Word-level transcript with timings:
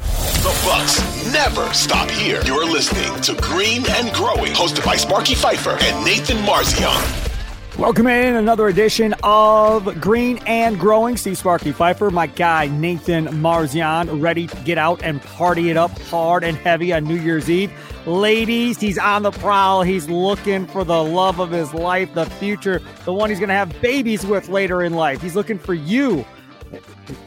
The 0.00 0.60
Bucks 0.64 1.32
never 1.32 1.72
stop 1.72 2.10
here. 2.10 2.40
You're 2.44 2.64
listening 2.64 3.20
to 3.22 3.34
Green 3.42 3.84
and 3.88 4.12
Growing, 4.14 4.52
hosted 4.52 4.84
by 4.84 4.96
Sparky 4.96 5.34
Fifer 5.34 5.76
and 5.80 6.04
Nathan 6.04 6.36
Marzion. 6.38 7.78
Welcome 7.78 8.06
in 8.06 8.36
another 8.36 8.68
edition 8.68 9.14
of 9.22 10.00
Green 10.00 10.38
and 10.46 10.78
Growing. 10.78 11.16
Steve 11.16 11.36
Sparky 11.36 11.72
Fifer, 11.72 12.10
my 12.10 12.26
guy 12.26 12.68
Nathan 12.68 13.26
Marzion, 13.26 14.22
ready 14.22 14.46
to 14.46 14.56
get 14.62 14.78
out 14.78 15.02
and 15.02 15.20
party 15.20 15.70
it 15.70 15.76
up 15.76 15.90
hard 16.02 16.42
and 16.42 16.56
heavy 16.56 16.92
on 16.92 17.04
New 17.04 17.20
Year's 17.20 17.50
Eve. 17.50 17.72
Ladies, 18.06 18.80
he's 18.80 18.98
on 18.98 19.24
the 19.24 19.32
prowl. 19.32 19.82
He's 19.82 20.08
looking 20.08 20.66
for 20.66 20.84
the 20.84 21.02
love 21.02 21.38
of 21.38 21.50
his 21.50 21.74
life, 21.74 22.14
the 22.14 22.24
future, 22.26 22.80
the 23.04 23.12
one 23.12 23.30
he's 23.30 23.40
going 23.40 23.48
to 23.48 23.54
have 23.54 23.78
babies 23.82 24.24
with 24.24 24.48
later 24.48 24.82
in 24.82 24.94
life. 24.94 25.20
He's 25.20 25.34
looking 25.36 25.58
for 25.58 25.74
you. 25.74 26.24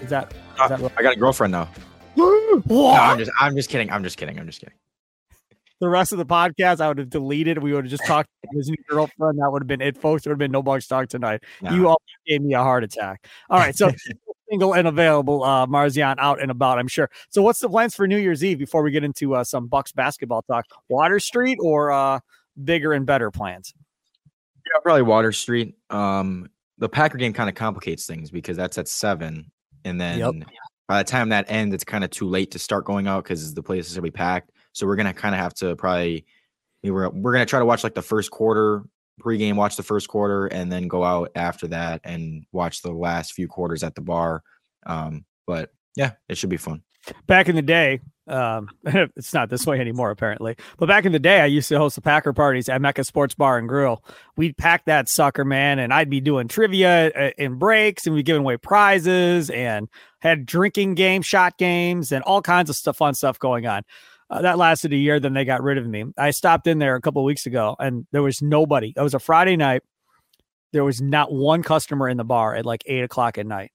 Is 0.01 0.09
that? 0.09 0.34
Is 0.34 0.70
that 0.70 0.81
uh, 0.81 0.90
I 0.98 1.04
got 1.04 1.13
a 1.13 1.20
girlfriend 1.20 1.51
now. 1.51 1.70
No, 2.16 2.62
I'm 2.95 3.18
just, 3.18 3.31
I'm 3.40 3.55
just 3.55 3.70
kidding. 3.70 3.91
I'm 3.91 4.04
just 4.04 4.18
kidding. 4.18 4.40
I'm 4.40 4.45
just 4.45 4.59
kidding 4.59 4.76
the 5.80 5.90
rest 5.90 6.12
of 6.12 6.18
the 6.18 6.26
podcast, 6.26 6.82
I 6.82 6.88
would 6.88 6.98
have 6.98 7.10
deleted. 7.10 7.62
We 7.63 7.74
would 7.74 7.85
have 7.85 7.91
just 7.91 8.05
talked 8.05 8.29
to 8.43 8.57
his 8.57 8.70
new 8.70 8.76
girlfriend. 8.88 9.40
That 9.40 9.49
would 9.51 9.62
have 9.62 9.68
been 9.68 9.82
it, 9.82 9.98
folks. 9.98 10.24
There 10.24 10.32
would 10.32 10.35
have 10.35 10.40
been 10.40 10.51
no 10.51 10.62
Bucks 10.62 10.88
talk 10.88 11.07
tonight. 11.07 11.43
No. 11.62 11.71
You 11.71 11.88
all 11.88 12.01
gave 12.27 12.41
me 12.41 12.54
a 12.54 12.60
heart 12.60 12.84
attack. 12.84 13.26
All 13.49 13.57
right, 13.57 13.76
so 13.76 13.90
single 14.49 14.74
and 14.74 14.88
available. 14.88 15.43
Uh, 15.43 15.66
Marzion 15.68 16.16
out 16.18 16.41
and 16.41 16.51
about, 16.51 16.79
I'm 16.79 16.88
sure. 16.88 17.10
So, 17.29 17.41
what's 17.41 17.60
the 17.60 17.70
plans 17.70 17.96
for 17.96 18.07
New 18.07 18.18
Year's 18.18 18.44
Eve 18.44 18.60
before 18.60 18.84
we 18.84 18.91
get 18.91 19.04
into 19.04 19.35
uh, 19.35 19.44
some 19.44 19.68
Bucks 19.68 19.91
basketball 19.91 20.41
talk? 20.41 20.66
Water 20.90 21.20
Street 21.20 21.57
or 21.62 21.91
uh, 21.91 22.20
bigger 22.62 22.94
and 22.94 23.05
better 23.05 23.32
plans? 23.32 23.73
Yeah, 24.66 24.79
probably 24.84 25.04
Water 25.04 25.32
Street. 25.32 25.76
Um, 25.90 26.49
the 26.77 26.90
Packer 26.90 27.18
game 27.18 27.34
kind 27.34 27.49
of 27.49 27.55
complicates 27.55 28.05
things 28.05 28.32
because 28.32 28.57
that's 28.57 28.77
at 28.77 28.90
seven, 28.90 29.49
and 29.85 29.99
then 29.99 30.20
yep. 30.20 30.34
By 30.90 30.98
the 30.98 31.09
time 31.09 31.29
that 31.29 31.45
ends, 31.49 31.76
it's 31.76 31.84
kind 31.84 32.04
of 32.04 32.09
too 32.09 32.27
late 32.27 32.49
to 32.51 32.59
start 32.59 32.84
going 32.84 33.07
out 33.07 33.23
because 33.23 33.54
the 33.54 33.62
place 33.62 33.87
is 33.87 33.93
gonna 33.93 34.01
be 34.01 34.12
packed. 34.12 34.49
So 34.73 34.87
we're 34.87 34.95
gonna 34.95 35.13
kind 35.13 35.35
of 35.35 35.40
have 35.40 35.54
to 35.55 35.76
probably 35.76 36.26
we're 36.84 37.09
we're 37.09 37.32
gonna 37.32 37.45
try 37.45 37.59
to 37.59 37.65
watch 37.65 37.84
like 37.84 37.93
the 37.93 38.01
first 38.01 38.32
quarter 38.32 38.84
pregame, 39.21 39.55
watch 39.55 39.76
the 39.76 39.84
first 39.84 40.07
quarter, 40.07 40.48
and 40.48 40.71
then 40.71 40.87
go 40.87 41.04
out 41.04 41.29
after 41.35 41.67
that 41.67 42.01
and 42.05 42.43
watch 42.51 42.82
the 42.82 42.91
last 42.91 43.34
few 43.34 43.48
quarters 43.48 43.84
at 43.84 43.93
the 43.93 44.01
bar. 44.01 44.41
Um, 44.87 45.26
but 45.45 45.70
yeah, 45.95 46.13
it 46.27 46.40
should 46.40 46.49
be 46.49 46.57
fun. 46.57 46.82
Back 47.27 47.49
in 47.49 47.55
the 47.55 47.61
day, 47.61 48.01
um, 48.29 48.69
it's 48.85 49.33
not 49.33 49.49
this 49.49 49.65
way 49.65 49.79
anymore, 49.79 50.11
apparently. 50.11 50.55
But 50.77 50.87
back 50.87 51.05
in 51.05 51.11
the 51.11 51.19
day, 51.19 51.41
I 51.41 51.45
used 51.45 51.67
to 51.69 51.77
host 51.77 51.95
the 51.95 52.01
Packer 52.01 52.33
parties 52.33 52.69
at 52.69 52.81
Mecca 52.81 53.03
Sports 53.03 53.35
Bar 53.35 53.57
and 53.57 53.67
Grill. 53.67 54.03
We'd 54.37 54.57
pack 54.57 54.85
that 54.85 55.09
sucker, 55.09 55.43
man, 55.43 55.79
and 55.79 55.93
I'd 55.93 56.09
be 56.09 56.21
doing 56.21 56.47
trivia 56.47 57.09
uh, 57.09 57.31
in 57.37 57.55
breaks, 57.55 58.05
and 58.05 58.15
we'd 58.15 58.25
giving 58.25 58.41
away 58.41 58.57
prizes, 58.57 59.49
and 59.49 59.89
had 60.20 60.45
drinking 60.45 60.95
games, 60.95 61.25
shot 61.25 61.57
games, 61.57 62.11
and 62.11 62.23
all 62.23 62.41
kinds 62.41 62.70
of 62.70 62.75
stuff, 62.75 62.97
fun 62.97 63.15
stuff 63.15 63.39
going 63.39 63.65
on. 63.65 63.83
Uh, 64.29 64.44
that 64.44 64.59
lasted 64.59 64.94
a 64.94 64.97
year. 64.97 65.19
Then 65.19 65.33
they 65.33 65.44
got 65.44 65.63
rid 65.63 65.77
of 65.77 65.88
me. 65.88 66.05
I 66.17 66.31
stopped 66.31 66.67
in 66.67 66.77
there 66.77 66.95
a 66.95 67.01
couple 67.01 67.23
weeks 67.23 67.45
ago, 67.45 67.75
and 67.79 68.05
there 68.11 68.22
was 68.22 68.41
nobody. 68.41 68.94
It 68.95 69.01
was 69.01 69.16
a 69.16 69.19
Friday 69.19 69.57
night. 69.57 69.81
There 70.71 70.83
was 70.83 71.01
not 71.01 71.31
one 71.31 71.63
customer 71.63 72.07
in 72.07 72.17
the 72.17 72.23
bar 72.23 72.53
at 72.53 72.65
like 72.65 72.83
eight 72.85 73.03
o'clock 73.03 73.39
at 73.39 73.47
night. 73.47 73.71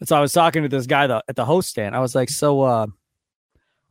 And 0.00 0.08
so 0.08 0.16
I 0.16 0.20
was 0.20 0.32
talking 0.32 0.62
to 0.62 0.68
this 0.68 0.86
guy 0.86 1.04
at 1.04 1.36
the 1.36 1.44
host 1.44 1.70
stand. 1.70 1.94
I 1.94 2.00
was 2.00 2.14
like, 2.14 2.28
"So, 2.28 2.62
uh, 2.62 2.86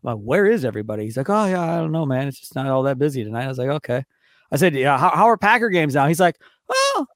like, 0.04 0.18
where 0.18 0.46
is 0.46 0.66
everybody?" 0.66 1.04
He's 1.04 1.18
like, 1.18 1.30
"Oh 1.30 1.46
yeah, 1.46 1.62
I 1.62 1.78
don't 1.78 1.92
know, 1.92 2.06
man. 2.06 2.28
It's 2.28 2.40
just 2.40 2.56
not 2.56 2.68
all 2.68 2.84
that 2.84 3.00
busy 3.00 3.24
tonight." 3.24 3.46
I 3.46 3.48
was 3.48 3.58
like, 3.58 3.70
"Okay." 3.70 4.04
I 4.52 4.58
said, 4.58 4.76
"Yeah, 4.76 4.98
how, 4.98 5.10
how 5.10 5.26
are 5.26 5.38
Packer 5.38 5.70
games 5.70 5.96
now?" 5.96 6.08
He's 6.08 6.20
like, 6.20 6.38
"Well, 6.68 7.08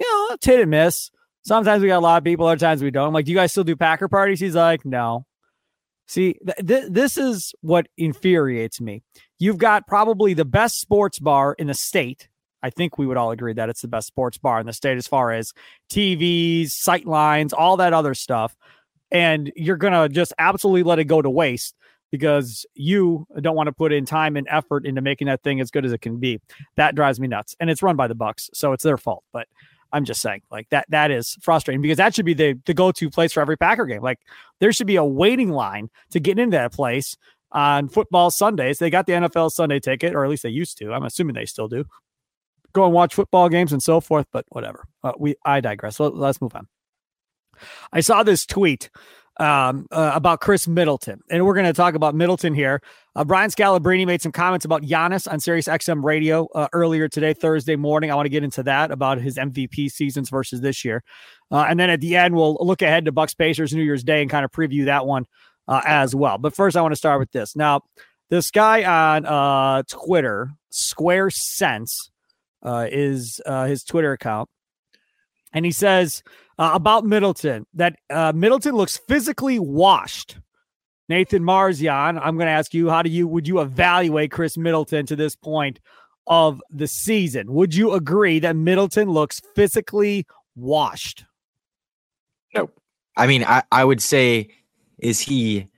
you 0.00 0.06
know, 0.06 0.36
hit 0.42 0.60
and 0.60 0.70
miss. 0.70 1.10
Sometimes 1.42 1.82
we 1.82 1.88
got 1.88 1.98
a 1.98 2.00
lot 2.00 2.18
of 2.18 2.24
people, 2.24 2.46
other 2.46 2.58
times 2.58 2.82
we 2.82 2.90
don't." 2.90 3.08
I'm 3.08 3.14
like, 3.14 3.26
"Do 3.26 3.32
you 3.32 3.38
guys 3.38 3.52
still 3.52 3.64
do 3.64 3.76
Packer 3.76 4.08
parties?" 4.08 4.40
He's 4.40 4.56
like, 4.56 4.84
"No." 4.84 5.26
See, 6.06 6.36
th- 6.44 6.66
th- 6.66 6.90
this 6.90 7.16
is 7.16 7.54
what 7.62 7.88
infuriates 7.96 8.80
me. 8.80 9.02
You've 9.38 9.58
got 9.58 9.86
probably 9.86 10.34
the 10.34 10.44
best 10.44 10.80
sports 10.80 11.18
bar 11.18 11.54
in 11.58 11.68
the 11.68 11.74
state. 11.74 12.28
I 12.64 12.70
think 12.70 12.96
we 12.96 13.06
would 13.06 13.18
all 13.18 13.30
agree 13.30 13.52
that 13.52 13.68
it's 13.68 13.82
the 13.82 13.88
best 13.88 14.06
sports 14.06 14.38
bar 14.38 14.58
in 14.58 14.66
the 14.66 14.72
state 14.72 14.96
as 14.96 15.06
far 15.06 15.30
as 15.32 15.52
TVs, 15.90 16.70
sight 16.70 17.04
lines, 17.04 17.52
all 17.52 17.76
that 17.76 17.92
other 17.92 18.14
stuff. 18.14 18.56
And 19.12 19.52
you're 19.54 19.76
going 19.76 19.92
to 19.92 20.08
just 20.08 20.32
absolutely 20.38 20.82
let 20.82 20.98
it 20.98 21.04
go 21.04 21.20
to 21.20 21.28
waste 21.28 21.76
because 22.10 22.64
you 22.74 23.26
don't 23.38 23.54
want 23.54 23.66
to 23.66 23.72
put 23.72 23.92
in 23.92 24.06
time 24.06 24.38
and 24.38 24.46
effort 24.50 24.86
into 24.86 25.02
making 25.02 25.26
that 25.26 25.42
thing 25.42 25.60
as 25.60 25.70
good 25.70 25.84
as 25.84 25.92
it 25.92 26.00
can 26.00 26.16
be. 26.18 26.40
That 26.76 26.94
drives 26.94 27.20
me 27.20 27.28
nuts. 27.28 27.54
And 27.60 27.68
it's 27.68 27.82
run 27.82 27.96
by 27.96 28.08
the 28.08 28.14
Bucks, 28.14 28.48
so 28.54 28.72
it's 28.72 28.82
their 28.82 28.96
fault. 28.96 29.24
But 29.30 29.46
I'm 29.92 30.06
just 30.06 30.22
saying, 30.22 30.40
like 30.50 30.68
that 30.70 30.86
that 30.88 31.10
is 31.10 31.36
frustrating 31.42 31.82
because 31.82 31.98
that 31.98 32.14
should 32.14 32.24
be 32.24 32.34
the 32.34 32.58
the 32.64 32.72
go 32.72 32.92
to 32.92 33.10
place 33.10 33.34
for 33.34 33.40
every 33.40 33.58
Packer 33.58 33.84
game. 33.84 34.00
Like 34.00 34.20
there 34.60 34.72
should 34.72 34.86
be 34.86 34.96
a 34.96 35.04
waiting 35.04 35.50
line 35.50 35.90
to 36.12 36.18
get 36.18 36.38
into 36.38 36.56
that 36.56 36.72
place 36.72 37.16
on 37.52 37.88
football 37.88 38.30
Sundays. 38.30 38.78
They 38.78 38.90
got 38.90 39.06
the 39.06 39.12
NFL 39.12 39.52
Sunday 39.52 39.80
ticket, 39.80 40.14
or 40.14 40.24
at 40.24 40.30
least 40.30 40.42
they 40.42 40.48
used 40.48 40.78
to. 40.78 40.92
I'm 40.92 41.04
assuming 41.04 41.34
they 41.34 41.46
still 41.46 41.68
do. 41.68 41.84
Go 42.74 42.84
and 42.84 42.92
watch 42.92 43.14
football 43.14 43.48
games 43.48 43.72
and 43.72 43.82
so 43.82 44.00
forth, 44.00 44.26
but 44.32 44.44
whatever. 44.48 44.86
Uh, 45.02 45.12
we 45.18 45.36
I 45.44 45.60
digress. 45.60 45.96
So 45.96 46.08
let's 46.08 46.40
move 46.40 46.54
on. 46.54 46.68
I 47.92 48.00
saw 48.00 48.22
this 48.22 48.44
tweet 48.44 48.90
um, 49.38 49.86
uh, 49.90 50.12
about 50.14 50.40
Khris 50.40 50.68
Middleton. 50.68 51.20
And 51.30 51.44
we're 51.44 51.54
going 51.54 51.66
to 51.66 51.72
talk 51.72 51.94
about 51.94 52.14
Middleton 52.14 52.54
here. 52.54 52.80
Uh, 53.16 53.24
Brian 53.24 53.50
Scalabrine 53.50 54.06
made 54.06 54.22
some 54.22 54.32
comments 54.32 54.64
about 54.64 54.82
Giannis 54.82 55.30
on 55.30 55.40
Sirius 55.40 55.66
XM 55.66 56.04
radio 56.04 56.48
uh, 56.54 56.68
earlier 56.72 57.08
today, 57.08 57.34
Thursday 57.34 57.76
morning. 57.76 58.10
I 58.10 58.14
want 58.14 58.26
to 58.26 58.30
get 58.30 58.44
into 58.44 58.62
that 58.64 58.90
about 58.90 59.18
his 59.18 59.36
MVP 59.36 59.90
seasons 59.90 60.30
versus 60.30 60.60
this 60.60 60.84
year. 60.84 61.02
Uh, 61.50 61.66
and 61.68 61.78
then 61.78 61.90
at 61.90 62.00
the 62.00 62.16
end, 62.16 62.34
we'll 62.34 62.56
look 62.60 62.82
ahead 62.82 63.04
to 63.06 63.12
Bucks 63.12 63.34
Pacers 63.34 63.72
New 63.74 63.82
Year's 63.82 64.04
Day 64.04 64.22
and 64.22 64.30
kind 64.30 64.44
of 64.44 64.52
preview 64.52 64.86
that 64.86 65.06
one 65.06 65.26
uh, 65.68 65.80
as 65.84 66.14
well. 66.14 66.38
But 66.38 66.54
first, 66.54 66.76
I 66.76 66.82
want 66.82 66.92
to 66.92 66.96
start 66.96 67.18
with 67.18 67.32
this. 67.32 67.56
Now, 67.56 67.82
this 68.30 68.50
guy 68.50 68.84
on 68.84 69.84
Twitter, 69.84 70.50
Square 70.70 71.30
Sense, 71.30 72.10
is 72.64 73.40
his 73.46 73.84
Twitter 73.84 74.12
account. 74.12 74.48
And 75.52 75.64
he 75.64 75.70
says, 75.70 76.22
uh, 76.58 76.70
about 76.74 77.04
Middleton 77.04 77.66
that 77.74 77.96
uh, 78.10 78.32
Middleton 78.34 78.74
looks 78.74 78.96
physically 78.96 79.58
washed. 79.58 80.38
Nathan 81.08 81.42
Marzion, 81.42 82.18
I'm 82.22 82.36
going 82.36 82.46
to 82.46 82.52
ask 82.52 82.72
you, 82.72 82.88
how 82.88 83.02
do 83.02 83.10
you 83.10 83.26
would 83.28 83.46
you 83.46 83.60
evaluate 83.60 84.30
Khris 84.30 84.56
Middleton 84.56 85.06
to 85.06 85.16
this 85.16 85.36
point 85.36 85.80
of 86.26 86.62
the 86.70 86.86
season? 86.86 87.52
Would 87.52 87.74
you 87.74 87.92
agree 87.92 88.38
that 88.38 88.56
Middleton 88.56 89.10
looks 89.10 89.40
physically 89.54 90.26
washed? 90.56 91.24
No. 92.54 92.70
I 93.16 93.26
mean, 93.26 93.44
I, 93.44 93.62
I 93.70 93.84
would 93.84 94.00
say, 94.00 94.48
is 94.98 95.20
he 95.20 95.68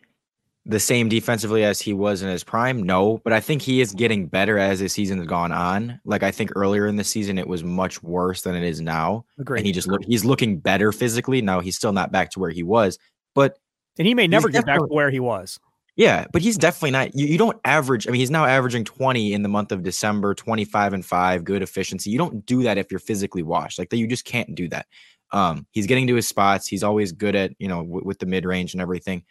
the 0.66 0.80
same 0.80 1.08
defensively 1.08 1.64
as 1.64 1.80
he 1.80 1.92
was 1.92 2.22
in 2.22 2.28
his 2.28 2.44
prime? 2.44 2.82
No, 2.82 3.20
but 3.24 3.32
I 3.32 3.40
think 3.40 3.62
he 3.62 3.80
is 3.80 3.92
getting 3.92 4.26
better 4.26 4.58
as 4.58 4.80
the 4.80 4.88
season 4.88 5.18
has 5.18 5.26
gone 5.26 5.52
on. 5.52 6.00
Like 6.04 6.22
I 6.22 6.30
think 6.30 6.50
earlier 6.54 6.86
in 6.86 6.96
the 6.96 7.04
season 7.04 7.38
it 7.38 7.46
was 7.46 7.62
much 7.62 8.02
worse 8.02 8.42
than 8.42 8.54
it 8.54 8.64
is 8.64 8.80
now. 8.80 9.24
Agreed. 9.38 9.58
And 9.58 9.66
he 9.66 9.72
just 9.72 9.88
look 9.88 10.04
he's 10.04 10.24
looking 10.24 10.58
better 10.58 10.92
physically. 10.92 11.40
Now 11.40 11.60
he's 11.60 11.76
still 11.76 11.92
not 11.92 12.12
back 12.12 12.30
to 12.32 12.40
where 12.40 12.50
he 12.50 12.62
was, 12.62 12.98
but 13.34 13.58
and 13.98 14.06
he 14.06 14.14
may 14.14 14.26
never 14.26 14.48
get 14.48 14.66
back 14.66 14.80
to 14.80 14.86
where 14.86 15.10
he 15.10 15.20
was. 15.20 15.58
Yeah, 15.94 16.26
but 16.30 16.42
he's 16.42 16.58
definitely 16.58 16.90
not. 16.90 17.14
You, 17.14 17.26
you 17.26 17.38
don't 17.38 17.58
average. 17.64 18.06
I 18.06 18.10
mean, 18.10 18.18
he's 18.18 18.30
now 18.30 18.44
averaging 18.44 18.84
20 18.84 19.32
in 19.32 19.42
the 19.42 19.48
month 19.48 19.72
of 19.72 19.82
December, 19.82 20.34
25 20.34 20.92
and 20.92 21.06
five, 21.06 21.42
good 21.42 21.62
efficiency. 21.62 22.10
You 22.10 22.18
don't 22.18 22.44
do 22.44 22.62
that 22.64 22.76
if 22.76 22.90
you're 22.90 23.00
physically 23.00 23.42
washed. 23.42 23.78
Like 23.78 23.88
that, 23.88 23.96
you 23.96 24.06
just 24.06 24.26
can't 24.26 24.54
do 24.54 24.68
that. 24.68 24.86
Um, 25.32 25.66
he's 25.70 25.86
getting 25.86 26.06
to 26.08 26.14
his 26.14 26.28
spots. 26.28 26.68
He's 26.68 26.82
always 26.84 27.12
good 27.12 27.34
at 27.34 27.52
you 27.58 27.68
know 27.68 27.82
w- 27.82 28.04
with 28.04 28.18
the 28.18 28.26
mid 28.26 28.44
range 28.44 28.74
and 28.74 28.82
everything. 28.82 29.24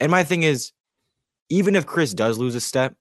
And 0.00 0.10
my 0.10 0.24
thing 0.24 0.42
is, 0.42 0.72
even 1.50 1.76
if 1.76 1.86
Khris 1.86 2.14
does 2.14 2.38
lose 2.38 2.54
a 2.54 2.60
step, 2.60 2.94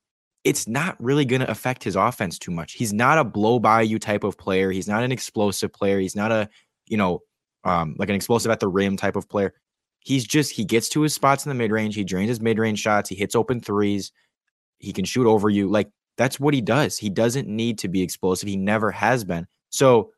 it's 0.44 0.68
not 0.68 0.96
really 1.02 1.26
going 1.26 1.42
to 1.42 1.50
affect 1.50 1.84
his 1.84 1.96
offense 1.96 2.40
too 2.40 2.52
much. 2.52 2.74
He's 2.74 2.94
not 2.94 3.18
a 3.18 3.24
blow 3.24 3.60
by 3.60 3.82
you 3.82 4.00
type 4.00 4.24
of 4.24 4.38
player. 4.38 4.72
He's 4.72 4.88
not 4.88 5.04
an 5.04 5.12
explosive 5.12 5.74
player. 5.74 6.00
He's 6.00 6.16
not 6.16 6.32
a, 6.32 6.50
you 6.88 6.98
know, 6.98 7.20
um, 7.64 7.96
like 7.98 8.10
an 8.10 8.16
explosive 8.16 8.52
at 8.52 8.60
the 8.60 8.68
rim 8.68 8.98
type 8.98 9.16
of 9.16 9.28
player. 9.28 9.54
He's 10.00 10.26
just, 10.26 10.52
he 10.52 10.64
gets 10.64 10.88
to 10.90 11.02
his 11.02 11.14
spots 11.14 11.46
in 11.46 11.50
the 11.50 11.56
mid 11.56 11.72
range. 11.72 11.96
He 11.96 12.04
drains 12.04 12.30
his 12.30 12.42
mid 12.42 12.58
range 12.58 12.80
shots. 12.80 13.10
He 13.10 13.16
hits 13.16 13.36
open 13.36 13.60
threes. 13.60 14.12
He 14.80 14.94
can 14.94 15.06
shoot 15.06 15.28
over 15.28 15.50
you. 15.50 15.68
Like 15.68 15.90
that's 16.18 16.40
what 16.40 16.54
he 16.54 16.62
does. 16.62 16.98
He 16.98 17.10
doesn't 17.10 17.48
need 17.48 17.78
to 17.80 17.90
be 17.90 18.02
explosive. 18.02 18.48
He 18.48 18.56
never 18.56 18.92
has 18.92 19.26
been. 19.26 19.46
So 19.70 20.12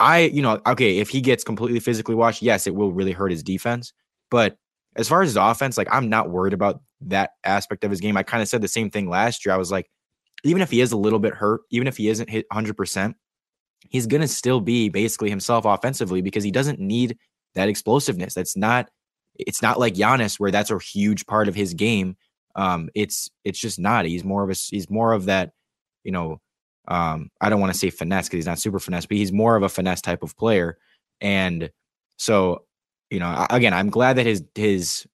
I, 0.00 0.20
you 0.22 0.42
know, 0.42 0.60
okay, 0.66 0.98
if 0.98 1.08
he 1.08 1.20
gets 1.20 1.44
completely 1.44 1.80
physically 1.80 2.16
washed, 2.16 2.42
yes, 2.42 2.66
it 2.66 2.74
will 2.74 2.92
really 2.92 3.12
hurt 3.12 3.30
his 3.30 3.44
defense. 3.44 3.92
But 4.30 4.56
as 4.96 5.08
far 5.08 5.22
as 5.22 5.30
his 5.30 5.36
offense, 5.36 5.76
like 5.76 5.88
I'm 5.90 6.08
not 6.08 6.30
worried 6.30 6.52
about 6.52 6.82
that 7.02 7.30
aspect 7.44 7.84
of 7.84 7.90
his 7.90 8.00
game. 8.00 8.16
I 8.16 8.22
kind 8.22 8.42
of 8.42 8.48
said 8.48 8.62
the 8.62 8.68
same 8.68 8.90
thing 8.90 9.08
last 9.08 9.44
year. 9.44 9.54
I 9.54 9.58
was 9.58 9.70
like, 9.70 9.90
even 10.44 10.62
if 10.62 10.70
he 10.70 10.80
is 10.80 10.92
a 10.92 10.96
little 10.96 11.18
bit 11.18 11.34
hurt, 11.34 11.62
even 11.70 11.88
if 11.88 11.96
he 11.96 12.08
isn't 12.08 12.30
hit 12.30 12.46
100%, 12.52 13.14
he's 13.88 14.06
going 14.06 14.20
to 14.20 14.28
still 14.28 14.60
be 14.60 14.88
basically 14.88 15.30
himself 15.30 15.64
offensively 15.64 16.22
because 16.22 16.44
he 16.44 16.50
doesn't 16.50 16.78
need 16.78 17.16
that 17.54 17.68
explosiveness. 17.68 18.34
That's 18.34 18.56
not 18.56 18.88
it's 19.36 19.62
not 19.62 19.80
like 19.80 19.94
Giannis 19.94 20.38
where 20.38 20.52
that's 20.52 20.70
a 20.70 20.78
huge 20.78 21.26
part 21.26 21.48
of 21.48 21.54
his 21.54 21.74
game. 21.74 22.16
Um 22.54 22.88
it's 22.94 23.30
it's 23.44 23.58
just 23.58 23.78
not. 23.78 24.04
He's 24.06 24.24
more 24.24 24.44
of 24.44 24.50
a 24.50 24.54
he's 24.54 24.88
more 24.88 25.12
of 25.12 25.24
that, 25.26 25.52
you 26.04 26.12
know, 26.12 26.40
um 26.88 27.30
I 27.40 27.48
don't 27.48 27.60
want 27.60 27.72
to 27.72 27.78
say 27.78 27.90
finesse 27.90 28.28
cuz 28.28 28.38
he's 28.38 28.46
not 28.46 28.58
super 28.60 28.78
finesse, 28.78 29.06
but 29.06 29.16
he's 29.16 29.32
more 29.32 29.56
of 29.56 29.62
a 29.62 29.68
finesse 29.68 30.00
type 30.00 30.22
of 30.22 30.36
player. 30.36 30.78
And 31.20 31.70
so, 32.16 32.63
you 33.14 33.20
know, 33.20 33.46
again, 33.50 33.72
I'm 33.72 33.90
glad 33.90 34.16
that 34.16 34.26
his 34.26 34.44
his 34.54 35.06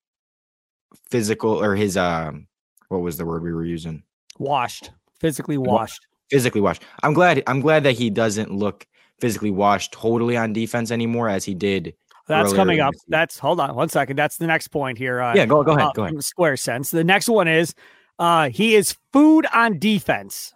physical 1.11 1.63
or 1.63 1.77
his 1.77 1.97
um 1.97 2.47
what 2.89 3.03
was 3.03 3.17
the 3.17 3.27
word 3.27 3.43
we 3.43 3.53
were 3.53 3.65
using? 3.65 4.03
Washed. 4.39 4.91
Physically 5.21 5.59
washed. 5.59 6.01
Physically 6.31 6.61
washed. 6.61 6.83
I'm 7.03 7.13
glad 7.13 7.43
I'm 7.47 7.61
glad 7.61 7.85
that 7.85 7.93
he 7.93 8.11
doesn't 8.11 8.51
look 8.51 8.87
physically 9.21 9.51
washed 9.51 9.93
totally 9.93 10.37
on 10.37 10.53
defense 10.53 10.91
anymore 10.91 11.29
as 11.29 11.45
he 11.45 11.55
did 11.55 11.95
that's 12.31 12.53
coming 12.53 12.81
up. 12.81 12.95
That's 13.09 13.39
hold 13.39 13.61
on 13.61 13.75
one 13.75 13.89
second. 13.89 14.17
That's 14.17 14.37
the 14.37 14.47
next 14.47 14.69
point 14.69 14.99
here. 14.99 15.21
Uh, 15.21 15.35
yeah, 15.35 15.47
go 15.47 15.63
go 15.63 15.73
ahead. 15.73 15.89
Uh, 15.89 15.93
go 15.93 16.05
ahead. 16.05 16.25
Square 16.25 16.57
sense. 16.59 16.91
The 16.91 17.05
next 17.05 17.29
one 17.29 17.49
is 17.49 17.75
uh 18.19 18.49
he 18.49 18.77
is 18.77 18.97
food 19.13 19.47
on 19.53 19.79
defense. 19.79 20.55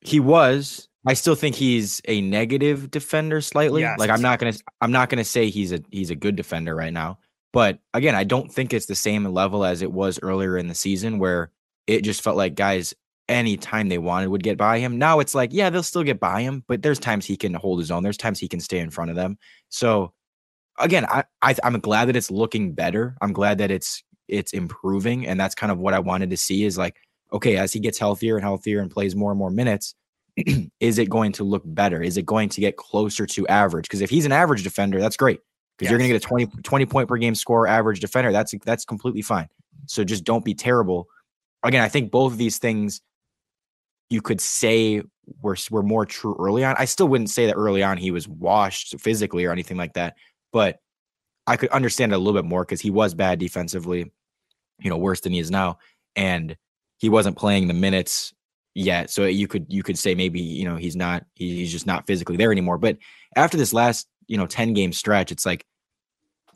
He 0.00 0.20
was. 0.20 0.88
I 1.08 1.14
still 1.14 1.34
think 1.34 1.54
he's 1.54 2.02
a 2.06 2.20
negative 2.20 2.90
defender 2.90 3.40
slightly. 3.40 3.80
Yes. 3.80 3.98
Like 3.98 4.10
I'm 4.10 4.20
not 4.20 4.38
gonna 4.38 4.52
I'm 4.80 4.92
not 4.92 5.08
gonna 5.08 5.24
say 5.24 5.48
he's 5.48 5.72
a 5.72 5.80
he's 5.90 6.10
a 6.10 6.14
good 6.14 6.36
defender 6.36 6.74
right 6.74 6.92
now. 6.92 7.18
But 7.52 7.78
again, 7.94 8.14
I 8.14 8.24
don't 8.24 8.52
think 8.52 8.74
it's 8.74 8.86
the 8.86 8.94
same 8.94 9.24
level 9.24 9.64
as 9.64 9.80
it 9.80 9.90
was 9.90 10.20
earlier 10.22 10.58
in 10.58 10.68
the 10.68 10.74
season 10.74 11.18
where 11.18 11.50
it 11.86 12.02
just 12.02 12.22
felt 12.22 12.36
like 12.36 12.54
guys 12.54 12.92
anytime 13.26 13.88
they 13.88 13.96
wanted 13.96 14.28
would 14.28 14.42
get 14.42 14.58
by 14.58 14.78
him. 14.78 14.98
Now 14.98 15.20
it's 15.20 15.34
like, 15.34 15.50
yeah, 15.52 15.70
they'll 15.70 15.82
still 15.82 16.02
get 16.02 16.20
by 16.20 16.42
him, 16.42 16.62
but 16.68 16.82
there's 16.82 16.98
times 16.98 17.24
he 17.24 17.36
can 17.36 17.54
hold 17.54 17.78
his 17.78 17.90
own. 17.90 18.02
There's 18.02 18.18
times 18.18 18.38
he 18.38 18.48
can 18.48 18.60
stay 18.60 18.78
in 18.78 18.90
front 18.90 19.10
of 19.10 19.16
them. 19.16 19.38
So 19.70 20.12
again, 20.78 21.06
I, 21.06 21.24
I 21.40 21.54
I'm 21.64 21.80
glad 21.80 22.08
that 22.08 22.16
it's 22.16 22.30
looking 22.30 22.72
better. 22.74 23.16
I'm 23.22 23.32
glad 23.32 23.56
that 23.58 23.70
it's 23.70 24.02
it's 24.28 24.52
improving, 24.52 25.26
and 25.26 25.40
that's 25.40 25.54
kind 25.54 25.72
of 25.72 25.78
what 25.78 25.94
I 25.94 26.00
wanted 26.00 26.28
to 26.30 26.36
see. 26.36 26.64
Is 26.64 26.76
like, 26.76 26.96
okay, 27.32 27.56
as 27.56 27.72
he 27.72 27.80
gets 27.80 27.98
healthier 27.98 28.36
and 28.36 28.44
healthier 28.44 28.80
and 28.80 28.90
plays 28.90 29.16
more 29.16 29.30
and 29.30 29.38
more 29.38 29.50
minutes, 29.50 29.94
is 30.80 30.98
it 30.98 31.10
going 31.10 31.32
to 31.32 31.44
look 31.44 31.62
better? 31.64 32.02
Is 32.02 32.16
it 32.16 32.26
going 32.26 32.48
to 32.50 32.60
get 32.60 32.76
closer 32.76 33.26
to 33.26 33.46
average? 33.48 33.84
Because 33.84 34.00
if 34.00 34.10
he's 34.10 34.26
an 34.26 34.32
average 34.32 34.62
defender, 34.62 35.00
that's 35.00 35.16
great. 35.16 35.40
Because 35.76 35.86
yes. 35.86 35.90
you're 35.90 35.98
going 35.98 36.10
to 36.10 36.14
get 36.14 36.24
a 36.24 36.28
20, 36.28 36.62
20 36.62 36.86
point 36.86 37.08
per 37.08 37.16
game 37.16 37.34
score 37.34 37.66
average 37.66 38.00
defender. 38.00 38.32
That's 38.32 38.54
that's 38.64 38.84
completely 38.84 39.22
fine. 39.22 39.48
So 39.86 40.04
just 40.04 40.24
don't 40.24 40.44
be 40.44 40.54
terrible. 40.54 41.06
Again, 41.62 41.82
I 41.82 41.88
think 41.88 42.10
both 42.10 42.32
of 42.32 42.38
these 42.38 42.58
things 42.58 43.00
you 44.10 44.20
could 44.20 44.40
say 44.40 45.02
were 45.42 45.56
were 45.70 45.82
more 45.82 46.06
true 46.06 46.36
early 46.38 46.64
on. 46.64 46.74
I 46.78 46.86
still 46.86 47.08
wouldn't 47.08 47.30
say 47.30 47.46
that 47.46 47.54
early 47.54 47.82
on 47.82 47.96
he 47.96 48.10
was 48.10 48.26
washed 48.26 48.98
physically 49.00 49.44
or 49.44 49.52
anything 49.52 49.76
like 49.76 49.92
that 49.94 50.14
but 50.52 50.78
I 51.46 51.56
could 51.56 51.70
understand 51.70 52.12
it 52.12 52.16
a 52.16 52.18
little 52.18 52.40
bit 52.40 52.48
more 52.48 52.64
because 52.64 52.80
he 52.80 52.90
was 52.90 53.14
bad 53.14 53.38
defensively, 53.38 54.10
you 54.80 54.90
know, 54.90 54.98
worse 54.98 55.20
than 55.20 55.32
he 55.32 55.38
is 55.38 55.50
now, 55.50 55.78
and 56.14 56.56
he 56.98 57.08
wasn't 57.08 57.38
playing 57.38 57.68
the 57.68 57.74
minutes 57.74 58.34
yet. 58.74 59.10
So 59.10 59.24
you 59.24 59.48
could 59.48 59.66
you 59.68 59.82
could 59.82 59.98
say 59.98 60.14
maybe 60.14 60.40
you 60.40 60.64
know 60.64 60.76
he's 60.76 60.96
not 60.96 61.24
he's 61.34 61.72
just 61.72 61.86
not 61.86 62.06
physically 62.06 62.36
there 62.36 62.52
anymore. 62.52 62.78
But 62.78 62.98
after 63.36 63.56
this 63.56 63.72
last 63.72 64.08
you 64.26 64.36
know 64.36 64.46
ten 64.46 64.72
game 64.72 64.92
stretch, 64.92 65.32
it's 65.32 65.46
like 65.46 65.64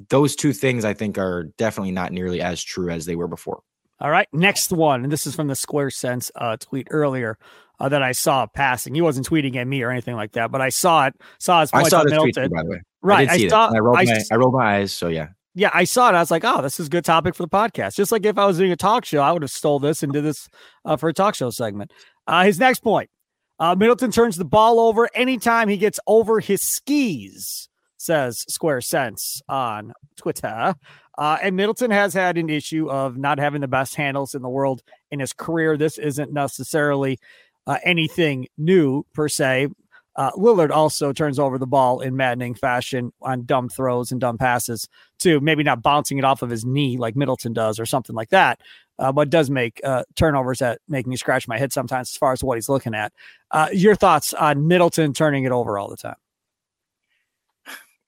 those 0.08 0.36
two 0.36 0.52
things 0.52 0.84
I 0.84 0.94
think 0.94 1.18
are 1.18 1.44
definitely 1.58 1.92
not 1.92 2.12
nearly 2.12 2.40
as 2.40 2.62
true 2.62 2.90
as 2.90 3.06
they 3.06 3.16
were 3.16 3.28
before. 3.28 3.62
All 4.00 4.10
right, 4.10 4.26
next 4.32 4.72
one, 4.72 5.04
and 5.04 5.12
this 5.12 5.26
is 5.26 5.36
from 5.36 5.46
the 5.46 5.54
Square 5.54 5.90
Sense 5.90 6.30
uh, 6.34 6.56
tweet 6.56 6.88
earlier 6.90 7.38
uh, 7.78 7.88
that 7.88 8.02
I 8.02 8.12
saw 8.12 8.46
passing. 8.46 8.94
He 8.94 9.00
wasn't 9.00 9.28
tweeting 9.28 9.54
at 9.56 9.66
me 9.66 9.82
or 9.82 9.90
anything 9.90 10.16
like 10.16 10.32
that, 10.32 10.50
but 10.50 10.60
I 10.60 10.70
saw 10.70 11.06
it. 11.06 11.14
Saw 11.38 11.60
his 11.60 11.70
I 11.72 11.84
saw 11.84 12.02
the 12.02 12.16
tweet 12.16 12.34
too, 12.34 12.48
by 12.48 12.62
the 12.64 12.70
way. 12.70 12.82
Right, 13.00 13.28
I, 13.28 13.34
I 13.34 13.48
saw. 13.48 13.70
I 13.72 13.78
rolled, 13.78 13.98
I, 13.98 14.04
my, 14.04 14.20
I 14.32 14.34
rolled 14.36 14.54
my 14.54 14.76
eyes. 14.78 14.92
So 14.92 15.08
yeah. 15.08 15.28
Yeah, 15.54 15.70
I 15.74 15.84
saw 15.84 16.08
it. 16.08 16.14
I 16.14 16.20
was 16.20 16.30
like, 16.30 16.44
"Oh, 16.44 16.62
this 16.62 16.80
is 16.80 16.86
a 16.86 16.90
good 16.90 17.04
topic 17.04 17.34
for 17.34 17.42
the 17.42 17.48
podcast." 17.48 17.94
Just 17.94 18.10
like 18.12 18.24
if 18.24 18.38
I 18.38 18.46
was 18.46 18.58
doing 18.58 18.72
a 18.72 18.76
talk 18.76 19.04
show, 19.04 19.20
I 19.20 19.32
would 19.32 19.42
have 19.42 19.50
stole 19.50 19.78
this 19.78 20.02
and 20.02 20.12
did 20.12 20.24
this 20.24 20.48
uh, 20.84 20.96
for 20.96 21.10
a 21.10 21.12
talk 21.14 21.34
show 21.34 21.50
segment. 21.50 21.92
Uh, 22.26 22.44
his 22.44 22.58
next 22.58 22.80
point: 22.80 23.10
uh, 23.58 23.74
Middleton 23.74 24.10
turns 24.10 24.36
the 24.36 24.44
ball 24.44 24.80
over 24.80 25.08
anytime 25.14 25.68
he 25.68 25.76
gets 25.76 26.00
over 26.06 26.40
his 26.40 26.62
skis. 26.62 27.68
Says 27.98 28.44
Square 28.48 28.80
Sense 28.80 29.42
on 29.48 29.92
Twitter. 30.16 30.74
Uh, 31.18 31.38
and 31.42 31.54
Middleton 31.54 31.90
has 31.90 32.14
had 32.14 32.38
an 32.38 32.48
issue 32.48 32.90
of 32.90 33.16
not 33.16 33.38
having 33.38 33.60
the 33.60 33.68
best 33.68 33.94
handles 33.94 34.34
in 34.34 34.42
the 34.42 34.48
world 34.48 34.82
in 35.10 35.20
his 35.20 35.32
career. 35.32 35.76
This 35.76 35.98
isn't 35.98 36.32
necessarily 36.32 37.18
uh, 37.66 37.78
anything 37.84 38.48
new 38.56 39.04
per 39.12 39.28
se. 39.28 39.68
Uh, 40.14 40.30
Lillard 40.32 40.70
also 40.70 41.12
turns 41.12 41.38
over 41.38 41.58
the 41.58 41.66
ball 41.66 42.00
in 42.00 42.16
maddening 42.16 42.54
fashion 42.54 43.12
on 43.22 43.44
dumb 43.44 43.68
throws 43.68 44.12
and 44.12 44.20
dumb 44.20 44.38
passes, 44.38 44.88
too. 45.18 45.40
Maybe 45.40 45.62
not 45.62 45.82
bouncing 45.82 46.18
it 46.18 46.24
off 46.24 46.42
of 46.42 46.50
his 46.50 46.64
knee 46.64 46.98
like 46.98 47.16
Middleton 47.16 47.52
does 47.52 47.80
or 47.80 47.86
something 47.86 48.14
like 48.14 48.28
that, 48.30 48.60
uh, 48.98 49.10
but 49.12 49.30
does 49.30 49.48
make 49.48 49.80
uh, 49.84 50.04
turnovers 50.14 50.58
that 50.58 50.80
make 50.88 51.06
me 51.06 51.16
scratch 51.16 51.48
my 51.48 51.58
head 51.58 51.72
sometimes 51.72 52.10
as 52.10 52.16
far 52.16 52.32
as 52.32 52.44
what 52.44 52.56
he's 52.56 52.68
looking 52.68 52.94
at. 52.94 53.12
Uh, 53.50 53.68
your 53.72 53.94
thoughts 53.94 54.34
on 54.34 54.68
Middleton 54.68 55.14
turning 55.14 55.44
it 55.44 55.52
over 55.52 55.78
all 55.78 55.88
the 55.88 55.96
time? 55.96 56.16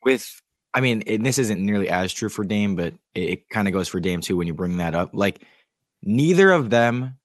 With, 0.04 0.42
I 0.74 0.80
mean, 0.80 1.02
and 1.06 1.24
this 1.24 1.38
isn't 1.38 1.64
nearly 1.64 1.88
as 1.88 2.12
true 2.12 2.28
for 2.28 2.44
Dame, 2.44 2.76
but 2.76 2.92
it, 3.14 3.20
it 3.22 3.48
kind 3.48 3.66
of 3.66 3.72
goes 3.72 3.88
for 3.88 4.00
Dame 4.00 4.20
too 4.20 4.36
when 4.36 4.46
you 4.46 4.52
bring 4.52 4.76
that 4.76 4.94
up. 4.94 5.10
Like, 5.14 5.40
neither 6.02 6.50
of 6.50 6.68
them, 6.68 7.18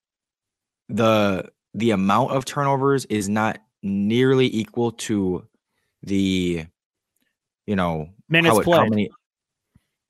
the 0.87 1.49
the 1.73 1.91
amount 1.91 2.31
of 2.31 2.45
turnovers 2.45 3.05
is 3.05 3.29
not 3.29 3.59
nearly 3.81 4.53
equal 4.55 4.91
to 4.91 5.45
the 6.03 6.65
you 7.65 7.75
know 7.75 8.09
minutes 8.29 8.57
how, 8.57 8.63
played. 8.63 8.77
How 8.77 8.85
many, 8.85 9.09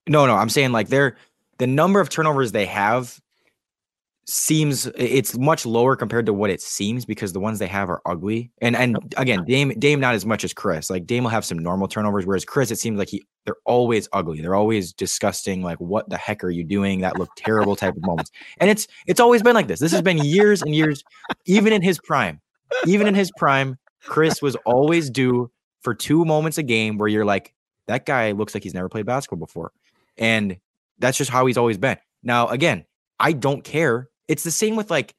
no, 0.07 0.25
no, 0.25 0.35
I'm 0.35 0.49
saying 0.49 0.71
like 0.71 0.89
they're 0.89 1.17
the 1.57 1.67
number 1.67 1.99
of 1.99 2.09
turnovers 2.09 2.51
they 2.51 2.65
have 2.65 3.19
seems 4.29 4.85
it's 4.95 5.35
much 5.37 5.65
lower 5.65 5.95
compared 5.95 6.25
to 6.27 6.33
what 6.33 6.51
it 6.51 6.61
seems 6.61 7.03
because 7.03 7.33
the 7.33 7.39
ones 7.39 7.57
they 7.57 7.67
have 7.67 7.89
are 7.89 8.01
ugly. 8.05 8.51
And 8.61 8.75
and 8.75 8.97
again, 9.17 9.43
Dame 9.45 9.73
Dame 9.79 9.99
not 9.99 10.13
as 10.13 10.25
much 10.25 10.43
as 10.43 10.53
Khris. 10.53 10.89
Like 10.89 11.07
Dame 11.07 11.23
will 11.23 11.31
have 11.31 11.45
some 11.45 11.57
normal 11.57 11.87
turnovers, 11.87 12.25
whereas 12.25 12.45
Khris, 12.45 12.69
it 12.69 12.77
seems 12.77 12.99
like 12.99 13.09
he 13.09 13.25
they're 13.45 13.55
always 13.65 14.07
ugly. 14.13 14.41
They're 14.41 14.55
always 14.55 14.93
disgusting. 14.93 15.63
Like 15.63 15.79
what 15.79 16.09
the 16.09 16.17
heck 16.17 16.43
are 16.43 16.51
you 16.51 16.63
doing? 16.63 17.01
That 17.01 17.17
look 17.17 17.29
terrible 17.35 17.75
type 17.75 17.95
of 17.95 18.03
moments. 18.03 18.31
And 18.59 18.69
it's 18.69 18.87
it's 19.07 19.19
always 19.19 19.41
been 19.41 19.55
like 19.55 19.67
this. 19.67 19.79
This 19.79 19.91
has 19.91 20.01
been 20.01 20.19
years 20.19 20.61
and 20.61 20.75
years, 20.75 21.03
even 21.45 21.73
in 21.73 21.81
his 21.81 21.99
prime. 21.99 22.39
Even 22.85 23.07
in 23.07 23.15
his 23.15 23.31
prime, 23.37 23.77
Khris 24.03 24.41
was 24.41 24.55
always 24.65 25.09
due 25.09 25.51
for 25.81 25.93
two 25.93 26.25
moments 26.25 26.57
a 26.57 26.63
game 26.63 26.97
where 26.97 27.07
you're 27.07 27.25
like, 27.25 27.53
that 27.87 28.05
guy 28.05 28.31
looks 28.31 28.53
like 28.53 28.63
he's 28.63 28.73
never 28.73 28.89
played 28.89 29.05
basketball 29.05 29.45
before. 29.45 29.71
And 30.17 30.57
that's 30.99 31.17
just 31.17 31.31
how 31.31 31.45
he's 31.45 31.57
always 31.57 31.77
been. 31.77 31.97
Now, 32.23 32.47
again, 32.47 32.85
I 33.19 33.31
don't 33.31 33.63
care 33.63 34.09
it's 34.29 34.43
the 34.43 34.51
same 34.51 34.77
with 34.77 34.89
like 34.89 35.13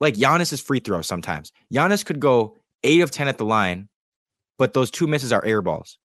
like 0.00 0.14
Giannis's 0.14 0.60
free 0.60 0.80
throw 0.80 1.02
sometimes. 1.02 1.52
Giannis 1.72 2.04
could 2.04 2.18
go 2.18 2.56
eight 2.82 3.00
of 3.00 3.10
10 3.10 3.28
at 3.28 3.38
the 3.38 3.44
line, 3.44 3.88
but 4.56 4.72
those 4.72 4.90
two 4.90 5.06
misses 5.06 5.32
are 5.32 5.44
air 5.44 5.62
balls. 5.62 5.98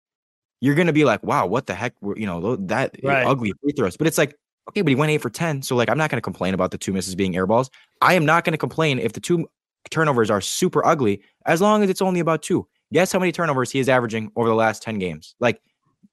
You're 0.59 0.75
going 0.75 0.87
to 0.87 0.93
be 0.93 1.05
like, 1.05 1.23
wow, 1.23 1.45
what 1.45 1.67
the 1.67 1.73
heck? 1.73 1.93
You 2.01 2.25
know, 2.25 2.55
that 2.55 2.95
right. 3.03 3.25
ugly 3.25 3.53
free 3.61 3.73
throws. 3.73 3.97
But 3.97 4.07
it's 4.07 4.17
like, 4.17 4.35
okay, 4.69 4.81
but 4.81 4.89
he 4.89 4.95
went 4.95 5.11
eight 5.11 5.21
for 5.21 5.29
10. 5.29 5.61
So, 5.61 5.75
like, 5.75 5.89
I'm 5.89 5.97
not 5.97 6.09
going 6.09 6.17
to 6.17 6.21
complain 6.21 6.53
about 6.53 6.71
the 6.71 6.77
two 6.77 6.93
misses 6.93 7.15
being 7.15 7.35
air 7.35 7.45
balls. 7.45 7.69
I 8.01 8.13
am 8.13 8.25
not 8.25 8.45
going 8.45 8.53
to 8.53 8.57
complain 8.57 8.97
if 8.97 9.13
the 9.13 9.19
two 9.19 9.47
turnovers 9.89 10.29
are 10.29 10.41
super 10.41 10.85
ugly, 10.85 11.21
as 11.45 11.61
long 11.61 11.83
as 11.83 11.89
it's 11.89 12.01
only 12.01 12.19
about 12.19 12.41
two. 12.41 12.67
Guess 12.91 13.11
how 13.11 13.19
many 13.19 13.31
turnovers 13.31 13.71
he 13.71 13.79
is 13.79 13.89
averaging 13.89 14.31
over 14.35 14.47
the 14.47 14.55
last 14.55 14.83
10 14.83 14.99
games? 14.99 15.35
Like 15.39 15.61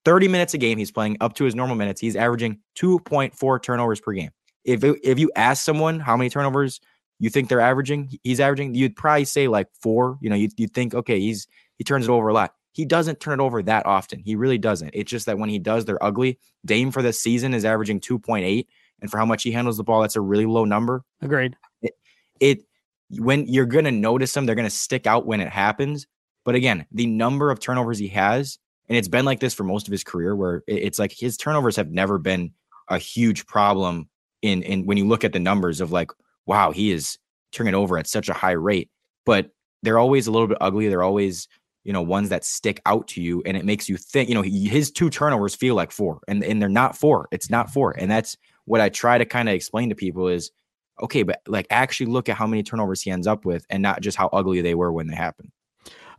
30 0.05 0.29
minutes 0.29 0.55
a 0.55 0.59
game, 0.59 0.79
he's 0.79 0.91
playing 0.91 1.17
up 1.21 1.35
to 1.35 1.45
his 1.45 1.55
normal 1.55 1.77
minutes. 1.77 2.01
He's 2.01 2.17
averaging 2.17 2.59
2.4 2.77 3.63
turnovers 3.63 4.01
per 4.01 4.13
game 4.13 4.31
if 4.65 4.85
if 4.85 5.19
you 5.19 5.31
ask 5.37 5.65
someone 5.65 6.01
how 6.01 6.17
many 6.17 6.31
turnovers 6.31 6.81
you 7.19 7.29
think 7.29 7.49
they're 7.49 7.61
averaging, 7.61 8.19
he's 8.23 8.41
averaging, 8.41 8.75
you'd 8.75 8.97
probably 8.97 9.25
say 9.25 9.49
like 9.49 9.69
four. 9.81 10.19
You 10.21 10.31
know, 10.31 10.37
you 10.37 10.49
you 10.57 10.67
think 10.69 10.95
okay, 10.95 11.21
he's 11.21 11.47
he 11.77 11.85
turns 11.85 12.07
it 12.07 12.11
over 12.11 12.29
a 12.29 12.35
lot. 12.35 12.55
He 12.73 12.85
doesn't 12.85 13.21
turn 13.21 13.41
it 13.41 13.43
over 13.43 13.63
that 13.63 13.85
often. 13.85 14.21
He 14.21 14.37
really 14.37 14.59
doesn't. 14.59 14.91
It's 14.95 15.11
just 15.11 15.27
that 15.27 15.39
when 15.39 15.51
he 15.51 15.59
does, 15.59 15.85
they're 15.85 16.03
ugly. 16.03 16.39
Dame 16.65 16.93
for 16.93 17.03
the 17.03 17.13
season 17.13 17.53
is 17.53 17.65
averaging 17.65 18.01
two 18.01 18.19
point 18.19 18.45
eight, 18.45 18.69
and 19.01 19.11
for 19.11 19.19
how 19.19 19.27
much 19.27 19.43
he 19.43 19.53
handles 19.53 19.77
the 19.77 19.85
ball, 19.85 20.03
that's 20.03 20.17
a 20.17 20.21
really 20.21 20.47
low 20.47 20.65
number. 20.65 21.03
Agreed. 21.21 21.57
It, 21.83 21.95
it 22.39 22.59
when 23.19 23.47
you're 23.47 23.67
gonna 23.67 23.93
notice 23.93 24.33
them, 24.33 24.47
they're 24.47 24.55
gonna 24.55 24.71
stick 24.71 25.07
out 25.07 25.27
when 25.27 25.41
it 25.41 25.49
happens. 25.49 26.07
But 26.45 26.55
again, 26.55 26.87
the 26.93 27.07
number 27.07 27.51
of 27.51 27.61
turnovers 27.61 27.99
he 27.99 28.09
has, 28.09 28.59
and 28.89 28.97
it's 28.97 29.09
been 29.09 29.25
like 29.25 29.41
this 29.41 29.55
for 29.55 29.65
most 29.65 29.87
of 29.87 29.93
his 29.93 30.05
career, 30.05 30.35
where 30.35 30.63
it's 30.67 30.99
like 30.99 31.13
his 31.13 31.37
turnovers 31.37 31.77
have 31.77 31.91
never 31.91 32.19
been 32.19 32.53
a 32.89 32.99
huge 32.99 33.47
problem 33.47 34.09
in 34.43 34.63
in 34.63 34.87
when 34.87 34.97
you 34.97 35.07
look 35.07 35.25
at 35.25 35.33
the 35.33 35.41
numbers 35.41 35.81
of 35.81 35.93
like, 35.93 36.11
wow, 36.47 36.71
he 36.71 36.91
is 36.91 37.19
turning 37.53 37.75
over 37.75 37.99
at 37.99 38.07
such 38.07 38.29
a 38.29 38.35
high 38.35 38.53
rate, 38.53 38.91
but 39.27 39.51
they're 39.83 39.99
always 39.99 40.27
a 40.27 40.31
little 40.31 40.49
bit 40.49 40.59
ugly. 40.61 40.89
They're 40.89 41.03
always 41.03 41.49
you 41.85 41.93
know, 41.93 42.03
ones 42.03 42.29
that 42.29 42.45
stick 42.45 42.81
out 42.87 43.09
to 43.09 43.23
you 43.23 43.43
and 43.47 43.57
it 43.57 43.65
makes 43.65 43.89
you 43.89 43.97
think, 43.97 44.29
you 44.29 44.35
know, 44.35 44.43
his 44.43 44.91
two 44.91 45.09
turnovers 45.09 45.55
feel 45.55 45.75
like 45.75 45.91
four 45.91 46.21
and, 46.29 46.45
and 46.45 46.61
they're 46.61 46.69
not 46.69 46.97
four. 46.97 47.27
It's 47.33 47.51
not 47.51 47.71
four. 47.73 47.93
And 47.99 48.11
that's 48.11 48.37
what 48.67 48.81
I 48.81 48.89
try 48.91 49.19
to 49.19 49.25
kind 49.25 49.49
of 49.49 49.55
explain 49.55 49.89
to 49.89 49.95
people 49.95 50.29
is 50.29 50.51
okay, 51.03 51.23
but 51.23 51.41
like 51.47 51.67
actually 51.71 52.07
look 52.07 52.29
at 52.29 52.37
how 52.37 52.47
many 52.47 52.63
turnovers 52.63 53.03
he 53.03 53.11
ends 53.11 53.27
up 53.27 53.45
with 53.45 53.65
and 53.71 53.83
not 53.83 54.01
just 54.01 54.17
how 54.17 54.29
ugly 54.33 54.61
they 54.61 54.75
were 54.75 54.93
when 54.93 55.07
they 55.07 55.17
happen. 55.17 55.51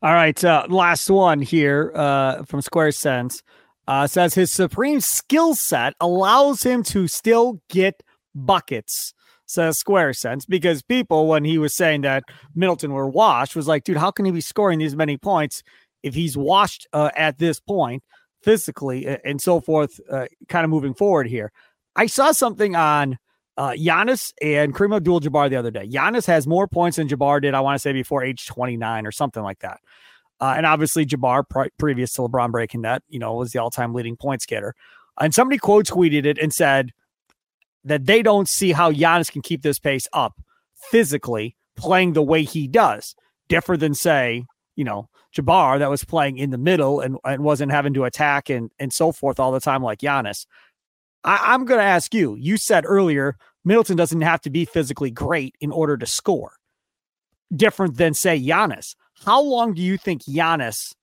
All 0.03 0.13
right. 0.13 0.43
Uh, 0.43 0.65
last 0.69 1.09
one 1.09 1.41
here 1.41 1.91
uh, 1.95 2.43
from 2.43 2.61
Square 2.61 2.93
Sense 2.93 3.43
uh, 3.87 4.07
says 4.07 4.33
his 4.33 4.51
supreme 4.51 4.99
skill 4.99 5.53
set 5.53 5.93
allows 5.99 6.63
him 6.63 6.81
to 6.83 7.07
still 7.07 7.61
get 7.69 8.01
buckets 8.33 9.13
says 9.51 9.77
Square 9.77 10.13
Sense 10.13 10.45
because 10.45 10.81
people, 10.81 11.27
when 11.27 11.43
he 11.43 11.57
was 11.57 11.75
saying 11.75 12.01
that 12.01 12.23
Middleton 12.55 12.93
were 12.93 13.09
washed, 13.09 13.55
was 13.55 13.67
like, 13.67 13.83
dude, 13.83 13.97
how 13.97 14.09
can 14.09 14.25
he 14.25 14.31
be 14.31 14.41
scoring 14.41 14.79
these 14.79 14.95
many 14.95 15.17
points 15.17 15.61
if 16.03 16.15
he's 16.15 16.37
washed 16.37 16.87
uh, 16.93 17.11
at 17.15 17.37
this 17.37 17.59
point 17.59 18.03
physically 18.41 19.05
and 19.23 19.41
so 19.41 19.59
forth, 19.59 19.99
uh, 20.09 20.25
kind 20.47 20.63
of 20.63 20.69
moving 20.69 20.93
forward 20.93 21.27
here? 21.27 21.51
I 21.95 22.05
saw 22.05 22.31
something 22.31 22.75
on 22.75 23.19
uh, 23.61 23.73
Giannis 23.73 24.33
and 24.41 24.73
Kareem 24.73 24.95
Abdul-Jabbar 24.95 25.51
the 25.51 25.55
other 25.55 25.69
day. 25.69 25.87
Giannis 25.87 26.25
has 26.25 26.47
more 26.47 26.67
points 26.67 26.97
than 26.97 27.07
Jabbar 27.07 27.41
did, 27.43 27.53
I 27.53 27.59
want 27.59 27.75
to 27.75 27.79
say, 27.79 27.93
before 27.93 28.23
age 28.23 28.47
29 28.47 29.05
or 29.05 29.11
something 29.11 29.43
like 29.43 29.59
that. 29.59 29.79
Uh, 30.39 30.55
and 30.57 30.65
obviously, 30.65 31.05
Jabbar, 31.05 31.47
pre- 31.47 31.69
previous 31.77 32.11
to 32.13 32.21
LeBron 32.21 32.51
breaking 32.51 32.81
that, 32.81 33.03
you 33.07 33.19
know, 33.19 33.35
was 33.35 33.51
the 33.51 33.59
all-time 33.59 33.93
leading 33.93 34.17
points 34.17 34.47
getter. 34.47 34.73
And 35.19 35.35
somebody 35.35 35.59
quote 35.59 35.85
tweeted 35.85 36.25
it 36.25 36.39
and 36.39 36.51
said, 36.51 36.91
that 37.83 38.05
they 38.05 38.21
don't 38.21 38.47
see 38.47 38.71
how 38.71 38.91
Giannis 38.91 39.31
can 39.31 39.41
keep 39.41 39.61
this 39.61 39.79
pace 39.79 40.07
up 40.13 40.39
physically 40.89 41.55
playing 41.75 42.13
the 42.13 42.21
way 42.21 42.43
he 42.43 42.67
does. 42.67 43.15
Different 43.47 43.81
than 43.81 43.93
say, 43.93 44.45
you 44.75 44.83
know, 44.83 45.09
Jabbar 45.35 45.79
that 45.79 45.89
was 45.89 46.03
playing 46.03 46.37
in 46.37 46.49
the 46.49 46.57
middle 46.57 46.99
and, 46.99 47.17
and 47.23 47.43
wasn't 47.43 47.71
having 47.71 47.93
to 47.93 48.05
attack 48.05 48.49
and 48.49 48.69
and 48.79 48.91
so 48.91 49.11
forth 49.11 49.39
all 49.39 49.51
the 49.51 49.59
time 49.59 49.83
like 49.83 49.99
Giannis. 49.99 50.45
I, 51.23 51.53
I'm 51.53 51.65
gonna 51.65 51.81
ask 51.83 52.13
you, 52.13 52.35
you 52.35 52.57
said 52.57 52.85
earlier 52.87 53.37
Middleton 53.63 53.95
doesn't 53.97 54.21
have 54.21 54.41
to 54.41 54.49
be 54.49 54.65
physically 54.65 55.11
great 55.11 55.55
in 55.61 55.71
order 55.71 55.97
to 55.97 56.05
score. 56.05 56.53
Different 57.55 57.97
than 57.97 58.13
say 58.13 58.39
Giannis. 58.39 58.95
How 59.25 59.41
long 59.41 59.73
do 59.73 59.81
you 59.81 59.97
think 59.97 60.23
Giannis 60.23 60.93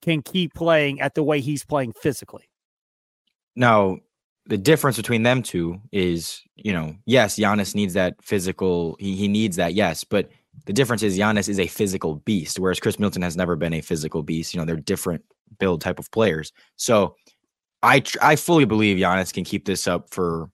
can 0.00 0.22
keep 0.22 0.54
playing 0.54 1.00
at 1.00 1.14
the 1.14 1.22
way 1.22 1.40
he's 1.40 1.64
playing 1.64 1.92
physically? 1.92 2.48
Now, 3.56 3.98
the 4.46 4.56
difference 4.56 4.96
between 4.96 5.24
them 5.24 5.42
two 5.42 5.80
is, 5.92 6.40
you 6.56 6.72
know, 6.72 6.94
yes, 7.04 7.36
Giannis 7.36 7.74
needs 7.74 7.94
that 7.94 8.14
physical. 8.22 8.96
He 8.98 9.14
he 9.14 9.28
needs 9.28 9.56
that, 9.56 9.74
yes, 9.74 10.04
but 10.04 10.30
the 10.64 10.72
difference 10.72 11.02
is 11.02 11.18
Giannis 11.18 11.48
is 11.48 11.60
a 11.60 11.66
physical 11.66 12.16
beast, 12.16 12.58
whereas 12.58 12.80
Khris 12.80 12.98
Middleton 12.98 13.22
has 13.22 13.36
never 13.36 13.56
been 13.56 13.74
a 13.74 13.80
physical 13.80 14.22
beast. 14.22 14.54
You 14.54 14.60
know, 14.60 14.64
they're 14.64 14.76
different 14.76 15.22
build 15.58 15.80
type 15.80 15.98
of 15.98 16.10
players. 16.10 16.52
So, 16.76 17.16
I 17.82 18.02
I 18.22 18.36
fully 18.36 18.64
believe 18.64 18.96
Giannis 18.96 19.32
can 19.32 19.44
keep 19.44 19.66
this 19.66 19.86
up 19.86 20.10
for 20.10 20.48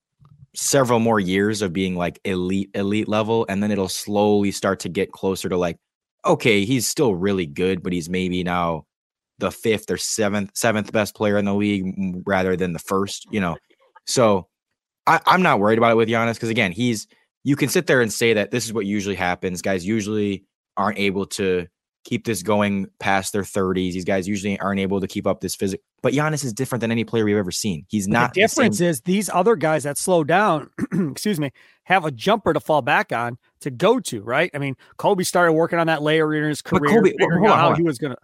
several 0.54 1.00
more 1.00 1.20
years 1.20 1.62
of 1.62 1.72
being 1.72 1.96
like 1.96 2.20
elite 2.24 2.70
elite 2.74 3.08
level, 3.08 3.46
and 3.48 3.62
then 3.62 3.70
it'll 3.70 3.88
slowly 3.88 4.50
start 4.50 4.80
to 4.80 4.88
get 4.88 5.12
closer 5.12 5.48
to 5.48 5.56
like, 5.56 5.78
okay, 6.24 6.64
he's 6.64 6.86
still 6.86 7.14
really 7.14 7.46
good, 7.46 7.82
but 7.82 7.92
he's 7.92 8.08
maybe 8.08 8.42
now 8.42 8.84
the 9.38 9.50
fifth 9.50 9.90
or 9.90 9.96
seventh 9.96 10.50
seventh 10.54 10.92
best 10.92 11.14
player 11.14 11.38
in 11.38 11.44
the 11.44 11.54
league 11.54 12.22
rather 12.26 12.56
than 12.56 12.72
the 12.72 12.78
first. 12.78 13.26
You 13.30 13.40
know, 13.40 13.56
so 14.06 14.48
I, 15.06 15.20
am 15.26 15.42
not 15.42 15.60
worried 15.60 15.78
about 15.78 15.92
it 15.92 15.96
with 15.96 16.08
Giannis 16.08 16.34
because 16.34 16.50
again, 16.50 16.72
he's 16.72 17.06
you 17.42 17.56
can 17.56 17.68
sit 17.68 17.86
there 17.86 18.00
and 18.00 18.12
say 18.12 18.32
that 18.34 18.50
this 18.50 18.64
is 18.64 18.72
what 18.72 18.86
usually 18.86 19.16
happens. 19.16 19.62
Guys 19.62 19.86
usually 19.86 20.44
aren't 20.76 20.98
able 20.98 21.26
to 21.26 21.66
keep 22.04 22.24
this 22.24 22.42
going 22.42 22.88
past 22.98 23.32
their 23.32 23.42
30s. 23.42 23.92
These 23.92 24.04
guys 24.04 24.28
usually 24.28 24.58
aren't 24.60 24.80
able 24.80 25.00
to 25.00 25.06
keep 25.06 25.26
up 25.26 25.40
this 25.40 25.54
physical. 25.54 25.82
But 26.02 26.12
Giannis 26.12 26.44
is 26.44 26.52
different 26.52 26.80
than 26.80 26.92
any 26.92 27.02
player 27.02 27.24
we've 27.24 27.36
ever 27.36 27.50
seen. 27.50 27.86
He's 27.88 28.06
not. 28.06 28.34
The 28.34 28.42
difference 28.42 28.78
the 28.78 28.86
is 28.86 29.00
these 29.00 29.30
other 29.30 29.56
guys 29.56 29.84
that 29.84 29.96
slow 29.96 30.22
down, 30.22 30.70
excuse 30.92 31.40
me, 31.40 31.50
have 31.84 32.04
a 32.04 32.10
jumper 32.10 32.52
to 32.52 32.60
fall 32.60 32.82
back 32.82 33.10
on 33.10 33.38
to 33.60 33.70
go 33.70 33.98
to. 34.00 34.22
Right? 34.22 34.50
I 34.54 34.58
mean, 34.58 34.76
Kobe 34.98 35.24
started 35.24 35.54
working 35.54 35.78
on 35.78 35.86
that 35.86 36.02
layer 36.02 36.32
in 36.34 36.44
his 36.44 36.62
career, 36.62 36.94
Kobe, 36.94 37.10
figuring 37.18 37.46
out 37.46 37.56
how 37.56 37.74
he 37.74 37.82
was 37.82 37.98
gonna. 37.98 38.16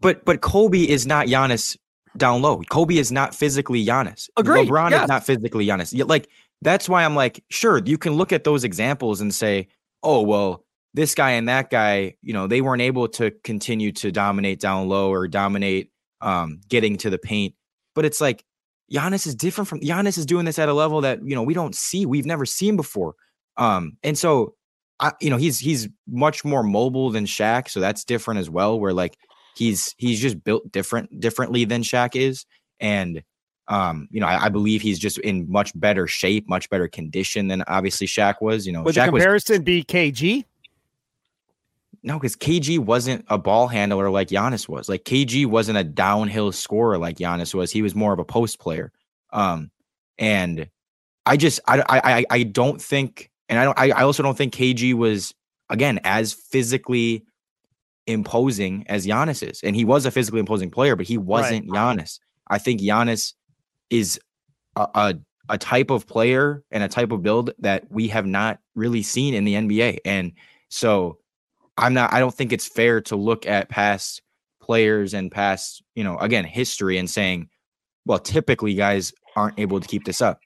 But 0.00 0.24
but 0.24 0.40
Kobe 0.40 0.80
is 0.80 1.06
not 1.06 1.28
Giannis 1.28 1.76
down 2.16 2.42
low. 2.42 2.60
Kobe 2.70 2.96
is 2.96 3.12
not 3.12 3.34
physically 3.34 3.86
Giannis. 3.86 4.28
Agreed. 4.36 4.68
LeBron 4.68 4.90
yes. 4.90 5.02
is 5.02 5.08
not 5.08 5.24
physically 5.24 5.66
Giannis. 5.66 6.08
Like 6.08 6.28
that's 6.60 6.88
why 6.88 7.04
I'm 7.04 7.14
like, 7.14 7.42
sure, 7.50 7.80
you 7.84 7.98
can 7.98 8.14
look 8.14 8.32
at 8.32 8.42
those 8.42 8.64
examples 8.64 9.20
and 9.20 9.34
say, 9.34 9.68
oh 10.02 10.22
well, 10.22 10.64
this 10.96 11.14
guy 11.14 11.32
and 11.32 11.46
that 11.48 11.68
guy, 11.68 12.16
you 12.22 12.32
know, 12.32 12.46
they 12.46 12.62
weren't 12.62 12.80
able 12.80 13.06
to 13.06 13.30
continue 13.44 13.92
to 13.92 14.10
dominate 14.10 14.58
down 14.58 14.88
low 14.88 15.12
or 15.12 15.28
dominate 15.28 15.90
um, 16.22 16.60
getting 16.70 16.96
to 16.96 17.10
the 17.10 17.18
paint. 17.18 17.54
But 17.94 18.06
it's 18.06 18.18
like 18.18 18.42
Giannis 18.90 19.26
is 19.26 19.34
different 19.34 19.68
from 19.68 19.80
Giannis 19.80 20.16
is 20.16 20.24
doing 20.24 20.46
this 20.46 20.58
at 20.58 20.70
a 20.70 20.72
level 20.72 21.02
that 21.02 21.20
you 21.22 21.34
know 21.34 21.42
we 21.42 21.52
don't 21.52 21.74
see, 21.74 22.06
we've 22.06 22.24
never 22.24 22.46
seen 22.46 22.76
before. 22.76 23.14
Um, 23.58 23.98
and 24.02 24.16
so 24.16 24.54
I, 24.98 25.12
you 25.20 25.28
know, 25.28 25.36
he's 25.36 25.58
he's 25.58 25.86
much 26.08 26.46
more 26.46 26.62
mobile 26.62 27.10
than 27.10 27.26
Shaq, 27.26 27.68
so 27.68 27.78
that's 27.78 28.02
different 28.02 28.40
as 28.40 28.48
well. 28.48 28.80
Where 28.80 28.94
like 28.94 29.18
he's 29.54 29.94
he's 29.98 30.18
just 30.18 30.42
built 30.42 30.72
different 30.72 31.20
differently 31.20 31.66
than 31.66 31.82
Shaq 31.82 32.16
is, 32.18 32.46
and 32.80 33.22
um, 33.68 34.08
you 34.10 34.20
know, 34.20 34.28
I, 34.28 34.44
I, 34.44 34.48
believe 34.48 34.80
he's 34.80 34.98
just 34.98 35.18
in 35.18 35.50
much 35.50 35.72
better 35.74 36.06
shape, 36.06 36.48
much 36.48 36.70
better 36.70 36.86
condition 36.86 37.48
than 37.48 37.64
obviously 37.66 38.06
Shaq 38.06 38.36
was. 38.40 38.64
You 38.66 38.72
know, 38.72 38.82
would 38.82 38.94
Shaq 38.94 39.06
the 39.06 39.10
comparison 39.10 39.56
was, 39.56 39.64
be 39.64 39.82
KG? 39.82 40.44
No, 42.02 42.18
because 42.18 42.36
KG 42.36 42.78
wasn't 42.78 43.24
a 43.28 43.38
ball 43.38 43.68
handler 43.68 44.10
like 44.10 44.28
Giannis 44.28 44.68
was. 44.68 44.88
Like 44.88 45.04
KG 45.04 45.46
wasn't 45.46 45.78
a 45.78 45.84
downhill 45.84 46.52
scorer 46.52 46.98
like 46.98 47.18
Giannis 47.18 47.54
was. 47.54 47.70
He 47.70 47.82
was 47.82 47.94
more 47.94 48.12
of 48.12 48.18
a 48.18 48.24
post 48.24 48.58
player. 48.58 48.92
Um, 49.32 49.70
and 50.18 50.68
I 51.24 51.36
just 51.36 51.60
I 51.66 51.82
I 51.88 52.24
I 52.30 52.42
don't 52.44 52.80
think, 52.80 53.30
and 53.48 53.58
I 53.58 53.64
don't 53.64 53.78
I, 53.78 53.90
I 53.90 54.02
also 54.02 54.22
don't 54.22 54.36
think 54.36 54.54
KG 54.54 54.94
was 54.94 55.34
again 55.68 56.00
as 56.04 56.32
physically 56.32 57.24
imposing 58.06 58.84
as 58.88 59.06
Giannis 59.06 59.48
is. 59.48 59.60
And 59.62 59.74
he 59.74 59.84
was 59.84 60.06
a 60.06 60.10
physically 60.10 60.40
imposing 60.40 60.70
player, 60.70 60.96
but 60.96 61.06
he 61.06 61.18
wasn't 61.18 61.70
right. 61.70 61.98
Giannis. 61.98 62.20
I 62.48 62.58
think 62.58 62.80
Giannis 62.80 63.34
is 63.90 64.20
a, 64.76 64.86
a, 64.94 65.14
a 65.48 65.58
type 65.58 65.90
of 65.90 66.06
player 66.06 66.62
and 66.70 66.82
a 66.82 66.88
type 66.88 67.12
of 67.12 67.22
build 67.22 67.50
that 67.58 67.90
we 67.90 68.08
have 68.08 68.26
not 68.26 68.60
really 68.74 69.02
seen 69.02 69.34
in 69.34 69.44
the 69.44 69.54
NBA. 69.54 69.98
And 70.04 70.32
so 70.68 71.18
I'm 71.78 71.94
not 71.94 72.12
I 72.12 72.20
don't 72.20 72.34
think 72.34 72.52
it's 72.52 72.66
fair 72.66 73.00
to 73.02 73.16
look 73.16 73.46
at 73.46 73.68
past 73.68 74.22
players 74.60 75.14
and 75.14 75.30
past, 75.30 75.82
you 75.94 76.02
know, 76.02 76.18
again, 76.18 76.44
history 76.44 76.98
and 76.98 77.08
saying, 77.08 77.48
well, 78.04 78.18
typically 78.18 78.74
guys 78.74 79.12
aren't 79.36 79.58
able 79.58 79.80
to 79.80 79.86
keep 79.86 80.04
this 80.04 80.20
up. 80.20 80.40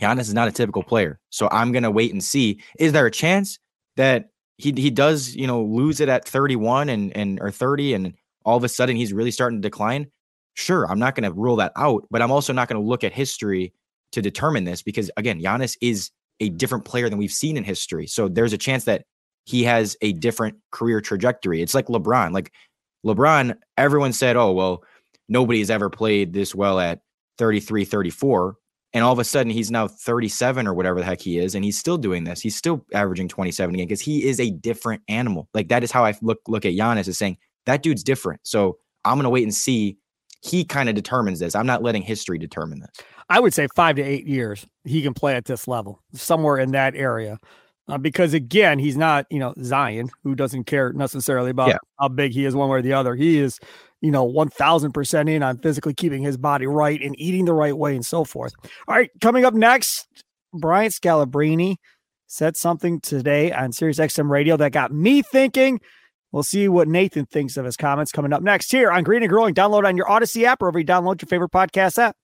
Giannis 0.00 0.20
is 0.20 0.34
not 0.34 0.48
a 0.48 0.52
typical 0.52 0.82
player. 0.82 1.18
So 1.30 1.48
I'm 1.50 1.72
gonna 1.72 1.90
wait 1.90 2.12
and 2.12 2.22
see. 2.22 2.60
Is 2.78 2.92
there 2.92 3.06
a 3.06 3.10
chance 3.10 3.58
that 3.96 4.30
he 4.58 4.72
he 4.76 4.90
does 4.90 5.34
you 5.34 5.46
know 5.46 5.62
lose 5.62 6.00
it 6.00 6.08
at 6.08 6.26
31 6.26 6.88
and 6.88 7.16
and 7.16 7.40
or 7.40 7.50
30 7.50 7.94
and 7.94 8.14
all 8.44 8.56
of 8.56 8.64
a 8.64 8.68
sudden 8.68 8.96
he's 8.96 9.12
really 9.12 9.30
starting 9.30 9.62
to 9.62 9.66
decline 9.66 10.06
sure 10.54 10.84
i'm 10.90 10.98
not 10.98 11.14
to 11.24 11.32
rule 11.32 11.56
that 11.56 11.72
out 11.76 12.04
but 12.10 12.20
i'm 12.20 12.30
also 12.30 12.52
not 12.52 12.68
to 12.80 12.86
look 12.86 13.04
at 13.04 13.12
history 13.12 13.72
to 14.12 14.20
determine 14.20 14.64
this 14.64 14.82
because 14.82 15.10
again 15.16 15.40
Giannis 15.40 15.76
is 15.80 16.10
a 16.40 16.50
different 16.50 16.84
player 16.84 17.08
than 17.08 17.18
we've 17.18 17.32
seen 17.32 17.56
in 17.56 17.64
history 17.64 18.06
so 18.06 18.28
there's 18.28 18.52
a 18.52 18.58
chance 18.58 18.84
that 18.84 19.04
he 19.48 19.64
has 19.64 19.96
a 20.02 20.12
different 20.12 20.58
career 20.72 21.00
trajectory. 21.00 21.62
It's 21.62 21.74
like 21.74 21.86
LeBron 21.86 22.32
like 22.32 22.52
LeBron 23.06 23.56
everyone 23.78 24.12
said 24.12 24.36
oh 24.36 24.52
well 24.52 24.84
nobody's 25.28 25.70
ever 25.70 25.88
played 25.88 26.34
this 26.34 26.54
well 26.54 26.78
at 26.78 27.00
33 27.38 27.86
34 27.86 28.56
and 28.92 29.02
all 29.02 29.12
of 29.12 29.18
a 29.18 29.24
sudden 29.24 29.50
he's 29.50 29.70
now 29.70 29.88
37 29.88 30.66
or 30.66 30.74
whatever 30.74 31.00
the 31.00 31.06
heck 31.06 31.22
he 31.22 31.38
is 31.38 31.54
and 31.54 31.64
he's 31.64 31.78
still 31.78 31.96
doing 31.96 32.24
this. 32.24 32.42
He's 32.42 32.56
still 32.56 32.84
averaging 32.92 33.28
27 33.28 33.74
again 33.74 33.86
because 33.86 34.02
he 34.02 34.26
is 34.28 34.38
a 34.38 34.50
different 34.50 35.02
animal. 35.08 35.48
Like 35.54 35.68
that 35.68 35.82
is 35.82 35.90
how 35.90 36.04
i 36.04 36.14
look 36.20 36.40
look 36.46 36.66
at 36.66 36.74
Giannis 36.74 37.08
is 37.08 37.16
saying 37.16 37.38
that 37.64 37.82
dude's 37.82 38.04
different. 38.04 38.40
So 38.44 38.76
i'm 39.06 39.14
going 39.14 39.24
to 39.24 39.30
wait 39.30 39.44
and 39.44 39.54
see. 39.54 39.96
He 40.40 40.64
kind 40.64 40.88
of 40.88 40.94
determines 40.94 41.40
this. 41.40 41.56
I'm 41.56 41.66
not 41.66 41.82
letting 41.82 42.02
history 42.02 42.38
determine 42.38 42.78
this. 42.78 42.90
I 43.28 43.40
would 43.40 43.52
say 43.52 43.66
five 43.74 43.96
to 43.96 44.02
eight 44.02 44.26
years 44.26 44.66
he 44.84 45.02
can 45.02 45.14
play 45.14 45.34
at 45.34 45.46
this 45.46 45.66
level 45.66 46.02
somewhere 46.12 46.58
in 46.58 46.70
that 46.72 46.94
area 46.94 47.38
uh, 47.88 47.98
because 47.98 48.34
again 48.34 48.78
he's 48.78 48.96
not 48.96 49.26
you 49.30 49.38
know 49.38 49.54
zion 49.62 50.08
who 50.22 50.34
doesn't 50.34 50.64
care 50.64 50.92
necessarily 50.92 51.50
about 51.50 51.68
yeah. 51.68 51.78
how 51.98 52.08
big 52.08 52.32
he 52.32 52.44
is 52.44 52.54
one 52.54 52.68
way 52.68 52.78
or 52.78 52.82
the 52.82 52.92
other 52.92 53.14
he 53.14 53.38
is 53.38 53.58
you 54.00 54.10
know, 54.10 54.26
1000% 54.26 55.30
in 55.30 55.42
on 55.42 55.58
physically 55.58 55.94
keeping 55.94 56.22
his 56.22 56.36
body 56.36 56.66
right 56.66 57.00
and 57.02 57.18
eating 57.18 57.44
the 57.44 57.54
right 57.54 57.76
way 57.76 57.94
and 57.94 58.06
so 58.06 58.24
forth. 58.24 58.52
All 58.86 58.94
right, 58.94 59.10
coming 59.20 59.44
up 59.44 59.54
next, 59.54 60.06
Brian 60.52 60.90
Scalabrine 60.90 61.76
said 62.26 62.56
something 62.56 63.00
today 63.00 63.52
on 63.52 63.72
Sirius 63.72 63.98
XM 63.98 64.30
radio 64.30 64.56
that 64.56 64.72
got 64.72 64.92
me 64.92 65.22
thinking. 65.22 65.80
We'll 66.30 66.42
see 66.42 66.68
what 66.68 66.88
Nathan 66.88 67.26
thinks 67.26 67.56
of 67.56 67.64
his 67.64 67.76
comments 67.76 68.12
coming 68.12 68.32
up 68.32 68.42
next 68.42 68.70
here 68.70 68.90
on 68.90 69.02
Green 69.02 69.22
and 69.22 69.30
Growing. 69.30 69.54
Download 69.54 69.86
on 69.86 69.96
your 69.96 70.06
Audacy 70.06 70.44
app 70.44 70.60
or 70.60 70.66
wherever 70.66 70.78
you 70.78 70.84
download 70.84 71.22
your 71.22 71.28
favorite 71.28 71.52
podcast 71.52 71.98
app. 71.98 72.16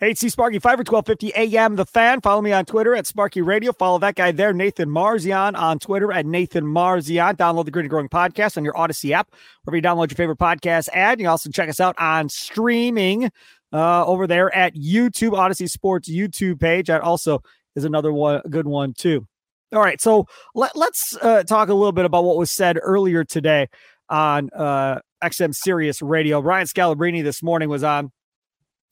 See 0.00 0.30
Sparky 0.30 0.58
Fifer, 0.58 0.78
1250 0.78 1.34
AM 1.34 1.76
The 1.76 1.84
Fan. 1.84 2.22
Follow 2.22 2.40
me 2.40 2.52
on 2.52 2.64
Twitter 2.64 2.94
at 2.94 3.06
Sparky 3.06 3.42
Radio. 3.42 3.70
Follow 3.70 3.98
that 3.98 4.14
guy 4.14 4.32
there, 4.32 4.54
Nathan 4.54 4.88
Marzion, 4.88 5.54
on 5.54 5.78
Twitter 5.78 6.10
at 6.10 6.24
Nathan 6.24 6.64
Marzion. 6.64 7.36
Download 7.36 7.66
the 7.66 7.70
Green 7.70 7.84
and 7.84 7.90
Growing 7.90 8.08
Podcast 8.08 8.56
on 8.56 8.64
your 8.64 8.72
Audacy 8.72 9.10
app, 9.10 9.30
wherever 9.62 9.76
you 9.76 9.82
download 9.82 10.10
your 10.10 10.16
favorite 10.16 10.38
podcast 10.38 10.88
ad. 10.94 11.20
You 11.20 11.24
can 11.24 11.30
also 11.30 11.50
check 11.50 11.68
us 11.68 11.80
out 11.80 11.96
on 11.98 12.30
streaming 12.30 13.30
uh, 13.74 14.06
over 14.06 14.26
there 14.26 14.52
at 14.56 14.74
YouTube, 14.74 15.32
Audacy 15.32 15.68
Sports 15.68 16.08
YouTube 16.08 16.60
page. 16.60 16.86
That 16.86 17.02
also 17.02 17.42
is 17.76 17.84
another 17.84 18.10
one, 18.10 18.40
good 18.48 18.66
one, 18.66 18.94
too. 18.94 19.28
All 19.74 19.82
right, 19.82 20.00
so 20.00 20.26
let, 20.54 20.74
us 20.74 21.16
uh, 21.20 21.42
talk 21.42 21.68
a 21.68 21.74
little 21.74 21.92
bit 21.92 22.06
about 22.06 22.24
what 22.24 22.38
was 22.38 22.50
said 22.50 22.78
earlier 22.80 23.22
today 23.22 23.68
on 24.08 24.48
uh, 24.56 25.00
XM 25.22 25.54
Sirius 25.54 26.00
Radio. 26.00 26.40
Brian 26.40 26.66
Scalabrine 26.66 27.22
this 27.22 27.42
morning 27.42 27.68
was 27.68 27.84
on 27.84 28.10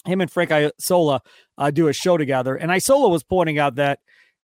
him 0.05 0.21
and 0.21 0.31
Frank 0.31 0.51
Isola 0.53 1.23
uh, 1.57 1.71
do 1.71 1.89
a 1.89 1.93
show 1.93 2.17
together. 2.17 2.57
And 2.57 2.71
Isola 2.71 3.09
was 3.09 3.23
pointing 3.23 3.59
out 3.59 3.77
that 3.77 4.01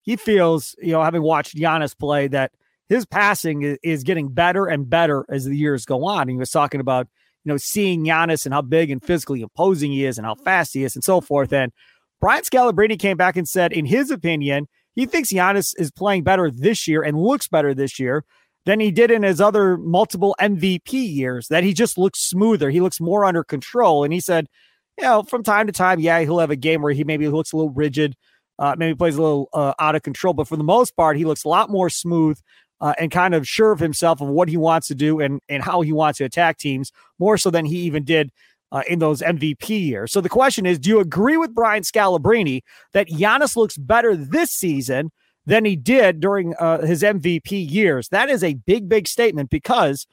he 0.02 0.16
feels, 0.16 0.74
you 0.78 0.92
know, 0.92 1.02
having 1.02 1.22
watched 1.22 1.56
Giannis 1.56 1.96
play, 1.96 2.28
that 2.28 2.52
his 2.88 3.06
passing 3.06 3.78
is, 3.82 4.02
getting 4.02 4.28
better 4.28 4.66
and 4.66 4.88
better 4.88 5.24
as 5.28 5.44
the 5.44 5.56
years 5.56 5.84
go 5.84 6.04
on. 6.04 6.22
And 6.22 6.30
he 6.30 6.36
was 6.36 6.50
talking 6.50 6.80
about, 6.80 7.06
you 7.44 7.52
know, 7.52 7.56
seeing 7.56 8.04
Giannis 8.04 8.44
and 8.44 8.54
how 8.54 8.62
big 8.62 8.90
and 8.90 9.02
physically 9.02 9.42
imposing 9.42 9.92
he 9.92 10.04
is 10.04 10.18
and 10.18 10.26
how 10.26 10.34
fast 10.34 10.74
he 10.74 10.84
is 10.84 10.96
and 10.96 11.04
so 11.04 11.20
forth. 11.20 11.52
And 11.52 11.72
Brian 12.20 12.42
Scalabrine 12.42 12.98
came 12.98 13.16
back 13.16 13.36
and 13.36 13.48
said, 13.48 13.72
in 13.72 13.86
his 13.86 14.10
opinion, 14.10 14.66
he 14.94 15.06
thinks 15.06 15.32
Giannis 15.32 15.72
is 15.78 15.90
playing 15.90 16.24
better 16.24 16.50
this 16.50 16.88
year 16.88 17.02
and 17.02 17.16
looks 17.16 17.48
better 17.48 17.74
this 17.74 17.98
year 17.98 18.24
than 18.66 18.80
he 18.80 18.90
did 18.90 19.10
in 19.10 19.22
his 19.22 19.40
other 19.40 19.78
multiple 19.78 20.36
MVP 20.40 20.92
years, 20.92 21.48
that 21.48 21.64
he 21.64 21.72
just 21.72 21.96
looks 21.96 22.20
smoother. 22.20 22.70
He 22.70 22.80
looks 22.80 23.00
more 23.00 23.24
under 23.24 23.42
control. 23.42 24.04
And 24.04 24.12
he 24.12 24.20
said, 24.20 24.48
you 25.00 25.06
know, 25.06 25.22
from 25.22 25.42
time 25.42 25.66
to 25.66 25.72
time, 25.72 25.98
yeah, 25.98 26.20
he'll 26.20 26.38
have 26.38 26.50
a 26.50 26.56
game 26.56 26.82
where 26.82 26.92
he 26.92 27.04
maybe 27.04 27.26
looks 27.28 27.52
a 27.52 27.56
little 27.56 27.70
rigid, 27.70 28.14
uh, 28.58 28.74
maybe 28.76 28.94
plays 28.94 29.16
a 29.16 29.22
little 29.22 29.48
uh, 29.54 29.72
out 29.78 29.94
of 29.94 30.02
control, 30.02 30.34
but 30.34 30.46
for 30.46 30.58
the 30.58 30.64
most 30.64 30.94
part, 30.94 31.16
he 31.16 31.24
looks 31.24 31.44
a 31.44 31.48
lot 31.48 31.70
more 31.70 31.88
smooth 31.88 32.38
uh, 32.82 32.92
and 32.98 33.10
kind 33.10 33.34
of 33.34 33.48
sure 33.48 33.72
of 33.72 33.80
himself 33.80 34.20
of 34.20 34.28
what 34.28 34.48
he 34.48 34.58
wants 34.58 34.88
to 34.88 34.94
do 34.94 35.18
and 35.18 35.40
and 35.48 35.62
how 35.62 35.80
he 35.80 35.92
wants 35.92 36.18
to 36.18 36.24
attack 36.24 36.58
teams 36.58 36.92
more 37.18 37.38
so 37.38 37.50
than 37.50 37.64
he 37.64 37.78
even 37.78 38.04
did. 38.04 38.30
Uh, 38.72 38.84
in 38.88 39.00
those 39.00 39.20
MVP 39.20 39.68
years. 39.68 40.12
So 40.12 40.20
the 40.20 40.28
question 40.28 40.64
is 40.64 40.78
do 40.78 40.90
you 40.90 41.00
agree 41.00 41.36
with 41.36 41.52
Brian 41.52 41.82
Scalabrine 41.82 42.60
that 42.92 43.08
Giannis 43.08 43.56
looks 43.56 43.76
better 43.76 44.14
this 44.14 44.52
season 44.52 45.10
than 45.44 45.64
he 45.64 45.74
did 45.74 46.20
during 46.20 46.54
uh, 46.54 46.86
his 46.86 47.02
MVP 47.02 47.68
years? 47.68 48.10
That 48.10 48.30
is 48.30 48.44
a 48.44 48.54
big, 48.54 48.88
big 48.88 49.08
statement 49.08 49.50
because 49.50 50.06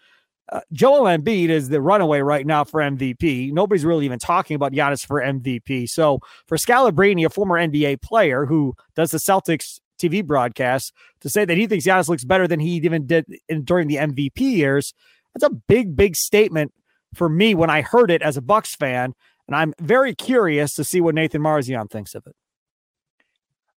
uh, 0.50 0.62
Joel 0.72 1.04
Embiid 1.04 1.50
is 1.50 1.70
the 1.70 1.82
runaway 1.82 2.20
right 2.20 2.46
now 2.46 2.64
for 2.64 2.80
MVP. 2.80 3.52
Nobody's 3.52 3.84
really 3.84 4.06
even 4.06 4.20
talking 4.20 4.56
about 4.56 4.72
Giannis 4.72 5.06
for 5.06 5.22
MVP. 5.22 5.90
So 5.90 6.20
for 6.46 6.58
Scalabrine, 6.58 7.26
a 7.26 7.30
former 7.30 7.56
NBA 7.56 8.02
player 8.02 8.46
who 8.46 8.74
does 8.96 9.12
the 9.12 9.18
Celtics 9.18 9.80
TV 10.00 10.26
broadcast, 10.26 10.94
to 11.22 11.30
say 11.30 11.44
that 11.44 11.58
he 11.58 11.68
thinks 11.68 11.86
Giannis 11.86 12.08
looks 12.08 12.24
better 12.24 12.48
than 12.48 12.60
he 12.60 12.72
even 12.72 13.06
did 13.06 13.26
in, 13.50 13.64
during 13.64 13.88
the 13.88 13.96
MVP 13.96 14.40
years, 14.40 14.94
that's 15.34 15.52
a 15.52 15.56
big, 15.68 15.96
big 15.96 16.16
statement 16.16 16.74
for 17.14 17.28
me 17.28 17.54
when 17.54 17.70
I 17.70 17.82
heard 17.82 18.10
it 18.10 18.22
as 18.22 18.38
a 18.38 18.42
Bucks 18.42 18.76
fan. 18.76 19.14
And 19.48 19.56
I'm 19.56 19.74
very 19.80 20.14
curious 20.14 20.74
to 20.76 20.84
see 20.84 21.02
what 21.02 21.16
Nathan 21.16 21.42
Marzion 21.42 21.90
thinks 21.90 22.16
of 22.16 22.26
it. 22.26 22.36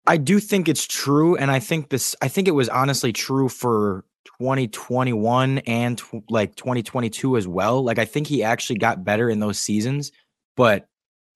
I 0.06 0.16
do 0.16 0.40
think 0.40 0.68
it's 0.68 0.86
true, 0.86 1.36
and 1.36 1.50
I 1.50 1.60
think 1.60 1.90
this. 1.90 2.16
I 2.22 2.28
think 2.28 2.48
it 2.48 2.52
was 2.52 2.68
honestly 2.68 3.12
true 3.12 3.48
for 3.48 4.04
2021 4.24 5.58
and 5.58 6.00
like 6.28 6.54
2022 6.56 7.36
as 7.36 7.48
well. 7.48 7.82
Like 7.82 7.98
I 7.98 8.04
think 8.04 8.26
he 8.26 8.42
actually 8.42 8.78
got 8.78 9.04
better 9.04 9.30
in 9.30 9.40
those 9.40 9.58
seasons, 9.58 10.12
but 10.56 10.86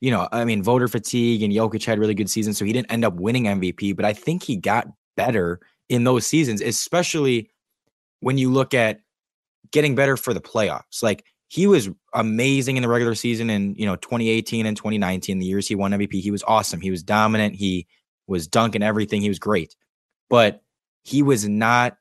you 0.00 0.10
know, 0.10 0.28
I 0.32 0.44
mean, 0.44 0.62
voter 0.62 0.88
fatigue 0.88 1.42
and 1.42 1.52
Jokic 1.52 1.84
had 1.84 1.98
really 1.98 2.14
good 2.14 2.28
seasons, 2.28 2.58
so 2.58 2.64
he 2.64 2.72
didn't 2.72 2.92
end 2.92 3.04
up 3.04 3.14
winning 3.14 3.44
MVP. 3.44 3.96
But 3.96 4.04
I 4.04 4.12
think 4.12 4.42
he 4.42 4.56
got 4.56 4.86
better 5.16 5.60
in 5.88 6.04
those 6.04 6.26
seasons, 6.26 6.60
especially 6.60 7.50
when 8.20 8.36
you 8.36 8.52
look 8.52 8.74
at 8.74 9.00
getting 9.70 9.94
better 9.94 10.16
for 10.16 10.34
the 10.34 10.40
playoffs. 10.40 11.02
Like 11.02 11.24
he 11.48 11.66
was 11.66 11.88
amazing 12.12 12.76
in 12.76 12.82
the 12.82 12.88
regular 12.88 13.14
season 13.14 13.48
in 13.48 13.74
you 13.76 13.86
know 13.86 13.96
2018 13.96 14.66
and 14.66 14.76
2019, 14.76 15.38
the 15.38 15.46
years 15.46 15.68
he 15.68 15.74
won 15.74 15.92
MVP. 15.92 16.20
He 16.20 16.30
was 16.30 16.42
awesome. 16.46 16.80
He 16.80 16.90
was 16.90 17.02
dominant. 17.02 17.54
He 17.54 17.86
was 18.26 18.46
dunking 18.46 18.82
everything. 18.82 19.20
He 19.20 19.28
was 19.28 19.38
great, 19.38 19.74
but 20.28 20.62
he 21.02 21.22
was 21.22 21.48
not 21.48 21.96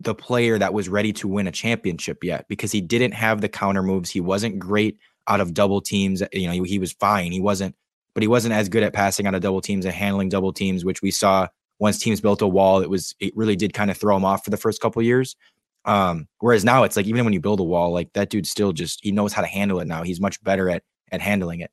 the 0.00 0.14
player 0.14 0.58
that 0.58 0.72
was 0.72 0.88
ready 0.88 1.12
to 1.12 1.28
win 1.28 1.46
a 1.46 1.52
championship 1.52 2.24
yet 2.24 2.46
because 2.48 2.72
he 2.72 2.80
didn't 2.80 3.12
have 3.12 3.40
the 3.40 3.48
counter 3.48 3.82
moves. 3.82 4.10
He 4.10 4.20
wasn't 4.20 4.58
great 4.58 4.98
out 5.28 5.40
of 5.40 5.52
double 5.52 5.80
teams. 5.80 6.22
You 6.32 6.46
know, 6.46 6.62
he, 6.62 6.78
was 6.78 6.92
fine. 6.92 7.32
He 7.32 7.40
wasn't, 7.40 7.76
but 8.14 8.22
he 8.22 8.26
wasn't 8.26 8.54
as 8.54 8.68
good 8.68 8.82
at 8.82 8.94
passing 8.94 9.26
out 9.26 9.34
of 9.34 9.42
double 9.42 9.60
teams 9.60 9.84
and 9.84 9.94
handling 9.94 10.30
double 10.30 10.52
teams, 10.52 10.84
which 10.84 11.02
we 11.02 11.10
saw 11.10 11.48
once 11.78 11.98
teams 11.98 12.20
built 12.20 12.40
a 12.40 12.48
wall. 12.48 12.80
It 12.80 12.88
was 12.88 13.14
it 13.20 13.36
really 13.36 13.56
did 13.56 13.74
kind 13.74 13.90
of 13.90 13.96
throw 13.96 14.16
him 14.16 14.24
off 14.24 14.42
for 14.42 14.50
the 14.50 14.56
first 14.56 14.80
couple 14.80 15.02
years. 15.02 15.36
Um, 15.84 16.28
whereas 16.40 16.64
now 16.64 16.82
it's 16.84 16.96
like 16.96 17.06
even 17.06 17.24
when 17.24 17.32
you 17.32 17.40
build 17.40 17.60
a 17.60 17.64
wall, 17.64 17.92
like 17.92 18.12
that 18.14 18.30
dude 18.30 18.46
still 18.46 18.72
just 18.72 19.00
he 19.02 19.12
knows 19.12 19.32
how 19.32 19.42
to 19.42 19.48
handle 19.48 19.80
it 19.80 19.86
now. 19.86 20.02
He's 20.02 20.20
much 20.20 20.42
better 20.42 20.70
at 20.70 20.82
at 21.12 21.20
handling 21.20 21.60
it. 21.60 21.70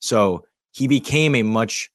So 0.00 0.44
he 0.72 0.88
became 0.88 1.34
a 1.34 1.42
much 1.42 1.90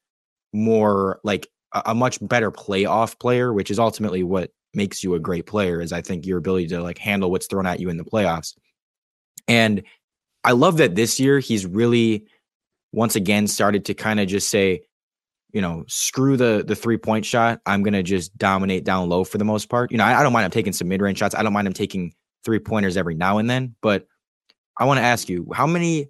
more 0.54 1.20
like 1.24 1.48
a 1.86 1.94
much 1.94 2.18
better 2.22 2.52
playoff 2.52 3.20
player, 3.20 3.54
which 3.54 3.70
is 3.70 3.80
ultimately 3.80 4.24
what 4.24 4.52
makes 4.78 5.04
you 5.04 5.16
a 5.16 5.20
great 5.20 5.46
player 5.46 5.82
is 5.82 5.92
I 5.92 6.02
think 6.02 6.26
your 6.26 6.38
ability 6.38 6.68
to 6.68 6.82
like 6.82 6.98
handle 6.98 7.30
what's 7.30 7.48
thrown 7.48 7.66
at 7.66 7.82
you 7.82 7.90
in 7.90 7.98
the 7.98 8.06
playoffs. 8.06 8.56
And 9.48 9.84
I 10.44 10.52
love 10.52 10.78
that 10.78 10.96
this 10.96 11.20
year 11.20 11.40
he's 11.40 11.66
really 11.66 12.26
once 12.94 13.16
again 13.16 13.48
started 13.48 13.84
to 13.86 13.94
kind 13.94 14.20
of 14.20 14.28
just 14.28 14.50
say, 14.50 14.84
you 15.52 15.62
know, 15.62 15.84
screw 15.88 16.38
the 16.38 16.64
the 16.66 16.76
three 16.76 16.98
point 16.98 17.26
shot. 17.26 17.60
I'm 17.66 17.84
gonna 17.84 18.04
just 18.04 18.38
dominate 18.38 18.86
down 18.86 19.10
low 19.10 19.24
for 19.24 19.38
the 19.38 19.46
most 19.46 19.70
part. 19.70 19.92
You 19.92 19.98
know, 19.98 20.06
I, 20.06 20.20
I 20.20 20.24
don't 20.24 20.34
mind 20.34 20.46
him 20.46 20.52
taking 20.52 20.74
some 20.74 20.88
mid 20.88 21.02
range 21.02 21.18
shots. 21.18 21.36
I 21.36 21.44
don't 21.44 21.54
mind 21.54 21.68
him 21.68 21.74
taking 21.74 22.14
three 22.46 22.60
pointers 22.60 22.96
every 22.96 23.16
now 23.16 23.40
and 23.40 23.50
then. 23.50 23.76
But 23.82 24.08
I 24.78 24.86
want 24.86 25.00
to 25.00 25.04
ask 25.04 25.28
you, 25.28 25.52
how 25.54 25.68
many 25.68 26.10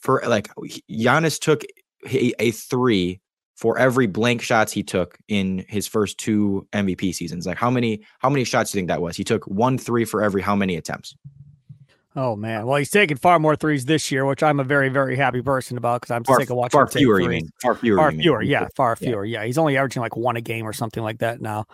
for 0.00 0.22
like 0.26 0.48
Giannis 0.90 1.40
took 1.40 1.64
a, 2.06 2.32
a 2.38 2.50
three 2.50 3.20
for 3.58 3.76
every 3.76 4.06
blank 4.06 4.40
shots 4.40 4.72
he 4.72 4.84
took 4.84 5.18
in 5.26 5.64
his 5.68 5.88
first 5.88 6.16
two 6.16 6.64
MVP 6.72 7.12
seasons. 7.12 7.44
Like 7.44 7.56
how 7.56 7.70
many 7.70 8.04
how 8.20 8.30
many 8.30 8.44
shots 8.44 8.70
do 8.70 8.78
you 8.78 8.80
think 8.80 8.88
that 8.88 9.02
was? 9.02 9.16
He 9.16 9.24
took 9.24 9.44
one 9.48 9.76
three 9.76 10.04
for 10.04 10.22
every 10.22 10.40
how 10.40 10.54
many 10.54 10.76
attempts? 10.76 11.16
Oh 12.14 12.36
man, 12.36 12.66
well 12.66 12.76
he's 12.76 12.90
taking 12.90 13.16
far 13.16 13.40
more 13.40 13.56
threes 13.56 13.84
this 13.84 14.12
year, 14.12 14.24
which 14.24 14.44
I'm 14.44 14.60
a 14.60 14.64
very 14.64 14.90
very 14.90 15.16
happy 15.16 15.42
person 15.42 15.76
about 15.76 16.02
because 16.02 16.12
I'm 16.12 16.22
far, 16.22 16.38
sick 16.38 16.50
of 16.50 16.56
watching 16.56 16.78
far 16.78 16.86
fewer. 16.86 17.20
You 17.20 17.28
mean 17.28 17.48
far 17.60 17.74
fewer? 17.74 17.96
Far 17.96 18.12
fewer, 18.12 18.42
yeah, 18.42 18.68
far 18.76 18.94
fewer. 18.94 19.24
Yeah. 19.24 19.40
yeah, 19.40 19.46
he's 19.46 19.58
only 19.58 19.76
averaging 19.76 20.02
like 20.02 20.16
one 20.16 20.36
a 20.36 20.40
game 20.40 20.64
or 20.64 20.72
something 20.72 21.02
like 21.02 21.18
that 21.18 21.40
now. 21.40 21.66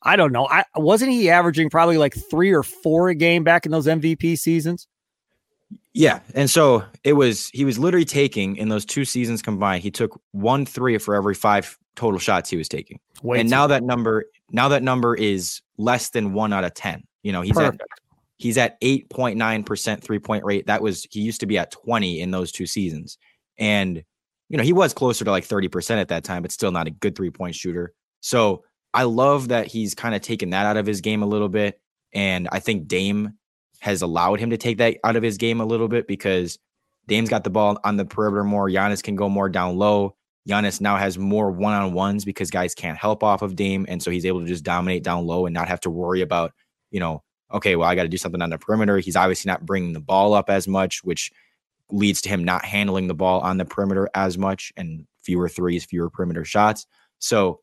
I 0.00 0.14
don't 0.14 0.32
know. 0.32 0.46
I 0.48 0.64
wasn't 0.76 1.10
he 1.10 1.28
averaging 1.28 1.70
probably 1.70 1.98
like 1.98 2.14
three 2.14 2.52
or 2.52 2.62
four 2.62 3.08
a 3.08 3.16
game 3.16 3.42
back 3.42 3.66
in 3.66 3.72
those 3.72 3.86
MVP 3.88 4.38
seasons. 4.38 4.86
Yeah. 5.94 6.20
And 6.34 6.48
so 6.48 6.84
it 7.04 7.14
was, 7.14 7.48
he 7.50 7.64
was 7.64 7.78
literally 7.78 8.04
taking 8.04 8.56
in 8.56 8.68
those 8.68 8.84
two 8.84 9.04
seasons 9.04 9.42
combined, 9.42 9.82
he 9.82 9.90
took 9.90 10.20
one 10.32 10.64
three 10.64 10.98
for 10.98 11.14
every 11.14 11.34
five 11.34 11.78
total 11.96 12.18
shots 12.18 12.48
he 12.50 12.56
was 12.56 12.68
taking. 12.68 12.98
Way 13.22 13.40
and 13.40 13.50
now 13.50 13.66
that 13.66 13.82
number, 13.82 14.24
now 14.50 14.68
that 14.68 14.82
number 14.82 15.14
is 15.14 15.60
less 15.76 16.10
than 16.10 16.32
one 16.32 16.52
out 16.52 16.64
of 16.64 16.74
10. 16.74 17.04
You 17.22 17.32
know, 17.32 17.42
he's 17.42 17.54
Perfect. 17.54 17.82
at, 17.82 17.88
he's 18.38 18.58
at 18.58 18.80
8.9% 18.80 20.02
three 20.02 20.18
point 20.18 20.44
rate. 20.44 20.66
That 20.66 20.82
was, 20.82 21.06
he 21.10 21.20
used 21.20 21.40
to 21.40 21.46
be 21.46 21.58
at 21.58 21.70
20 21.70 22.20
in 22.20 22.30
those 22.30 22.52
two 22.52 22.66
seasons. 22.66 23.18
And, 23.58 24.02
you 24.48 24.56
know, 24.56 24.64
he 24.64 24.72
was 24.72 24.94
closer 24.94 25.24
to 25.24 25.30
like 25.30 25.46
30% 25.46 26.00
at 26.00 26.08
that 26.08 26.24
time, 26.24 26.42
but 26.42 26.52
still 26.52 26.72
not 26.72 26.86
a 26.86 26.90
good 26.90 27.14
three 27.14 27.30
point 27.30 27.54
shooter. 27.54 27.92
So 28.20 28.64
I 28.94 29.04
love 29.04 29.48
that 29.48 29.66
he's 29.66 29.94
kind 29.94 30.14
of 30.14 30.22
taken 30.22 30.50
that 30.50 30.66
out 30.66 30.76
of 30.76 30.86
his 30.86 31.00
game 31.00 31.22
a 31.22 31.26
little 31.26 31.48
bit. 31.48 31.80
And 32.12 32.48
I 32.52 32.60
think 32.60 32.88
Dame 32.88 33.34
has 33.82 34.00
allowed 34.00 34.38
him 34.38 34.50
to 34.50 34.56
take 34.56 34.78
that 34.78 34.96
out 35.02 35.16
of 35.16 35.24
his 35.24 35.36
game 35.36 35.60
a 35.60 35.64
little 35.64 35.88
bit 35.88 36.06
because 36.06 36.56
Dame's 37.08 37.28
got 37.28 37.42
the 37.42 37.50
ball 37.50 37.80
on 37.82 37.96
the 37.96 38.04
perimeter 38.04 38.44
more. 38.44 38.68
Giannis 38.68 39.02
can 39.02 39.16
go 39.16 39.28
more 39.28 39.48
down 39.48 39.76
low. 39.76 40.14
Giannis 40.48 40.80
now 40.80 40.96
has 40.96 41.18
more 41.18 41.50
one 41.50 41.74
on 41.74 41.92
ones 41.92 42.24
because 42.24 42.48
guys 42.48 42.76
can't 42.76 42.96
help 42.96 43.24
off 43.24 43.42
of 43.42 43.56
Dame. 43.56 43.84
And 43.88 44.00
so 44.00 44.12
he's 44.12 44.24
able 44.24 44.38
to 44.38 44.46
just 44.46 44.62
dominate 44.62 45.02
down 45.02 45.26
low 45.26 45.46
and 45.46 45.52
not 45.52 45.66
have 45.66 45.80
to 45.80 45.90
worry 45.90 46.20
about, 46.20 46.52
you 46.92 47.00
know, 47.00 47.24
okay, 47.52 47.74
well, 47.74 47.88
I 47.88 47.96
got 47.96 48.04
to 48.04 48.08
do 48.08 48.16
something 48.16 48.40
on 48.40 48.50
the 48.50 48.58
perimeter. 48.58 48.98
He's 48.98 49.16
obviously 49.16 49.50
not 49.50 49.66
bringing 49.66 49.94
the 49.94 50.00
ball 50.00 50.32
up 50.32 50.48
as 50.48 50.68
much, 50.68 51.02
which 51.02 51.32
leads 51.90 52.22
to 52.22 52.28
him 52.28 52.44
not 52.44 52.64
handling 52.64 53.08
the 53.08 53.14
ball 53.14 53.40
on 53.40 53.58
the 53.58 53.64
perimeter 53.64 54.08
as 54.14 54.38
much 54.38 54.72
and 54.76 55.08
fewer 55.24 55.48
threes, 55.48 55.84
fewer 55.84 56.08
perimeter 56.08 56.44
shots. 56.44 56.86
So 57.18 57.62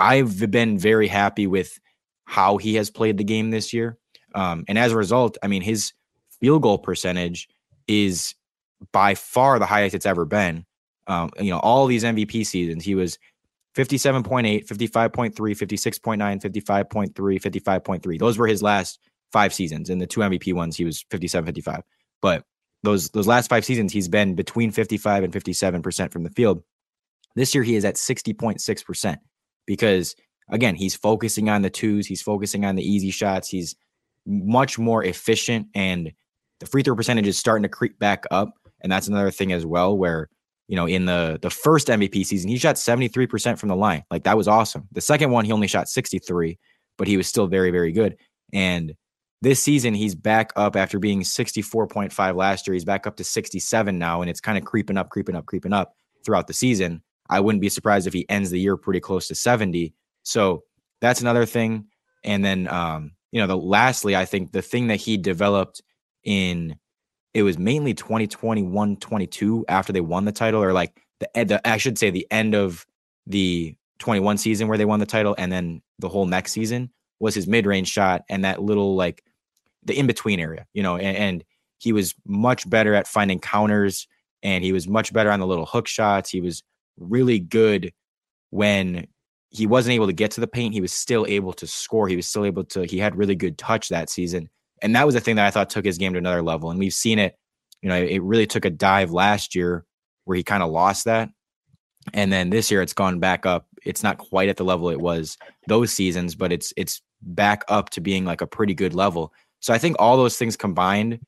I've 0.00 0.50
been 0.50 0.78
very 0.80 1.06
happy 1.06 1.46
with 1.46 1.78
how 2.24 2.56
he 2.56 2.74
has 2.74 2.90
played 2.90 3.18
the 3.18 3.24
game 3.24 3.50
this 3.50 3.72
year. 3.72 3.98
Um, 4.34 4.64
and 4.68 4.78
as 4.78 4.92
a 4.92 4.96
result, 4.96 5.38
I 5.42 5.48
mean, 5.48 5.62
his 5.62 5.92
field 6.40 6.62
goal 6.62 6.78
percentage 6.78 7.48
is 7.86 8.34
by 8.92 9.14
far 9.14 9.58
the 9.58 9.66
highest 9.66 9.94
it's 9.94 10.06
ever 10.06 10.24
been. 10.24 10.64
Um, 11.06 11.30
you 11.38 11.50
know, 11.50 11.58
all 11.58 11.86
these 11.86 12.04
MVP 12.04 12.46
seasons, 12.46 12.84
he 12.84 12.94
was 12.94 13.18
57.8, 13.76 14.66
55.3, 14.66 15.32
56.9, 15.32 16.42
55.3, 16.42 17.12
55.3. 17.12 18.18
Those 18.18 18.38
were 18.38 18.46
his 18.46 18.62
last 18.62 18.98
five 19.32 19.54
seasons. 19.54 19.90
In 19.90 19.98
the 19.98 20.06
two 20.06 20.20
MVP 20.20 20.54
ones, 20.54 20.76
he 20.76 20.84
was 20.84 21.04
57, 21.10 21.46
55. 21.46 21.82
But 22.20 22.44
those 22.82 23.10
those 23.10 23.26
last 23.26 23.48
five 23.48 23.64
seasons, 23.64 23.92
he's 23.92 24.08
been 24.08 24.34
between 24.34 24.70
55 24.70 25.24
and 25.24 25.32
57% 25.32 26.12
from 26.12 26.24
the 26.24 26.30
field. 26.30 26.62
This 27.36 27.54
year 27.54 27.62
he 27.62 27.76
is 27.76 27.84
at 27.84 27.94
60.6% 27.94 29.16
because 29.66 30.16
again, 30.48 30.74
he's 30.74 30.96
focusing 30.96 31.48
on 31.48 31.62
the 31.62 31.70
twos, 31.70 32.06
he's 32.06 32.22
focusing 32.22 32.64
on 32.64 32.76
the 32.76 32.82
easy 32.82 33.10
shots, 33.10 33.48
he's 33.48 33.76
much 34.26 34.78
more 34.78 35.04
efficient 35.04 35.66
and 35.74 36.12
the 36.60 36.66
free 36.66 36.82
throw 36.82 36.94
percentage 36.94 37.26
is 37.26 37.38
starting 37.38 37.62
to 37.62 37.68
creep 37.68 37.98
back 37.98 38.24
up. 38.30 38.54
And 38.82 38.92
that's 38.92 39.08
another 39.08 39.30
thing 39.30 39.52
as 39.52 39.66
well 39.66 39.96
where 39.96 40.28
you 40.68 40.76
know 40.76 40.86
in 40.86 41.06
the 41.06 41.38
the 41.42 41.50
first 41.50 41.88
MVP 41.88 42.24
season 42.24 42.48
he 42.48 42.58
shot 42.58 42.76
73% 42.76 43.58
from 43.58 43.68
the 43.68 43.76
line. 43.76 44.04
Like 44.10 44.24
that 44.24 44.36
was 44.36 44.48
awesome. 44.48 44.86
The 44.92 45.00
second 45.00 45.30
one 45.30 45.44
he 45.44 45.52
only 45.52 45.66
shot 45.66 45.88
63 45.88 46.58
but 46.96 47.08
he 47.08 47.16
was 47.16 47.26
still 47.26 47.46
very 47.46 47.70
very 47.70 47.92
good. 47.92 48.16
And 48.52 48.94
this 49.42 49.62
season 49.62 49.94
he's 49.94 50.14
back 50.14 50.52
up 50.56 50.76
after 50.76 50.98
being 50.98 51.22
64.5 51.22 52.36
last 52.36 52.66
year. 52.66 52.74
He's 52.74 52.84
back 52.84 53.06
up 53.06 53.16
to 53.16 53.24
67 53.24 53.98
now 53.98 54.20
and 54.20 54.30
it's 54.30 54.40
kind 54.40 54.56
of 54.58 54.64
creeping 54.64 54.96
up 54.96 55.10
creeping 55.10 55.34
up 55.34 55.46
creeping 55.46 55.72
up 55.72 55.94
throughout 56.24 56.46
the 56.46 56.54
season. 56.54 57.02
I 57.28 57.40
wouldn't 57.40 57.62
be 57.62 57.68
surprised 57.68 58.06
if 58.06 58.12
he 58.12 58.28
ends 58.28 58.50
the 58.50 58.60
year 58.60 58.76
pretty 58.76 59.00
close 59.00 59.28
to 59.28 59.34
70 59.34 59.94
so 60.22 60.62
that's 61.00 61.20
another 61.22 61.46
thing. 61.46 61.86
And 62.24 62.44
then 62.44 62.68
um 62.68 63.12
you 63.32 63.40
know 63.40 63.46
the 63.46 63.56
lastly 63.56 64.16
i 64.16 64.24
think 64.24 64.52
the 64.52 64.62
thing 64.62 64.88
that 64.88 64.96
he 64.96 65.16
developed 65.16 65.82
in 66.24 66.76
it 67.34 67.42
was 67.42 67.58
mainly 67.58 67.94
2021 67.94 68.96
22 68.96 69.64
after 69.68 69.92
they 69.92 70.00
won 70.00 70.24
the 70.24 70.32
title 70.32 70.62
or 70.62 70.72
like 70.72 71.00
the, 71.20 71.28
the 71.44 71.68
i 71.68 71.76
should 71.76 71.98
say 71.98 72.10
the 72.10 72.26
end 72.30 72.54
of 72.54 72.86
the 73.26 73.74
21 73.98 74.38
season 74.38 74.68
where 74.68 74.78
they 74.78 74.84
won 74.84 75.00
the 75.00 75.06
title 75.06 75.34
and 75.38 75.52
then 75.52 75.82
the 75.98 76.08
whole 76.08 76.26
next 76.26 76.52
season 76.52 76.90
was 77.18 77.34
his 77.34 77.46
mid-range 77.46 77.88
shot 77.88 78.22
and 78.28 78.44
that 78.44 78.62
little 78.62 78.96
like 78.96 79.22
the 79.84 79.98
in-between 79.98 80.40
area 80.40 80.66
you 80.72 80.82
know 80.82 80.96
and, 80.96 81.16
and 81.16 81.44
he 81.78 81.92
was 81.92 82.14
much 82.26 82.68
better 82.68 82.94
at 82.94 83.08
finding 83.08 83.40
counters 83.40 84.06
and 84.42 84.64
he 84.64 84.72
was 84.72 84.88
much 84.88 85.12
better 85.12 85.30
on 85.30 85.40
the 85.40 85.46
little 85.46 85.66
hook 85.66 85.86
shots. 85.86 86.30
He 86.30 86.40
was 86.40 86.62
really 86.98 87.38
good 87.38 87.92
when 88.50 89.06
he 89.50 89.66
wasn't 89.66 89.92
able 89.92 90.06
to 90.06 90.12
get 90.12 90.30
to 90.30 90.40
the 90.40 90.46
paint 90.46 90.74
he 90.74 90.80
was 90.80 90.92
still 90.92 91.26
able 91.28 91.52
to 91.52 91.66
score 91.66 92.08
he 92.08 92.16
was 92.16 92.26
still 92.26 92.44
able 92.44 92.64
to 92.64 92.82
he 92.82 92.98
had 92.98 93.16
really 93.16 93.34
good 93.34 93.58
touch 93.58 93.88
that 93.88 94.08
season 94.08 94.48
and 94.82 94.96
that 94.96 95.06
was 95.06 95.14
the 95.14 95.20
thing 95.20 95.36
that 95.36 95.46
I 95.46 95.50
thought 95.50 95.70
took 95.70 95.84
his 95.84 95.98
game 95.98 96.12
to 96.12 96.18
another 96.18 96.42
level. 96.42 96.70
And 96.70 96.78
we've 96.78 96.94
seen 96.94 97.18
it, 97.18 97.36
you 97.82 97.88
know, 97.88 97.96
it 97.96 98.22
really 98.22 98.46
took 98.46 98.64
a 98.64 98.70
dive 98.70 99.10
last 99.10 99.54
year 99.54 99.84
where 100.24 100.36
he 100.36 100.42
kind 100.42 100.62
of 100.62 100.70
lost 100.70 101.04
that. 101.04 101.28
And 102.14 102.32
then 102.32 102.50
this 102.50 102.70
year 102.70 102.82
it's 102.82 102.94
gone 102.94 103.20
back 103.20 103.44
up. 103.44 103.66
It's 103.84 104.02
not 104.02 104.18
quite 104.18 104.48
at 104.48 104.56
the 104.56 104.64
level 104.64 104.90
it 104.90 105.00
was 105.00 105.36
those 105.68 105.92
seasons, 105.92 106.34
but 106.34 106.52
it's 106.52 106.72
it's 106.76 107.02
back 107.22 107.62
up 107.68 107.90
to 107.90 108.00
being 108.00 108.24
like 108.24 108.40
a 108.40 108.46
pretty 108.46 108.74
good 108.74 108.94
level. 108.94 109.32
So 109.60 109.74
I 109.74 109.78
think 109.78 109.96
all 109.98 110.16
those 110.16 110.38
things 110.38 110.56
combined 110.56 111.20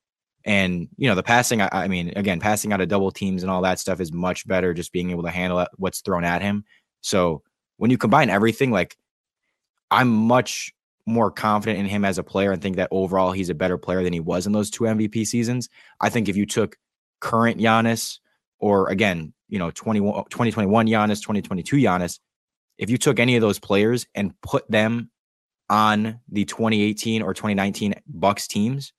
and 0.44 0.88
you 0.96 1.08
know 1.08 1.14
the 1.14 1.22
passing 1.22 1.61
I, 1.61 1.68
I 1.70 1.88
mean 1.88 2.12
again 2.16 2.40
passing 2.40 2.72
out 2.72 2.80
of 2.80 2.88
double 2.88 3.12
teams 3.12 3.42
and 3.42 3.50
all 3.50 3.62
that 3.62 3.78
stuff 3.78 4.00
is 4.00 4.12
much 4.12 4.48
better 4.48 4.74
just 4.74 4.92
being 4.92 5.11
able 5.11 5.22
to 5.22 5.30
handle 5.30 5.64
what's 5.76 6.00
thrown 6.00 6.24
at 6.24 6.42
him. 6.42 6.64
So 7.02 7.42
when 7.82 7.90
you 7.90 7.98
combine 7.98 8.30
everything 8.30 8.70
like 8.70 8.96
I'm 9.90 10.06
much 10.06 10.72
more 11.04 11.32
confident 11.32 11.80
in 11.80 11.86
him 11.86 12.04
as 12.04 12.16
a 12.16 12.22
player 12.22 12.52
and 12.52 12.62
think 12.62 12.76
that 12.76 12.86
overall 12.92 13.32
he's 13.32 13.50
a 13.50 13.56
better 13.56 13.76
player 13.76 14.04
than 14.04 14.12
he 14.12 14.20
was 14.20 14.46
in 14.46 14.52
those 14.52 14.70
two 14.70 14.84
MVP 14.84 15.26
seasons. 15.26 15.68
I 16.00 16.08
think 16.08 16.28
if 16.28 16.36
you 16.36 16.46
took 16.46 16.76
current 17.20 17.58
Giannis 17.58 18.20
or 18.60 18.88
again, 18.88 19.32
you 19.48 19.58
know, 19.58 19.72
21, 19.72 20.26
2021 20.30 20.86
Giannis, 20.86 21.22
2022 21.22 21.78
Giannis, 21.78 22.20
if 22.78 22.88
you 22.88 22.98
took 22.98 23.18
any 23.18 23.34
of 23.34 23.40
those 23.40 23.58
players 23.58 24.06
and 24.14 24.40
put 24.42 24.70
them 24.70 25.10
on 25.68 26.20
the 26.28 26.44
2018 26.44 27.20
or 27.20 27.34
2019 27.34 27.96
Bucks 28.06 28.46
teams, 28.46 28.92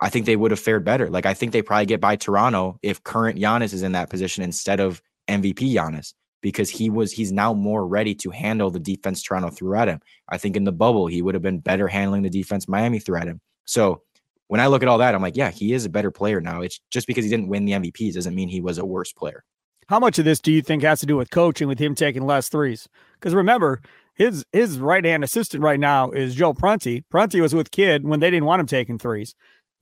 I 0.00 0.08
think 0.08 0.24
they 0.24 0.36
would 0.36 0.50
have 0.50 0.60
fared 0.60 0.82
better. 0.82 1.10
Like 1.10 1.26
I 1.26 1.34
think 1.34 1.52
they 1.52 1.60
probably 1.60 1.84
get 1.84 2.00
by 2.00 2.16
Toronto 2.16 2.78
if 2.80 3.04
current 3.04 3.38
Giannis 3.38 3.74
is 3.74 3.82
in 3.82 3.92
that 3.92 4.08
position 4.08 4.42
instead 4.42 4.80
of 4.80 5.02
MVP 5.28 5.74
Giannis 5.74 6.14
because 6.40 6.70
he 6.70 6.90
was 6.90 7.12
he's 7.12 7.32
now 7.32 7.52
more 7.52 7.86
ready 7.86 8.14
to 8.16 8.30
handle 8.30 8.70
the 8.70 8.78
defense 8.78 9.22
Toronto 9.22 9.50
threw 9.50 9.76
at 9.76 9.88
him. 9.88 10.00
I 10.28 10.38
think 10.38 10.56
in 10.56 10.64
the 10.64 10.72
bubble 10.72 11.06
he 11.06 11.22
would 11.22 11.34
have 11.34 11.42
been 11.42 11.60
better 11.60 11.88
handling 11.88 12.22
the 12.22 12.30
defense 12.30 12.68
Miami 12.68 12.98
threw 12.98 13.16
at 13.16 13.26
him. 13.26 13.40
So 13.64 14.02
when 14.48 14.60
I 14.60 14.66
look 14.66 14.82
at 14.82 14.88
all 14.88 14.98
that, 14.98 15.14
I'm 15.14 15.22
like, 15.22 15.36
yeah, 15.36 15.50
he 15.50 15.72
is 15.72 15.84
a 15.84 15.90
better 15.90 16.10
player 16.10 16.40
now. 16.40 16.60
It's 16.62 16.80
just 16.90 17.06
because 17.06 17.24
he 17.24 17.30
didn't 17.30 17.48
win 17.48 17.66
the 17.66 17.72
MVPs 17.72 18.14
doesn't 18.14 18.34
mean 18.34 18.48
he 18.48 18.60
was 18.60 18.78
a 18.78 18.84
worse 18.84 19.12
player. 19.12 19.44
How 19.88 19.98
much 19.98 20.18
of 20.18 20.24
this 20.24 20.40
do 20.40 20.52
you 20.52 20.62
think 20.62 20.82
has 20.82 21.00
to 21.00 21.06
do 21.06 21.16
with 21.16 21.30
coaching, 21.30 21.68
with 21.68 21.78
him 21.78 21.94
taking 21.94 22.24
less 22.24 22.48
threes? 22.48 22.88
Because 23.14 23.34
remember, 23.34 23.80
his 24.14 24.44
his 24.52 24.78
right 24.78 25.04
hand 25.04 25.24
assistant 25.24 25.62
right 25.62 25.80
now 25.80 26.10
is 26.10 26.34
Joe 26.34 26.54
Prunty. 26.54 27.04
Prunty 27.10 27.40
was 27.40 27.54
with 27.54 27.70
Kidd 27.70 28.04
when 28.04 28.20
they 28.20 28.30
didn't 28.30 28.46
want 28.46 28.60
him 28.60 28.66
taking 28.66 28.98
threes. 28.98 29.34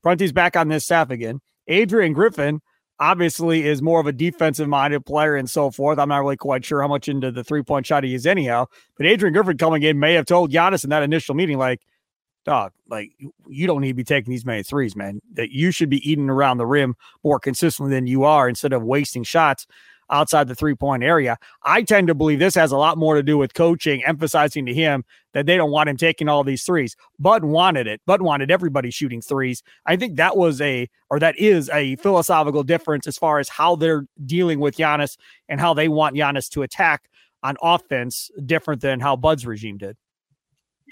Prunty's 0.02 0.32
back 0.32 0.56
on 0.56 0.68
this 0.68 0.84
staff 0.84 1.10
again. 1.10 1.40
Adrian 1.66 2.12
Griffin 2.12 2.60
obviously 3.00 3.66
is 3.66 3.82
more 3.82 4.00
of 4.00 4.06
a 4.06 4.12
defensive 4.12 4.68
minded 4.68 5.06
player 5.06 5.36
and 5.36 5.48
so 5.48 5.70
forth. 5.70 5.98
I'm 5.98 6.08
not 6.08 6.18
really 6.18 6.36
quite 6.36 6.64
sure 6.64 6.82
how 6.82 6.88
much 6.88 7.08
into 7.08 7.30
the 7.30 7.44
three 7.44 7.62
point 7.62 7.86
shot 7.86 8.04
he 8.04 8.14
is 8.14 8.26
anyhow. 8.26 8.66
But 8.96 9.06
Adrian 9.06 9.32
Griffin 9.32 9.56
coming 9.56 9.82
in 9.82 9.98
may 9.98 10.14
have 10.14 10.26
told 10.26 10.52
Giannis 10.52 10.84
in 10.84 10.90
that 10.90 11.02
initial 11.02 11.34
meeting, 11.34 11.58
like, 11.58 11.80
dog, 12.44 12.72
like 12.88 13.12
you 13.46 13.66
don't 13.66 13.80
need 13.80 13.88
to 13.88 13.94
be 13.94 14.04
taking 14.04 14.30
these 14.30 14.46
many 14.46 14.62
threes, 14.62 14.96
man. 14.96 15.20
That 15.34 15.50
you 15.50 15.70
should 15.70 15.90
be 15.90 16.08
eating 16.10 16.30
around 16.30 16.58
the 16.58 16.66
rim 16.66 16.96
more 17.22 17.38
consistently 17.38 17.94
than 17.94 18.06
you 18.06 18.24
are 18.24 18.48
instead 18.48 18.72
of 18.72 18.82
wasting 18.82 19.22
shots 19.22 19.66
outside 20.10 20.48
the 20.48 20.54
three 20.54 20.74
point 20.74 21.02
area. 21.02 21.36
I 21.62 21.82
tend 21.82 22.08
to 22.08 22.14
believe 22.14 22.38
this 22.38 22.54
has 22.54 22.72
a 22.72 22.76
lot 22.76 22.98
more 22.98 23.14
to 23.14 23.22
do 23.22 23.38
with 23.38 23.54
coaching, 23.54 24.04
emphasizing 24.04 24.66
to 24.66 24.74
him 24.74 25.04
that 25.34 25.46
they 25.46 25.56
don't 25.56 25.70
want 25.70 25.88
him 25.88 25.96
taking 25.96 26.28
all 26.28 26.44
these 26.44 26.62
threes. 26.62 26.96
Bud 27.18 27.44
wanted 27.44 27.86
it. 27.86 28.00
Bud 28.06 28.22
wanted 28.22 28.50
everybody 28.50 28.90
shooting 28.90 29.20
threes. 29.20 29.62
I 29.86 29.96
think 29.96 30.16
that 30.16 30.36
was 30.36 30.60
a, 30.60 30.88
or 31.10 31.18
that 31.20 31.38
is 31.38 31.70
a 31.70 31.96
philosophical 31.96 32.62
difference 32.62 33.06
as 33.06 33.18
far 33.18 33.38
as 33.38 33.48
how 33.48 33.76
they're 33.76 34.06
dealing 34.24 34.60
with 34.60 34.76
Giannis 34.76 35.16
and 35.48 35.60
how 35.60 35.74
they 35.74 35.88
want 35.88 36.16
Giannis 36.16 36.48
to 36.50 36.62
attack 36.62 37.08
on 37.42 37.56
offense, 37.62 38.30
different 38.46 38.80
than 38.80 39.00
how 39.00 39.16
Bud's 39.16 39.46
regime 39.46 39.78
did. 39.78 39.96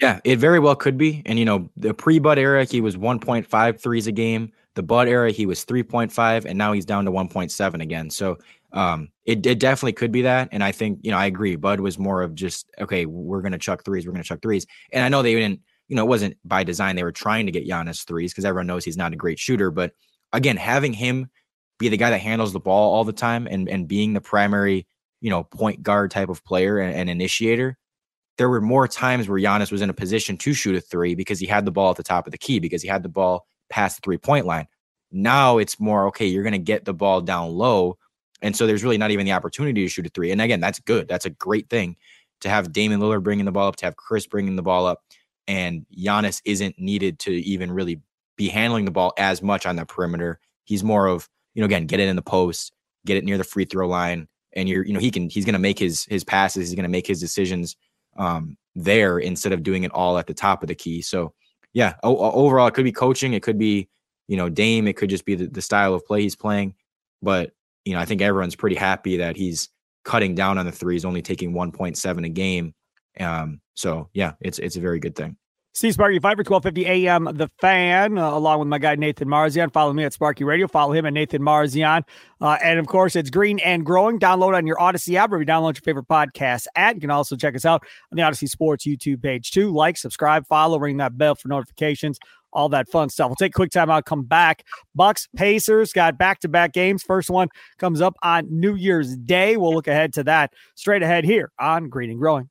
Yeah, 0.01 0.19
it 0.23 0.37
very 0.37 0.59
well 0.59 0.75
could 0.75 0.97
be. 0.97 1.23
And, 1.25 1.39
you 1.39 1.45
know, 1.45 1.69
the 1.75 1.93
pre 1.93 2.19
Bud 2.19 2.37
era, 2.37 2.65
he 2.65 2.81
was 2.81 2.95
1.5 2.95 3.79
threes 3.79 4.07
a 4.07 4.11
game. 4.11 4.51
The 4.75 4.83
Bud 4.83 5.07
era, 5.07 5.31
he 5.31 5.47
was 5.47 5.65
3.5, 5.65 6.45
and 6.45 6.57
now 6.57 6.71
he's 6.71 6.85
down 6.85 7.05
to 7.05 7.11
1.7 7.11 7.81
again. 7.81 8.11
So 8.11 8.37
um, 8.77 9.09
it, 9.25 9.43
it 9.43 9.57
definitely 9.57 9.93
could 9.93 10.11
be 10.11 10.21
that. 10.21 10.49
And 10.51 10.63
I 10.63 10.71
think, 10.71 10.99
you 11.01 11.09
know, 11.09 11.17
I 11.17 11.25
agree. 11.25 11.55
Bud 11.55 11.79
was 11.79 11.97
more 11.97 12.21
of 12.21 12.35
just, 12.35 12.69
okay, 12.79 13.07
we're 13.07 13.41
going 13.41 13.53
to 13.53 13.57
chuck 13.57 13.83
threes. 13.83 14.05
We're 14.05 14.13
going 14.13 14.21
to 14.21 14.27
chuck 14.27 14.43
threes. 14.43 14.67
And 14.93 15.03
I 15.03 15.09
know 15.09 15.23
they 15.23 15.33
didn't, 15.33 15.61
you 15.87 15.95
know, 15.95 16.03
it 16.03 16.07
wasn't 16.07 16.37
by 16.45 16.63
design. 16.63 16.95
They 16.95 17.03
were 17.03 17.11
trying 17.11 17.47
to 17.47 17.51
get 17.51 17.67
Giannis 17.67 18.05
threes 18.05 18.31
because 18.31 18.45
everyone 18.45 18.67
knows 18.67 18.85
he's 18.85 18.95
not 18.95 19.13
a 19.13 19.15
great 19.15 19.39
shooter. 19.39 19.71
But 19.71 19.93
again, 20.31 20.57
having 20.57 20.93
him 20.93 21.31
be 21.79 21.89
the 21.89 21.97
guy 21.97 22.11
that 22.11 22.19
handles 22.19 22.53
the 22.53 22.59
ball 22.59 22.93
all 22.93 23.03
the 23.03 23.13
time 23.13 23.47
and, 23.47 23.67
and 23.67 23.87
being 23.87 24.13
the 24.13 24.21
primary, 24.21 24.85
you 25.21 25.31
know, 25.31 25.43
point 25.43 25.81
guard 25.81 26.11
type 26.11 26.29
of 26.29 26.45
player 26.45 26.77
and, 26.77 26.93
and 26.93 27.09
initiator, 27.09 27.79
there 28.37 28.49
were 28.49 28.61
more 28.61 28.87
times 28.87 29.27
where 29.27 29.39
Giannis 29.39 29.71
was 29.71 29.81
in 29.81 29.89
a 29.89 29.93
position 29.93 30.37
to 30.37 30.53
shoot 30.53 30.75
a 30.75 30.81
three 30.81 31.15
because 31.15 31.39
he 31.39 31.47
had 31.47 31.65
the 31.65 31.71
ball 31.71 31.89
at 31.89 31.97
the 31.97 32.03
top 32.03 32.27
of 32.27 32.31
the 32.31 32.37
key, 32.37 32.59
because 32.59 32.83
he 32.83 32.87
had 32.87 33.01
the 33.01 33.09
ball 33.09 33.47
past 33.71 33.97
the 33.97 34.01
three 34.01 34.19
point 34.19 34.45
line. 34.45 34.67
Now 35.11 35.57
it's 35.57 35.79
more, 35.79 36.05
okay, 36.09 36.27
you're 36.27 36.43
going 36.43 36.51
to 36.51 36.59
get 36.59 36.85
the 36.85 36.93
ball 36.93 37.21
down 37.21 37.49
low 37.49 37.97
and 38.41 38.55
so 38.55 38.67
there's 38.67 38.83
really 38.83 38.97
not 38.97 39.11
even 39.11 39.25
the 39.25 39.31
opportunity 39.31 39.83
to 39.83 39.89
shoot 39.89 40.05
a 40.05 40.09
three. 40.09 40.31
And 40.31 40.41
again, 40.41 40.59
that's 40.59 40.79
good. 40.79 41.07
That's 41.07 41.25
a 41.25 41.31
great 41.31 41.69
thing 41.69 41.95
to 42.41 42.49
have 42.49 42.71
Damian 42.71 42.99
Lillard 42.99 43.23
bringing 43.23 43.45
the 43.45 43.51
ball 43.51 43.67
up, 43.67 43.75
to 43.77 43.85
have 43.85 43.95
Khris 43.95 44.27
bringing 44.27 44.55
the 44.55 44.61
ball 44.61 44.85
up, 44.85 45.03
and 45.47 45.85
Giannis 45.97 46.41
isn't 46.45 46.77
needed 46.77 47.19
to 47.19 47.31
even 47.31 47.71
really 47.71 48.01
be 48.35 48.49
handling 48.49 48.85
the 48.85 48.91
ball 48.91 49.13
as 49.17 49.41
much 49.41 49.65
on 49.65 49.75
the 49.75 49.85
perimeter. 49.85 50.39
He's 50.65 50.83
more 50.83 51.07
of, 51.07 51.27
you 51.55 51.61
know, 51.61 51.65
again, 51.65 51.87
get 51.87 51.99
it 51.99 52.07
in 52.07 52.15
the 52.15 52.21
post, 52.21 52.73
get 53.05 53.17
it 53.17 53.23
near 53.23 53.37
the 53.37 53.43
free 53.43 53.65
throw 53.65 53.87
line, 53.87 54.27
and 54.53 54.69
you're, 54.69 54.85
you 54.85 54.93
know, 54.93 54.99
he 54.99 55.09
can, 55.09 55.29
he's 55.29 55.45
going 55.45 55.53
to 55.53 55.59
make 55.59 55.79
his 55.79 56.05
his 56.05 56.23
passes, 56.23 56.69
he's 56.69 56.75
going 56.75 56.83
to 56.83 56.89
make 56.89 57.07
his 57.07 57.19
decisions 57.19 57.75
um, 58.17 58.57
there 58.75 59.17
instead 59.17 59.53
of 59.53 59.63
doing 59.63 59.83
it 59.83 59.91
all 59.91 60.17
at 60.17 60.27
the 60.27 60.33
top 60.33 60.61
of 60.61 60.67
the 60.67 60.75
key. 60.75 61.01
So, 61.01 61.33
yeah, 61.73 61.95
o- 62.03 62.17
overall, 62.17 62.67
it 62.67 62.73
could 62.73 62.83
be 62.83 62.91
coaching, 62.91 63.33
it 63.33 63.41
could 63.41 63.57
be, 63.57 63.89
you 64.27 64.37
know, 64.37 64.49
Dame, 64.49 64.87
it 64.87 64.97
could 64.97 65.09
just 65.09 65.25
be 65.25 65.35
the, 65.35 65.47
the 65.47 65.61
style 65.61 65.93
of 65.93 66.05
play 66.05 66.21
he's 66.21 66.35
playing, 66.35 66.75
but 67.21 67.51
you 67.87 67.93
know, 67.93 67.99
I 67.99 68.05
think 68.05 68.21
everyone's 68.21 68.55
pretty 68.55 68.75
happy 68.75 69.17
that 69.17 69.37
he's 69.37 69.69
cutting 70.03 70.35
down 70.35 70.57
on 70.57 70.65
the 70.65 70.71
threes, 70.71 71.05
only 71.05 71.21
taking 71.21 71.53
1.7 71.53 72.25
a 72.25 72.29
game. 72.29 72.73
Um, 73.19 73.61
so 73.75 74.09
yeah, 74.13 74.33
it's 74.41 74.59
it's 74.59 74.75
a 74.75 74.81
very 74.81 74.99
good 74.99 75.15
thing. 75.15 75.37
Steve 75.77 75.93
Sparky 75.93 76.17
Fifer, 76.17 76.41
1250 76.41 76.87
AM 76.87 77.25
The 77.37 77.47
Fan, 77.61 78.17
uh, 78.17 78.31
along 78.31 78.57
with 78.57 78.67
my 78.67 78.79
guy 78.79 78.95
Nathan 78.95 79.27
Marzion. 79.27 79.71
Follow 79.71 79.93
me 79.93 80.03
at 80.03 80.11
Sparky 80.11 80.43
Radio. 80.43 80.67
Follow 80.67 80.91
him 80.91 81.05
at 81.05 81.13
Nathan 81.13 81.43
Marzion. 81.43 82.01
Uh, 82.41 82.57
and 82.63 82.79
of 82.79 82.87
course, 82.87 83.15
it's 83.15 83.29
Green 83.29 83.59
and 83.59 83.85
Growing. 83.85 84.17
Download 84.17 84.55
on 84.55 84.65
your 84.65 84.77
Audacy 84.77 85.13
app 85.13 85.31
or 85.31 85.39
you 85.39 85.45
download 85.45 85.75
your 85.75 85.83
favorite 85.83 86.07
podcast 86.07 86.65
app. 86.75 86.95
You 86.95 87.01
can 87.01 87.11
also 87.11 87.35
check 87.35 87.55
us 87.55 87.63
out 87.63 87.83
on 88.11 88.15
the 88.15 88.23
Audacy 88.23 88.49
Sports 88.49 88.87
YouTube 88.87 89.21
page 89.21 89.51
too. 89.51 89.71
Like, 89.71 89.97
subscribe, 89.97 90.47
follow, 90.47 90.79
ring 90.79 90.97
that 90.97 91.15
bell 91.15 91.35
for 91.35 91.47
notifications 91.47 92.17
all 92.53 92.69
that 92.69 92.89
fun 92.89 93.09
stuff. 93.09 93.27
We'll 93.27 93.35
take 93.35 93.51
a 93.51 93.53
quick 93.53 93.69
time 93.69 93.91
out, 93.91 94.05
come 94.05 94.23
back. 94.23 94.63
Bucks 94.95 95.27
Pacers 95.35 95.93
got 95.93 96.17
back 96.17 96.39
to 96.39 96.47
back 96.47 96.73
games. 96.73 97.03
First 97.03 97.29
one 97.29 97.49
comes 97.77 98.01
up 98.01 98.15
on 98.23 98.47
New 98.49 98.73
Year's 98.73 99.15
Day. 99.15 99.57
We'll 99.57 99.75
look 99.75 99.87
ahead 99.87 100.13
to 100.13 100.23
that 100.23 100.53
straight 100.73 101.03
ahead 101.03 101.23
here 101.23 101.51
on 101.59 101.89
Green 101.89 102.09
and 102.09 102.19
Growing. 102.19 102.49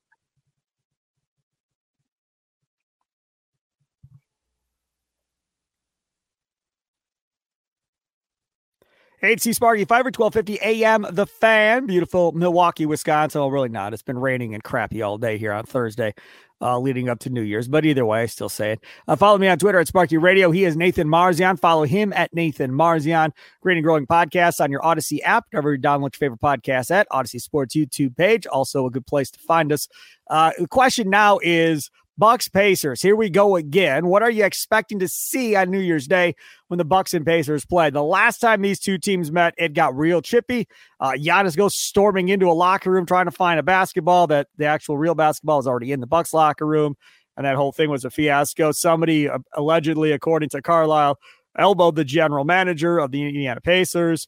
HC 9.26 9.54
Sparky 9.54 9.84
Fifer, 9.84 10.10
1250 10.14 10.60
AM, 10.60 11.06
The 11.10 11.26
Fan, 11.26 11.86
beautiful 11.86 12.32
Milwaukee, 12.32 12.86
Wisconsin. 12.86 13.40
Well, 13.40 13.50
really 13.50 13.68
not. 13.68 13.92
It's 13.92 14.02
been 14.02 14.18
raining 14.18 14.54
and 14.54 14.62
crappy 14.62 15.02
all 15.02 15.18
day 15.18 15.38
here 15.38 15.52
on 15.52 15.64
Thursday 15.64 16.14
uh, 16.60 16.78
leading 16.78 17.08
up 17.08 17.18
to 17.20 17.30
New 17.30 17.42
Year's. 17.42 17.68
But 17.68 17.84
either 17.84 18.04
way, 18.04 18.22
I 18.22 18.26
still 18.26 18.48
say 18.48 18.72
it. 18.72 18.80
Uh, 19.06 19.16
follow 19.16 19.38
me 19.38 19.48
on 19.48 19.58
Twitter 19.58 19.78
at 19.78 19.88
Sparky 19.88 20.16
Radio. 20.16 20.50
He 20.50 20.64
is 20.64 20.76
Nathan 20.76 21.08
Marzion. 21.08 21.58
Follow 21.58 21.84
him 21.84 22.12
at 22.12 22.32
Nathan 22.34 22.70
Marzion. 22.70 23.32
Green 23.60 23.78
and 23.78 23.84
Growing 23.84 24.06
podcast 24.06 24.60
on 24.60 24.70
your 24.70 24.80
Audacy 24.80 25.20
app, 25.24 25.44
wherever 25.50 25.74
you 25.74 25.80
download 25.80 26.14
your 26.14 26.30
favorite 26.30 26.40
podcast 26.40 26.90
at 26.90 27.08
Audacy 27.10 27.40
Sports 27.40 27.74
YouTube 27.74 28.16
page. 28.16 28.46
Also, 28.46 28.86
a 28.86 28.90
good 28.90 29.06
place 29.06 29.30
to 29.30 29.38
find 29.40 29.72
us. 29.72 29.88
Uh, 30.28 30.52
the 30.58 30.68
question 30.68 31.10
now 31.10 31.38
is 31.42 31.90
Bucks 32.18 32.48
Pacers. 32.48 33.02
Here 33.02 33.14
we 33.14 33.28
go 33.28 33.56
again. 33.56 34.06
What 34.06 34.22
are 34.22 34.30
you 34.30 34.44
expecting 34.44 34.98
to 35.00 35.08
see 35.08 35.54
on 35.54 35.70
New 35.70 35.80
Year's 35.80 36.06
Day 36.06 36.34
when 36.68 36.78
the 36.78 36.84
Bucks 36.84 37.12
and 37.12 37.26
Pacers 37.26 37.66
play? 37.66 37.90
The 37.90 38.02
last 38.02 38.38
time 38.38 38.62
these 38.62 38.80
two 38.80 38.96
teams 38.96 39.30
met, 39.30 39.54
it 39.58 39.74
got 39.74 39.94
real 39.94 40.22
chippy. 40.22 40.66
Uh, 40.98 41.12
Giannis 41.12 41.56
goes 41.56 41.74
storming 41.74 42.30
into 42.30 42.50
a 42.50 42.52
locker 42.52 42.90
room 42.90 43.04
trying 43.04 43.26
to 43.26 43.30
find 43.30 43.60
a 43.60 43.62
basketball 43.62 44.26
that 44.28 44.48
the 44.56 44.64
actual 44.64 44.96
real 44.96 45.14
basketball 45.14 45.58
is 45.58 45.66
already 45.66 45.92
in 45.92 46.00
the 46.00 46.06
Bucks 46.06 46.32
locker 46.32 46.66
room, 46.66 46.96
and 47.36 47.44
that 47.44 47.56
whole 47.56 47.72
thing 47.72 47.90
was 47.90 48.04
a 48.06 48.10
fiasco. 48.10 48.72
Somebody 48.72 49.28
uh, 49.28 49.38
allegedly, 49.54 50.12
according 50.12 50.48
to 50.50 50.62
Carlisle, 50.62 51.18
elbowed 51.58 51.96
the 51.96 52.04
general 52.04 52.44
manager 52.44 52.98
of 52.98 53.10
the 53.10 53.22
Indiana 53.22 53.60
Pacers. 53.60 54.26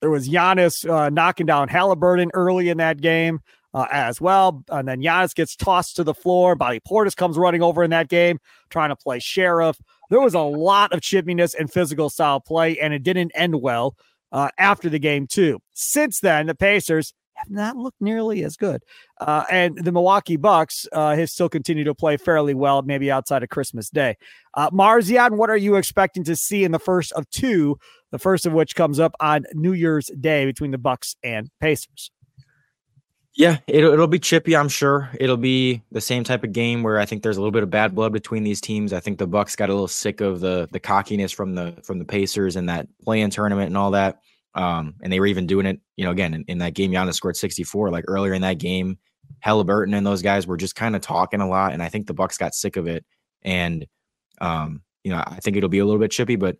There 0.00 0.10
was 0.10 0.28
Giannis 0.28 0.88
uh, 0.88 1.10
knocking 1.10 1.46
down 1.46 1.68
Halliburton 1.68 2.32
early 2.34 2.70
in 2.70 2.78
that 2.78 3.00
game 3.00 3.40
uh, 3.74 3.86
as 3.90 4.20
well. 4.20 4.64
And 4.68 4.86
then 4.86 5.00
Giannis 5.00 5.34
gets 5.34 5.56
tossed 5.56 5.96
to 5.96 6.04
the 6.04 6.14
floor. 6.14 6.54
Bobby 6.54 6.80
Portis 6.80 7.16
comes 7.16 7.36
running 7.36 7.62
over 7.62 7.82
in 7.82 7.90
that 7.90 8.08
game, 8.08 8.38
trying 8.70 8.90
to 8.90 8.96
play 8.96 9.18
sheriff. 9.18 9.80
There 10.10 10.20
was 10.20 10.34
a 10.34 10.40
lot 10.40 10.92
of 10.92 11.00
chippiness 11.00 11.54
and 11.58 11.72
physical 11.72 12.10
style 12.10 12.40
play, 12.40 12.78
and 12.78 12.92
it 12.92 13.02
didn't 13.02 13.32
end 13.34 13.60
well 13.60 13.96
uh, 14.30 14.48
after 14.58 14.88
the 14.88 14.98
game, 14.98 15.26
too. 15.26 15.60
Since 15.72 16.20
then, 16.20 16.46
the 16.46 16.54
Pacers 16.54 17.14
have 17.34 17.50
not 17.50 17.76
looked 17.76 18.00
nearly 18.00 18.44
as 18.44 18.56
good. 18.56 18.82
Uh, 19.20 19.44
and 19.50 19.76
the 19.76 19.90
Milwaukee 19.90 20.36
Bucks 20.36 20.86
uh, 20.92 21.16
have 21.16 21.30
still 21.30 21.48
continued 21.48 21.84
to 21.84 21.94
play 21.94 22.16
fairly 22.16 22.54
well, 22.54 22.82
maybe 22.82 23.10
outside 23.10 23.42
of 23.42 23.48
Christmas 23.48 23.88
Day. 23.88 24.16
Uh, 24.54 24.70
Marzion, 24.70 25.36
what 25.38 25.50
are 25.50 25.56
you 25.56 25.76
expecting 25.76 26.24
to 26.24 26.36
see 26.36 26.62
in 26.62 26.72
the 26.72 26.78
first 26.78 27.12
of 27.12 27.28
two? 27.30 27.78
The 28.10 28.18
first 28.18 28.44
of 28.44 28.52
which 28.52 28.74
comes 28.76 29.00
up 29.00 29.14
on 29.18 29.46
New 29.54 29.72
Year's 29.72 30.10
Day 30.20 30.44
between 30.44 30.70
the 30.70 30.78
Bucks 30.78 31.16
and 31.24 31.50
Pacers. 31.60 32.10
Yeah, 33.34 33.58
it'll 33.66 33.92
it'll 33.92 34.06
be 34.08 34.18
chippy. 34.18 34.54
I'm 34.54 34.68
sure 34.68 35.10
it'll 35.18 35.38
be 35.38 35.82
the 35.90 36.02
same 36.02 36.22
type 36.22 36.44
of 36.44 36.52
game 36.52 36.82
where 36.82 36.98
I 36.98 37.06
think 37.06 37.22
there's 37.22 37.38
a 37.38 37.40
little 37.40 37.52
bit 37.52 37.62
of 37.62 37.70
bad 37.70 37.94
blood 37.94 38.12
between 38.12 38.44
these 38.44 38.60
teams. 38.60 38.92
I 38.92 39.00
think 39.00 39.18
the 39.18 39.26
Bucks 39.26 39.56
got 39.56 39.70
a 39.70 39.72
little 39.72 39.88
sick 39.88 40.20
of 40.20 40.40
the 40.40 40.68
the 40.70 40.80
cockiness 40.80 41.32
from 41.32 41.54
the 41.54 41.74
from 41.82 41.98
the 41.98 42.04
Pacers 42.04 42.56
and 42.56 42.68
that 42.68 42.88
play-in 43.02 43.30
tournament 43.30 43.68
and 43.68 43.76
all 43.76 43.92
that. 43.92 44.20
Um, 44.54 44.96
and 45.02 45.10
they 45.10 45.18
were 45.18 45.26
even 45.26 45.46
doing 45.46 45.64
it, 45.64 45.80
you 45.96 46.04
know, 46.04 46.10
again 46.10 46.34
in, 46.34 46.44
in 46.46 46.58
that 46.58 46.74
game. 46.74 46.92
Giannis 46.92 47.14
scored 47.14 47.36
64. 47.36 47.90
Like 47.90 48.04
earlier 48.06 48.34
in 48.34 48.42
that 48.42 48.58
game, 48.58 48.98
Halliburton 49.40 49.94
and 49.94 50.06
those 50.06 50.20
guys 50.20 50.46
were 50.46 50.58
just 50.58 50.74
kind 50.74 50.94
of 50.94 51.00
talking 51.00 51.40
a 51.40 51.48
lot, 51.48 51.72
and 51.72 51.82
I 51.82 51.88
think 51.88 52.06
the 52.06 52.14
Bucks 52.14 52.36
got 52.36 52.54
sick 52.54 52.76
of 52.76 52.86
it. 52.86 53.02
And 53.40 53.86
um, 54.42 54.82
you 55.04 55.10
know, 55.10 55.22
I 55.26 55.38
think 55.40 55.56
it'll 55.56 55.70
be 55.70 55.78
a 55.78 55.86
little 55.86 56.00
bit 56.00 56.10
chippy, 56.10 56.36
but 56.36 56.58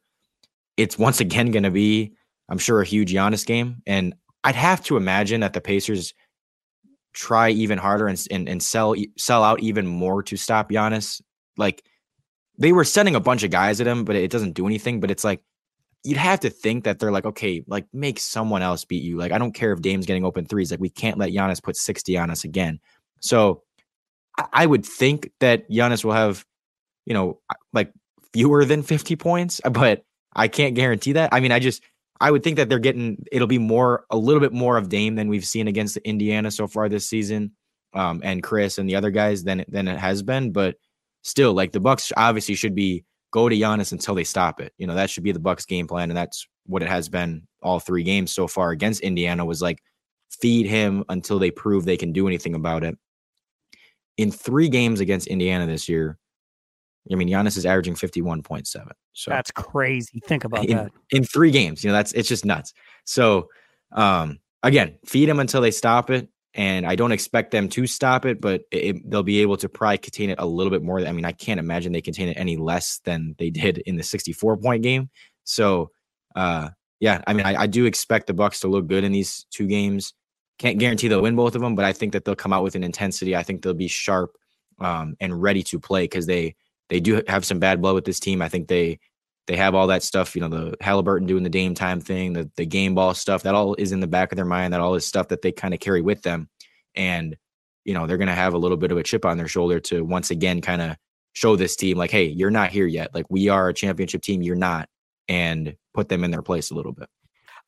it's 0.78 0.98
once 0.98 1.20
again 1.20 1.50
going 1.50 1.64
to 1.64 1.70
be, 1.70 2.12
I'm 2.48 2.58
sure, 2.58 2.80
a 2.80 2.86
huge 2.86 3.12
Giannis 3.12 3.44
game. 3.44 3.82
And 3.86 4.14
I'd 4.42 4.54
have 4.54 4.82
to 4.84 4.96
imagine 4.96 5.40
that 5.40 5.52
the 5.52 5.60
Pacers 5.60 6.14
try 7.12 7.50
even 7.50 7.78
harder 7.78 8.06
and, 8.06 8.22
and 8.30 8.48
and 8.48 8.62
sell 8.62 8.94
sell 9.16 9.44
out 9.44 9.60
even 9.60 9.86
more 9.86 10.22
to 10.24 10.36
stop 10.36 10.70
Giannis. 10.70 11.20
Like 11.56 11.84
they 12.58 12.72
were 12.72 12.84
sending 12.84 13.14
a 13.14 13.20
bunch 13.20 13.42
of 13.42 13.50
guys 13.50 13.80
at 13.80 13.86
him, 13.86 14.04
but 14.04 14.16
it 14.16 14.30
doesn't 14.30 14.52
do 14.52 14.66
anything. 14.66 15.00
But 15.00 15.10
it's 15.10 15.24
like 15.24 15.42
you'd 16.04 16.18
have 16.18 16.40
to 16.40 16.50
think 16.50 16.84
that 16.84 16.98
they're 16.98 17.12
like, 17.12 17.24
okay, 17.24 17.64
like 17.66 17.86
make 17.92 18.18
someone 18.18 18.62
else 18.62 18.84
beat 18.84 19.02
you. 19.02 19.16
Like 19.16 19.32
I 19.32 19.38
don't 19.38 19.52
care 19.52 19.72
if 19.72 19.80
Dame's 19.80 20.06
getting 20.06 20.24
open 20.24 20.46
threes. 20.46 20.70
Like 20.70 20.80
we 20.80 20.90
can't 20.90 21.18
let 21.18 21.30
Giannis 21.30 21.62
put 21.62 21.76
60 21.76 22.18
on 22.18 22.30
us 22.30 22.44
again. 22.44 22.80
So 23.20 23.62
I 24.52 24.66
would 24.66 24.84
think 24.84 25.30
that 25.40 25.70
Giannis 25.70 26.04
will 26.04 26.12
have, 26.12 26.44
you 27.04 27.14
know, 27.14 27.40
like 27.72 27.92
fewer 28.32 28.64
than 28.64 28.82
50 28.82 29.16
points, 29.16 29.60
but 29.70 30.04
I 30.34 30.48
can't 30.48 30.74
guarantee 30.74 31.12
that. 31.12 31.30
I 31.32 31.40
mean, 31.40 31.52
I 31.52 31.58
just 31.58 31.82
I 32.20 32.30
would 32.30 32.42
think 32.42 32.56
that 32.56 32.68
they're 32.68 32.78
getting 32.78 33.24
it'll 33.32 33.48
be 33.48 33.58
more 33.58 34.04
a 34.10 34.16
little 34.16 34.40
bit 34.40 34.52
more 34.52 34.76
of 34.76 34.88
Dame 34.88 35.16
than 35.16 35.28
we've 35.28 35.44
seen 35.44 35.68
against 35.68 35.96
Indiana 35.98 36.50
so 36.50 36.66
far 36.68 36.88
this 36.88 37.06
season, 37.08 37.52
um, 37.94 38.20
and 38.22 38.42
Khris 38.42 38.78
and 38.78 38.88
the 38.88 38.96
other 38.96 39.10
guys 39.10 39.44
than 39.44 39.64
than 39.68 39.88
it 39.88 39.98
has 39.98 40.22
been. 40.22 40.52
But 40.52 40.76
still, 41.22 41.52
like 41.52 41.72
the 41.72 41.80
Bucks 41.80 42.12
obviously 42.16 42.54
should 42.54 42.74
be 42.74 43.04
go 43.32 43.48
to 43.48 43.56
Giannis 43.56 43.92
until 43.92 44.14
they 44.14 44.24
stop 44.24 44.60
it. 44.60 44.72
You 44.78 44.86
know 44.86 44.94
that 44.94 45.10
should 45.10 45.24
be 45.24 45.32
the 45.32 45.40
Bucks 45.40 45.66
game 45.66 45.86
plan, 45.86 46.10
and 46.10 46.16
that's 46.16 46.46
what 46.66 46.82
it 46.82 46.88
has 46.88 47.08
been 47.08 47.46
all 47.62 47.80
three 47.80 48.04
games 48.04 48.32
so 48.32 48.46
far 48.46 48.70
against 48.70 49.00
Indiana. 49.00 49.44
Was 49.44 49.62
like 49.62 49.82
feed 50.30 50.66
him 50.66 51.04
until 51.08 51.38
they 51.38 51.50
prove 51.50 51.84
they 51.84 51.96
can 51.96 52.12
do 52.12 52.26
anything 52.26 52.54
about 52.54 52.84
it. 52.84 52.96
In 54.16 54.30
three 54.30 54.68
games 54.68 55.00
against 55.00 55.26
Indiana 55.26 55.66
this 55.66 55.88
year, 55.88 56.18
I 57.10 57.16
mean, 57.16 57.28
Giannis 57.28 57.56
is 57.56 57.66
averaging 57.66 57.94
51.7. 57.94 58.66
So 59.12 59.30
that's 59.30 59.50
crazy. 59.50 60.20
Think 60.26 60.44
about 60.44 60.66
in, 60.66 60.76
that. 60.76 60.92
In 61.10 61.24
three 61.24 61.50
games, 61.50 61.82
you 61.82 61.90
know, 61.90 61.96
that's 61.96 62.12
it's 62.12 62.28
just 62.28 62.44
nuts. 62.44 62.72
So 63.04 63.48
um 63.92 64.38
again, 64.62 64.98
feed 65.04 65.28
them 65.28 65.40
until 65.40 65.60
they 65.60 65.70
stop 65.70 66.10
it. 66.10 66.28
And 66.54 66.86
I 66.86 66.96
don't 66.96 67.12
expect 67.12 67.50
them 67.50 67.68
to 67.70 67.86
stop 67.86 68.26
it, 68.26 68.38
but 68.38 68.62
it, 68.70 69.10
they'll 69.10 69.22
be 69.22 69.40
able 69.40 69.56
to 69.56 69.70
probably 69.70 69.96
contain 69.98 70.28
it 70.28 70.38
a 70.38 70.44
little 70.44 70.70
bit 70.70 70.82
more. 70.82 71.00
I 71.00 71.10
mean, 71.12 71.24
I 71.24 71.32
can't 71.32 71.58
imagine 71.58 71.92
they 71.92 72.02
contain 72.02 72.28
it 72.28 72.36
any 72.36 72.58
less 72.58 73.00
than 73.04 73.34
they 73.38 73.48
did 73.48 73.78
in 73.78 73.96
the 73.96 74.02
64 74.02 74.58
point 74.58 74.82
game. 74.82 75.08
So, 75.44 75.90
uh, 76.36 76.68
yeah, 77.00 77.22
I 77.26 77.32
mean, 77.32 77.46
I, 77.46 77.62
I 77.62 77.66
do 77.66 77.86
expect 77.86 78.26
the 78.26 78.34
Bucks 78.34 78.60
to 78.60 78.68
look 78.68 78.86
good 78.86 79.02
in 79.02 79.12
these 79.12 79.46
two 79.50 79.66
games. 79.66 80.12
Can't 80.58 80.78
guarantee 80.78 81.08
they'll 81.08 81.22
win 81.22 81.36
both 81.36 81.54
of 81.54 81.62
them, 81.62 81.74
but 81.74 81.86
I 81.86 81.92
think 81.94 82.12
that 82.12 82.26
they'll 82.26 82.36
come 82.36 82.52
out 82.52 82.62
with 82.62 82.74
an 82.74 82.84
intensity. 82.84 83.34
I 83.34 83.42
think 83.42 83.62
they'll 83.62 83.72
be 83.72 83.88
sharp 83.88 84.36
um, 84.78 85.16
and 85.20 85.40
ready 85.40 85.62
to 85.64 85.80
play 85.80 86.04
because 86.04 86.26
they 86.26 86.54
they 86.92 87.00
do 87.00 87.22
have 87.26 87.42
some 87.42 87.58
bad 87.58 87.80
blood 87.80 87.94
with 87.94 88.04
this 88.04 88.20
team. 88.20 88.42
I 88.42 88.50
think 88.50 88.68
they 88.68 89.00
they 89.46 89.56
have 89.56 89.74
all 89.74 89.86
that 89.86 90.02
stuff, 90.02 90.36
you 90.36 90.42
know, 90.42 90.48
the 90.48 90.76
Halliburton 90.82 91.26
doing 91.26 91.42
the 91.42 91.48
Dame 91.48 91.74
time 91.74 92.02
thing, 92.02 92.34
the 92.34 92.50
the 92.56 92.66
game 92.66 92.94
ball 92.94 93.14
stuff, 93.14 93.44
that 93.44 93.54
all 93.54 93.74
is 93.76 93.92
in 93.92 94.00
the 94.00 94.06
back 94.06 94.30
of 94.30 94.36
their 94.36 94.44
mind, 94.44 94.74
that 94.74 94.80
all 94.80 94.94
is 94.94 95.06
stuff 95.06 95.28
that 95.28 95.40
they 95.40 95.52
kind 95.52 95.72
of 95.72 95.80
carry 95.80 96.02
with 96.02 96.20
them. 96.20 96.50
And, 96.94 97.34
you 97.86 97.94
know, 97.94 98.06
they're 98.06 98.18
gonna 98.18 98.34
have 98.34 98.52
a 98.52 98.58
little 98.58 98.76
bit 98.76 98.92
of 98.92 98.98
a 98.98 99.02
chip 99.02 99.24
on 99.24 99.38
their 99.38 99.48
shoulder 99.48 99.80
to 99.80 100.04
once 100.04 100.30
again 100.30 100.60
kind 100.60 100.82
of 100.82 100.96
show 101.32 101.56
this 101.56 101.76
team 101.76 101.96
like, 101.96 102.10
hey, 102.10 102.26
you're 102.26 102.50
not 102.50 102.68
here 102.68 102.86
yet. 102.86 103.14
Like 103.14 103.24
we 103.30 103.48
are 103.48 103.70
a 103.70 103.74
championship 103.74 104.20
team, 104.20 104.42
you're 104.42 104.54
not, 104.54 104.86
and 105.28 105.74
put 105.94 106.10
them 106.10 106.24
in 106.24 106.30
their 106.30 106.42
place 106.42 106.70
a 106.70 106.74
little 106.74 106.92
bit. 106.92 107.08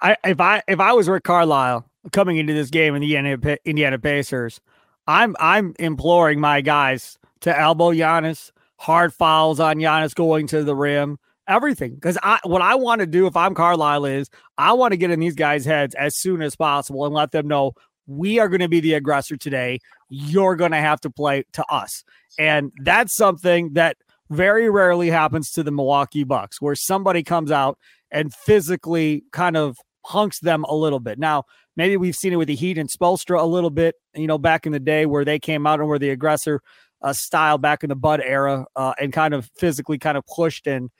I 0.02 0.18
if 0.22 0.38
I 0.38 0.62
if 0.68 0.80
I 0.80 0.92
was 0.92 1.08
Rick 1.08 1.24
Carlisle 1.24 1.88
coming 2.12 2.36
into 2.36 2.52
this 2.52 2.68
game 2.68 2.94
in 2.94 3.00
the 3.00 3.16
Indiana, 3.16 3.56
Indiana 3.64 3.98
Pacers, 3.98 4.60
I'm 5.06 5.34
I'm 5.40 5.74
imploring 5.78 6.40
my 6.40 6.60
guys 6.60 7.18
to 7.40 7.58
elbow 7.58 7.92
Giannis, 7.92 8.50
hard 8.84 9.14
fouls 9.14 9.60
on 9.60 9.76
Giannis 9.76 10.14
going 10.14 10.46
to 10.48 10.62
the 10.62 10.76
rim, 10.76 11.18
everything. 11.48 11.94
Because 11.94 12.18
I 12.22 12.38
what 12.44 12.60
I 12.60 12.74
want 12.74 13.00
to 13.00 13.06
do 13.06 13.26
if 13.26 13.34
I'm 13.34 13.54
Carlisle 13.54 14.04
is 14.04 14.28
I 14.58 14.74
want 14.74 14.92
to 14.92 14.98
get 14.98 15.10
in 15.10 15.20
these 15.20 15.34
guys' 15.34 15.64
heads 15.64 15.94
as 15.94 16.18
soon 16.18 16.42
as 16.42 16.54
possible 16.54 17.06
and 17.06 17.14
let 17.14 17.32
them 17.32 17.48
know 17.48 17.72
we 18.06 18.38
are 18.38 18.48
going 18.48 18.60
to 18.60 18.68
be 18.68 18.80
the 18.80 18.92
aggressor 18.94 19.38
today. 19.38 19.78
You're 20.10 20.56
going 20.56 20.72
to 20.72 20.78
have 20.78 21.00
to 21.00 21.10
play 21.10 21.44
to 21.54 21.64
us. 21.72 22.04
And 22.38 22.72
that's 22.82 23.16
something 23.16 23.72
that 23.72 23.96
very 24.28 24.68
rarely 24.68 25.08
happens 25.08 25.50
to 25.52 25.62
the 25.62 25.70
Milwaukee 25.70 26.24
Bucks, 26.24 26.60
where 26.60 26.74
somebody 26.74 27.22
comes 27.22 27.50
out 27.50 27.78
and 28.10 28.34
physically 28.34 29.24
kind 29.32 29.56
of 29.56 29.78
hunks 30.04 30.40
them 30.40 30.64
a 30.64 30.74
little 30.74 31.00
bit. 31.00 31.18
Now, 31.18 31.44
maybe 31.74 31.96
we've 31.96 32.14
seen 32.14 32.34
it 32.34 32.36
with 32.36 32.48
the 32.48 32.54
Heat 32.54 32.76
and 32.76 32.90
Spoelstra 32.90 33.40
a 33.40 33.46
little 33.46 33.70
bit, 33.70 33.94
you 34.14 34.26
know, 34.26 34.36
back 34.36 34.66
in 34.66 34.72
the 34.72 34.80
day 34.80 35.06
where 35.06 35.24
they 35.24 35.38
came 35.38 35.66
out 35.66 35.80
and 35.80 35.88
were 35.88 35.98
the 35.98 36.10
aggressor 36.10 36.60
uh, 37.04 37.12
style 37.12 37.58
back 37.58 37.84
in 37.84 37.90
the 37.90 37.94
Bud 37.94 38.20
era 38.24 38.66
uh, 38.74 38.94
and 38.98 39.12
kind 39.12 39.34
of 39.34 39.48
physically 39.56 39.98
kind 39.98 40.16
of 40.16 40.24
pushed 40.26 40.66
and 40.66 40.90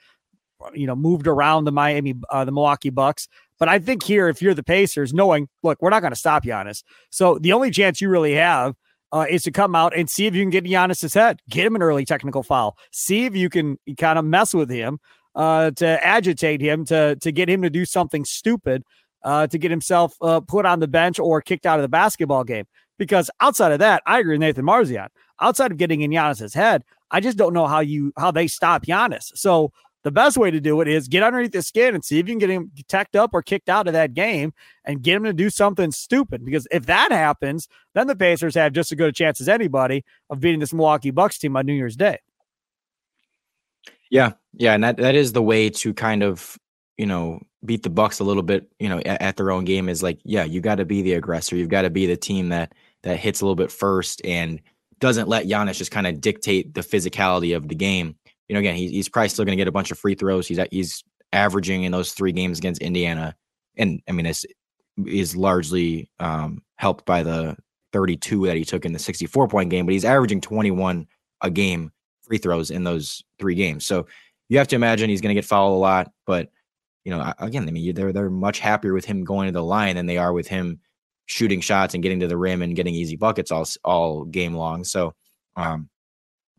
you 0.73 0.87
know 0.87 0.95
moved 0.95 1.27
around 1.27 1.65
the 1.65 1.71
Miami 1.71 2.13
uh, 2.29 2.45
the 2.45 2.51
Milwaukee 2.51 2.91
Bucks. 2.91 3.27
But 3.57 3.69
I 3.69 3.79
think 3.79 4.03
here, 4.03 4.27
if 4.27 4.41
you're 4.41 4.53
the 4.53 4.63
Pacers, 4.63 5.13
knowing 5.13 5.49
look, 5.63 5.81
we're 5.81 5.89
not 5.89 6.01
going 6.01 6.13
to 6.13 6.19
stop 6.19 6.45
Giannis, 6.45 6.83
so 7.09 7.39
the 7.39 7.51
only 7.51 7.71
chance 7.71 7.99
you 7.99 8.09
really 8.09 8.35
have 8.35 8.75
uh, 9.11 9.25
is 9.27 9.43
to 9.43 9.51
come 9.51 9.75
out 9.75 9.97
and 9.97 10.09
see 10.09 10.27
if 10.27 10.35
you 10.35 10.43
can 10.43 10.51
get 10.51 10.63
Giannis's 10.63 11.13
head, 11.13 11.39
get 11.49 11.65
him 11.65 11.75
an 11.75 11.81
early 11.81 12.05
technical 12.05 12.43
foul, 12.43 12.77
see 12.91 13.25
if 13.25 13.35
you 13.35 13.49
can 13.49 13.77
kind 13.97 14.19
of 14.19 14.25
mess 14.25 14.53
with 14.53 14.69
him 14.69 14.99
uh, 15.33 15.71
to 15.71 16.05
agitate 16.05 16.61
him 16.61 16.85
to 16.85 17.15
to 17.15 17.31
get 17.31 17.49
him 17.49 17.63
to 17.63 17.69
do 17.69 17.83
something 17.83 18.23
stupid. 18.23 18.83
Uh, 19.23 19.47
to 19.47 19.57
get 19.57 19.71
himself 19.71 20.13
uh, 20.21 20.39
put 20.39 20.67
on 20.67 20.79
the 20.79 20.87
bench 20.87 21.17
or 21.17 21.41
kicked 21.41 21.65
out 21.65 21.79
of 21.79 21.81
the 21.81 21.89
basketball 21.89 22.43
game. 22.43 22.63
Because 22.99 23.31
outside 23.41 23.71
of 23.71 23.79
that, 23.79 24.03
I 24.05 24.19
agree 24.19 24.35
with 24.35 24.41
Nathan 24.41 24.63
Marzion 24.63 25.07
outside 25.41 25.71
of 25.71 25.77
getting 25.77 26.01
in 26.01 26.11
Giannis's 26.11 26.53
head, 26.53 26.83
I 27.11 27.19
just 27.19 27.37
don't 27.37 27.53
know 27.53 27.67
how 27.67 27.79
you 27.79 28.13
how 28.17 28.31
they 28.31 28.47
stop 28.47 28.85
Giannis. 28.85 29.31
So 29.35 29.71
the 30.03 30.11
best 30.11 30.37
way 30.37 30.51
to 30.51 30.61
do 30.61 30.81
it 30.81 30.87
is 30.87 31.07
get 31.07 31.23
underneath 31.23 31.51
the 31.51 31.63
skin 31.63 31.95
and 31.95 32.05
see 32.05 32.19
if 32.19 32.27
you 32.27 32.33
can 32.33 32.39
get 32.39 32.49
him 32.51 32.71
teched 32.87 33.15
up 33.15 33.31
or 33.33 33.41
kicked 33.41 33.69
out 33.69 33.87
of 33.87 33.93
that 33.93 34.13
game 34.13 34.53
and 34.85 35.01
get 35.01 35.15
him 35.15 35.23
to 35.23 35.33
do 35.33 35.49
something 35.49 35.91
stupid. 35.91 36.45
Because 36.45 36.67
if 36.71 36.85
that 36.85 37.11
happens, 37.11 37.67
then 37.95 38.05
the 38.05 38.15
Pacers 38.15 38.53
have 38.53 38.73
just 38.73 38.91
as 38.91 38.97
good 38.97 39.09
a 39.09 39.11
chance 39.11 39.41
as 39.41 39.49
anybody 39.49 40.05
of 40.29 40.39
beating 40.39 40.59
this 40.59 40.73
Milwaukee 40.73 41.09
Bucks 41.09 41.39
team 41.39 41.57
on 41.57 41.65
New 41.65 41.73
Year's 41.73 41.95
Day. 41.95 42.19
Yeah, 44.11 44.33
yeah, 44.53 44.73
and 44.73 44.83
that 44.83 44.97
that 44.97 45.15
is 45.15 45.33
the 45.33 45.41
way 45.41 45.69
to 45.71 45.93
kind 45.93 46.21
of 46.21 46.57
you 46.97 47.07
know 47.07 47.41
beat 47.65 47.83
the 47.83 47.89
Bucks 47.89 48.19
a 48.19 48.23
little 48.23 48.43
bit, 48.43 48.69
you 48.79 48.87
know, 48.89 48.99
at, 48.99 49.21
at 49.21 49.37
their 49.37 49.51
own 49.51 49.65
game 49.65 49.89
is 49.89 50.03
like, 50.03 50.19
yeah, 50.23 50.43
you 50.43 50.61
got 50.61 50.75
to 50.75 50.85
be 50.85 51.01
the 51.01 51.13
aggressor. 51.13 51.55
You've 51.55 51.69
got 51.69 51.81
to 51.81 51.89
be 51.89 52.05
the 52.05 52.17
team 52.17 52.49
that 52.49 52.73
that 53.03 53.17
hits 53.17 53.41
a 53.41 53.45
little 53.45 53.55
bit 53.55 53.71
first 53.71 54.23
and 54.23 54.61
doesn't 54.99 55.27
let 55.27 55.45
Giannis 55.45 55.77
just 55.77 55.91
kind 55.91 56.07
of 56.07 56.21
dictate 56.21 56.73
the 56.73 56.81
physicality 56.81 57.55
of 57.55 57.67
the 57.67 57.75
game. 57.75 58.15
You 58.47 58.53
know, 58.53 58.59
again, 58.59 58.75
he, 58.75 58.89
he's 58.89 59.09
probably 59.09 59.29
still 59.29 59.45
going 59.45 59.57
to 59.57 59.61
get 59.61 59.67
a 59.67 59.71
bunch 59.71 59.91
of 59.91 59.99
free 59.99 60.15
throws. 60.15 60.47
He's 60.47 60.59
he's 60.71 61.03
averaging 61.33 61.83
in 61.83 61.91
those 61.91 62.13
three 62.13 62.31
games 62.31 62.59
against 62.59 62.81
Indiana, 62.81 63.35
and 63.77 64.01
I 64.07 64.11
mean, 64.11 64.25
it's 64.25 64.45
is 65.05 65.35
largely 65.35 66.09
um, 66.19 66.61
helped 66.77 67.05
by 67.05 67.23
the 67.23 67.57
32 67.91 68.45
that 68.45 68.55
he 68.55 68.63
took 68.63 68.85
in 68.85 68.93
the 68.93 68.99
64 68.99 69.47
point 69.47 69.69
game, 69.69 69.85
but 69.85 69.93
he's 69.93 70.05
averaging 70.05 70.41
21 70.41 71.07
a 71.41 71.49
game 71.49 71.91
free 72.23 72.37
throws 72.37 72.71
in 72.71 72.83
those 72.83 73.23
three 73.39 73.55
games. 73.55 73.85
So 73.85 74.07
you 74.49 74.57
have 74.57 74.67
to 74.69 74.75
imagine 74.75 75.09
he's 75.09 75.21
going 75.21 75.35
to 75.35 75.39
get 75.39 75.45
fouled 75.45 75.73
a 75.73 75.79
lot. 75.79 76.11
But 76.25 76.49
you 77.03 77.11
know, 77.11 77.33
again, 77.39 77.67
I 77.67 77.71
mean, 77.71 77.93
they're 77.93 78.13
they're 78.13 78.29
much 78.29 78.59
happier 78.59 78.93
with 78.93 79.05
him 79.05 79.23
going 79.23 79.47
to 79.47 79.51
the 79.51 79.63
line 79.63 79.95
than 79.95 80.05
they 80.05 80.17
are 80.17 80.33
with 80.33 80.47
him 80.47 80.79
shooting 81.25 81.61
shots 81.61 81.93
and 81.93 82.03
getting 82.03 82.19
to 82.19 82.27
the 82.27 82.37
rim 82.37 82.61
and 82.61 82.75
getting 82.75 82.93
easy 82.93 83.15
buckets 83.15 83.51
all 83.51 83.65
all 83.83 84.25
game 84.25 84.53
long. 84.53 84.83
So, 84.83 85.13
um, 85.55 85.89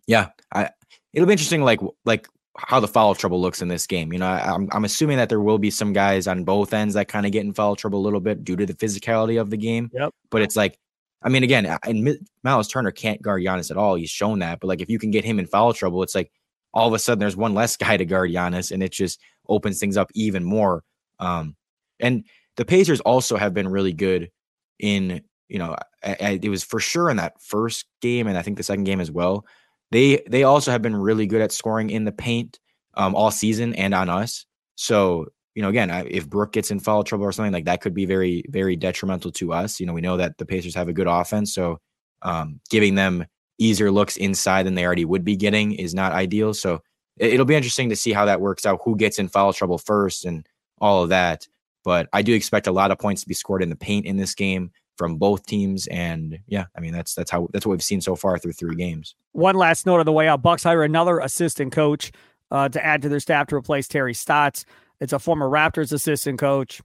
yeah, 0.07 0.29
I 0.52 0.70
it'll 1.12 1.26
be 1.26 1.33
interesting, 1.33 1.62
like 1.62 1.81
like 2.05 2.29
how 2.59 2.81
the 2.81 2.88
foul 2.88 3.14
trouble 3.14 3.40
looks 3.40 3.62
in 3.62 3.68
this 3.68 3.87
game. 3.87 4.12
You 4.12 4.18
know, 4.18 4.26
I, 4.26 4.55
I'm 4.55 4.68
I'm 4.72 4.85
assuming 4.85 5.18
that 5.18 5.29
there 5.29 5.40
will 5.40 5.59
be 5.59 5.70
some 5.70 5.92
guys 5.92 6.26
on 6.26 6.44
both 6.44 6.72
ends 6.72 6.94
that 6.94 7.09
kind 7.09 7.26
of 7.26 7.33
get 7.33 7.44
in 7.44 7.52
foul 7.52 7.76
trouble 7.76 8.00
a 8.00 8.05
little 8.05 8.20
bit 8.20 8.44
due 8.44 8.57
to 8.57 8.66
the 8.66 8.74
physicality 8.74 9.40
of 9.40 9.50
the 9.50 9.57
game. 9.57 9.90
Yep. 9.92 10.12
But 10.31 10.42
it's 10.42 10.57
like 10.57 10.79
I 11.22 11.29
mean, 11.29 11.42
again, 11.42 11.66
and 11.83 12.18
Myles 12.44 12.68
Turner 12.68 12.92
can't 12.92 13.22
guard 13.22 13.42
Giannis 13.42 13.70
at 13.70 13.76
all. 13.76 13.96
He's 13.96 14.11
shown 14.11 14.38
that. 14.40 14.61
But 14.61 14.68
like, 14.68 14.81
if 14.81 14.90
you 14.90 14.98
can 14.98 15.11
get 15.11 15.24
him 15.24 15.38
in 15.38 15.46
foul 15.46 15.72
trouble, 15.72 16.02
it's 16.02 16.14
like 16.14 16.31
all 16.72 16.87
of 16.87 16.94
a 16.94 16.98
sudden 16.98 17.18
there's 17.18 17.37
one 17.37 17.55
less 17.55 17.76
guy 17.76 17.96
to 17.96 18.05
guard 18.05 18.31
Giannis, 18.31 18.70
and 18.70 18.83
it 18.83 18.92
just 18.92 19.20
opens 19.48 19.81
things 19.81 19.96
up 19.96 20.11
even 20.14 20.44
more. 20.44 20.85
Um, 21.18 21.57
and 21.98 22.24
the 22.57 22.64
Pacers 22.64 23.00
also 23.00 23.37
have 23.37 23.55
been 23.55 23.68
really 23.68 23.92
good 23.92 24.31
in, 24.79 25.23
you 25.49 25.59
know, 25.59 25.77
I, 26.03 26.17
I, 26.21 26.41
it 26.43 26.49
was 26.49 26.65
for 26.65 26.81
sure 26.81 27.11
in 27.11 27.17
that 27.17 27.41
first 27.41 27.87
game, 28.01 28.27
and 28.27 28.37
I 28.37 28.43
think 28.43 28.57
the 28.57 28.62
second 28.62 28.85
game 28.85 29.01
as 29.01 29.11
well. 29.11 29.47
They 29.93 30.23
they 30.29 30.43
also 30.43 30.73
have 30.73 30.83
been 30.83 30.97
really 30.97 31.27
good 31.27 31.41
at 31.41 31.53
scoring 31.53 31.91
in 31.91 32.05
the 32.05 32.12
paint 32.12 32.59
um, 32.95 33.15
all 33.15 33.31
season 33.31 33.75
and 33.75 33.95
on 33.95 34.09
us. 34.09 34.47
So 34.75 35.27
you 35.55 35.62
know, 35.62 35.69
again, 35.69 35.91
if 36.11 36.29
Brook 36.29 36.53
gets 36.53 36.71
in 36.71 36.81
foul 36.81 37.03
trouble 37.03 37.25
or 37.25 37.33
something 37.33 37.53
like 37.53 37.65
that, 37.65 37.81
could 37.81 37.95
be 37.95 38.05
very, 38.05 38.45
very 38.51 38.77
detrimental 38.77 39.33
to 39.33 39.55
us. 39.55 39.81
You 39.81 39.87
know, 39.87 39.95
we 39.95 40.03
know 40.03 40.19
that 40.19 40.37
the 40.37 40.45
Pacers 40.45 40.75
have 40.75 40.89
a 40.89 40.93
good 40.93 41.07
offense, 41.07 41.55
so 41.55 41.79
um, 42.23 42.61
giving 42.69 42.95
them 42.95 43.25
easier 43.59 43.91
looks 43.91 44.19
inside 44.19 44.65
than 44.67 44.75
they 44.75 44.85
already 44.85 45.07
would 45.07 45.25
be 45.25 45.35
getting 45.35 45.73
is 45.73 45.95
not 45.95 46.12
ideal. 46.12 46.53
So 46.53 46.83
it'll 47.17 47.47
be 47.47 47.55
interesting 47.55 47.89
to 47.89 47.97
see 47.97 48.12
how 48.12 48.27
that 48.27 48.41
works 48.41 48.67
out. 48.67 48.81
Who 48.85 48.97
gets 48.97 49.19
in 49.19 49.29
foul 49.29 49.55
trouble 49.55 49.79
first 49.79 50.27
and 50.27 50.47
all 50.79 51.03
of 51.03 51.09
that. 51.11 51.47
But 51.87 52.09
I 52.12 52.22
do 52.22 52.35
expect 52.35 52.66
a 52.66 52.72
lot 52.72 52.90
of 52.90 52.99
points 52.99 53.22
to 53.22 53.29
be 53.29 53.35
scored 53.35 53.62
in 53.62 53.70
the 53.70 53.77
paint 53.77 54.07
in 54.07 54.16
this 54.16 54.35
game 54.35 54.72
from 54.96 55.18
both 55.18 55.46
teams. 55.46 55.87
And 55.87 56.37
yeah, 56.49 56.64
I 56.77 56.81
mean 56.81 56.92
that's 56.92 57.14
that's 57.14 57.31
how 57.31 57.46
that's 57.53 57.64
what 57.64 57.70
we've 57.70 57.83
seen 57.83 58.01
so 58.01 58.16
far 58.16 58.38
through 58.38 58.55
three 58.55 58.75
games. 58.75 59.14
One 59.31 59.55
last 59.55 59.87
note 59.87 60.01
on 60.01 60.05
the 60.05 60.11
way 60.11 60.27
out: 60.27 60.42
Bucks 60.42 60.64
hire 60.64 60.83
another 60.83 61.20
assistant 61.20 61.70
coach 61.72 62.11
uh, 62.51 62.68
to 62.70 62.85
add 62.85 63.03
to 63.03 63.09
their 63.09 63.20
staff 63.20 63.46
to 63.46 63.55
replace 63.55 63.87
Terry 63.87 64.14
Stotts. 64.14 64.64
It's 64.99 65.12
a 65.12 65.20
former 65.20 65.49
Raptors 65.49 65.92
assistant 65.92 66.40
coach. 66.40 66.83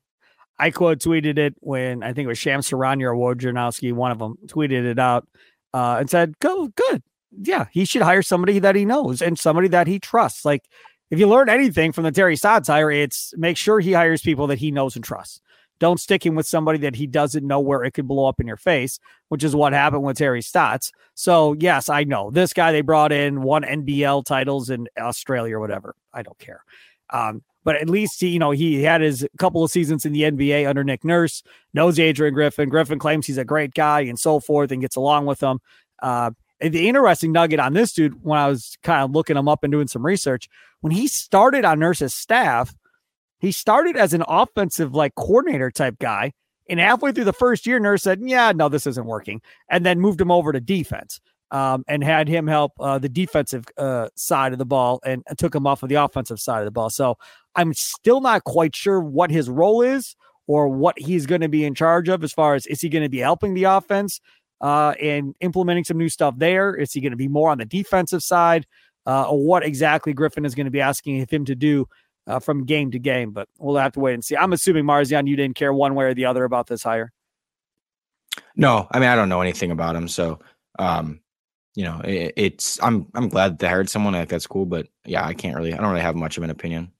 I 0.59 0.69
quote 0.69 0.99
tweeted 0.99 1.39
it 1.39 1.55
when 1.61 2.03
I 2.03 2.13
think 2.13 2.25
it 2.25 2.29
was 2.29 2.37
Shams 2.37 2.69
Charania 2.69 3.05
or 3.05 3.15
Ward 3.15 3.39
Wojnarowski, 3.39 3.93
one 3.93 4.11
of 4.11 4.19
them 4.19 4.35
tweeted 4.45 4.85
it 4.85 4.99
out 4.99 5.27
uh, 5.73 5.97
and 5.99 6.11
said, 6.11 6.37
"Go 6.37 6.67
good, 6.67 7.01
yeah, 7.41 7.65
he 7.71 7.85
should 7.85 8.03
hire 8.03 8.21
somebody 8.21 8.59
that 8.59 8.75
he 8.75 8.85
knows 8.85 9.23
and 9.23 9.39
somebody 9.39 9.67
that 9.69 9.87
he 9.87 9.97
trusts." 9.97 10.45
Like, 10.45 10.61
if 11.11 11.19
you 11.19 11.27
learn 11.27 11.49
anything 11.49 11.91
from 11.91 12.05
the 12.05 12.11
Terry 12.11 12.37
Stotts 12.37 12.69
hire, 12.69 12.89
it's 12.89 13.33
make 13.37 13.57
sure 13.57 13.79
he 13.79 13.91
hires 13.91 14.21
people 14.21 14.47
that 14.47 14.59
he 14.59 14.71
knows 14.71 14.95
and 14.95 15.03
trusts. 15.03 15.41
Don't 15.79 15.99
stick 15.99 16.25
him 16.25 16.35
with 16.35 16.47
somebody 16.47 16.77
that 16.79 16.95
he 16.95 17.05
doesn't 17.05 17.45
know 17.45 17.59
where 17.59 17.83
it 17.83 17.91
could 17.91 18.07
blow 18.07 18.27
up 18.27 18.39
in 18.39 18.47
your 18.47 18.57
face, 18.57 18.99
which 19.29 19.43
is 19.43 19.55
what 19.55 19.73
happened 19.73 20.03
with 20.03 20.17
Terry 20.17 20.41
Stotts. 20.41 20.91
So, 21.15 21.53
yes, 21.59 21.89
I 21.89 22.03
know 22.03 22.31
this 22.31 22.53
guy 22.53 22.71
they 22.71 22.81
brought 22.81 23.11
in 23.11 23.41
won 23.41 23.63
NBL 23.63 24.23
titles 24.25 24.69
in 24.69 24.87
Australia 24.97 25.57
or 25.57 25.59
whatever. 25.59 25.95
I 26.13 26.21
don't 26.21 26.37
care. 26.39 26.63
Um, 27.09 27.43
but 27.63 27.75
at 27.75 27.89
least 27.89 28.21
he, 28.21 28.29
you 28.29 28.39
know, 28.39 28.51
he 28.51 28.83
had 28.83 29.01
his 29.01 29.27
couple 29.37 29.63
of 29.63 29.71
seasons 29.71 30.05
in 30.05 30.13
the 30.13 30.21
NBA 30.21 30.67
under 30.67 30.83
Nick 30.83 31.03
Nurse, 31.03 31.43
knows 31.73 31.99
Adrian 31.99 32.33
Griffin. 32.33 32.69
Griffin 32.69 32.99
claims 32.99 33.27
he's 33.27 33.37
a 33.37 33.45
great 33.45 33.73
guy 33.73 34.01
and 34.01 34.17
so 34.19 34.39
forth 34.39 34.71
and 34.71 34.81
gets 34.81 34.95
along 34.95 35.25
with 35.25 35.41
him. 35.41 35.59
Uh, 36.01 36.31
the 36.61 36.87
interesting 36.87 37.31
nugget 37.31 37.59
on 37.59 37.73
this 37.73 37.93
dude, 37.93 38.23
when 38.23 38.37
I 38.39 38.47
was 38.47 38.77
kind 38.83 39.03
of 39.03 39.11
looking 39.11 39.37
him 39.37 39.47
up 39.47 39.63
and 39.63 39.71
doing 39.71 39.87
some 39.87 40.05
research, 40.05 40.47
when 40.81 40.91
he 40.91 41.07
started 41.07 41.65
on 41.65 41.79
Nurse's 41.79 42.13
staff, 42.13 42.73
he 43.39 43.51
started 43.51 43.97
as 43.97 44.13
an 44.13 44.23
offensive 44.27 44.93
like 44.93 45.15
coordinator 45.15 45.71
type 45.71 45.97
guy. 45.99 46.33
And 46.69 46.79
halfway 46.79 47.11
through 47.11 47.25
the 47.25 47.33
first 47.33 47.65
year, 47.65 47.79
Nurse 47.79 48.03
said, 48.03 48.19
Yeah, 48.21 48.51
no, 48.55 48.69
this 48.69 48.87
isn't 48.87 49.05
working. 49.05 49.41
And 49.69 49.85
then 49.85 49.99
moved 49.99 50.21
him 50.21 50.31
over 50.31 50.53
to 50.53 50.59
defense 50.59 51.19
um, 51.51 51.83
and 51.87 52.03
had 52.03 52.27
him 52.27 52.47
help 52.47 52.73
uh, 52.79 52.97
the 52.97 53.09
defensive 53.09 53.65
uh, 53.77 54.09
side 54.15 54.53
of 54.53 54.59
the 54.59 54.65
ball 54.65 54.99
and, 55.05 55.23
and, 55.27 55.37
took 55.37 55.53
him 55.53 55.67
off 55.67 55.83
of 55.83 55.89
the 55.89 55.95
offensive 55.95 56.39
side 56.39 56.59
of 56.59 56.65
the 56.65 56.71
ball. 56.71 56.89
So 56.89 57.17
I'm 57.55 57.73
still 57.73 58.21
not 58.21 58.45
quite 58.45 58.75
sure 58.75 59.01
what 59.01 59.31
his 59.31 59.49
role 59.49 59.81
is 59.81 60.15
or 60.47 60.69
what 60.69 60.97
he's 60.97 61.25
going 61.25 61.41
to 61.41 61.49
be 61.49 61.65
in 61.65 61.75
charge 61.75 62.09
of 62.09 62.23
as 62.23 62.31
far 62.31 62.55
as 62.55 62.65
is 62.67 62.81
he 62.81 62.89
going 62.89 63.03
to 63.03 63.09
be 63.09 63.19
helping 63.19 63.53
the 63.53 63.65
offense 63.65 64.21
uh, 64.61 64.93
and 65.01 65.35
implementing 65.41 65.83
some 65.83 65.97
new 65.97 66.09
stuff 66.09 66.35
there? 66.37 66.75
Is 66.75 66.93
he 66.93 67.01
going 67.01 67.11
to 67.11 67.17
be 67.17 67.27
more 67.27 67.49
on 67.49 67.57
the 67.57 67.65
defensive 67.65 68.23
side? 68.23 68.65
Uh, 69.05 69.29
or 69.29 69.43
what 69.43 69.65
exactly 69.65 70.13
Griffin 70.13 70.45
is 70.45 70.53
going 70.53 70.65
to 70.65 70.71
be 70.71 70.81
asking 70.81 71.25
him 71.27 71.43
to 71.45 71.55
do 71.55 71.87
uh, 72.27 72.39
from 72.39 72.65
game 72.65 72.91
to 72.91 72.99
game? 72.99 73.31
But 73.31 73.49
we'll 73.57 73.77
have 73.77 73.93
to 73.93 73.99
wait 73.99 74.13
and 74.13 74.23
see. 74.23 74.37
I'm 74.37 74.53
assuming, 74.53 74.85
Marzion, 74.85 75.27
you 75.27 75.35
didn't 75.35 75.55
care 75.55 75.73
one 75.73 75.95
way 75.95 76.05
or 76.05 76.13
the 76.13 76.25
other 76.25 76.43
about 76.43 76.67
this 76.67 76.83
hire. 76.83 77.11
No, 78.55 78.87
I 78.91 78.99
mean, 78.99 79.09
I 79.09 79.15
don't 79.15 79.29
know 79.29 79.41
anything 79.41 79.71
about 79.71 79.95
him. 79.95 80.07
So, 80.07 80.39
um, 80.77 81.19
you 81.75 81.83
know, 81.83 82.01
it, 82.03 82.33
it's 82.35 82.81
I'm 82.83 83.07
I'm 83.15 83.29
glad 83.29 83.57
they 83.57 83.67
hired 83.67 83.89
someone 83.89 84.13
like 84.13 84.29
that's 84.29 84.47
cool, 84.47 84.65
but 84.65 84.87
yeah, 85.05 85.25
I 85.25 85.33
can't 85.33 85.55
really 85.55 85.73
I 85.73 85.77
don't 85.77 85.89
really 85.89 86.01
have 86.01 86.15
much 86.15 86.37
of 86.37 86.43
an 86.43 86.49
opinion. 86.49 86.91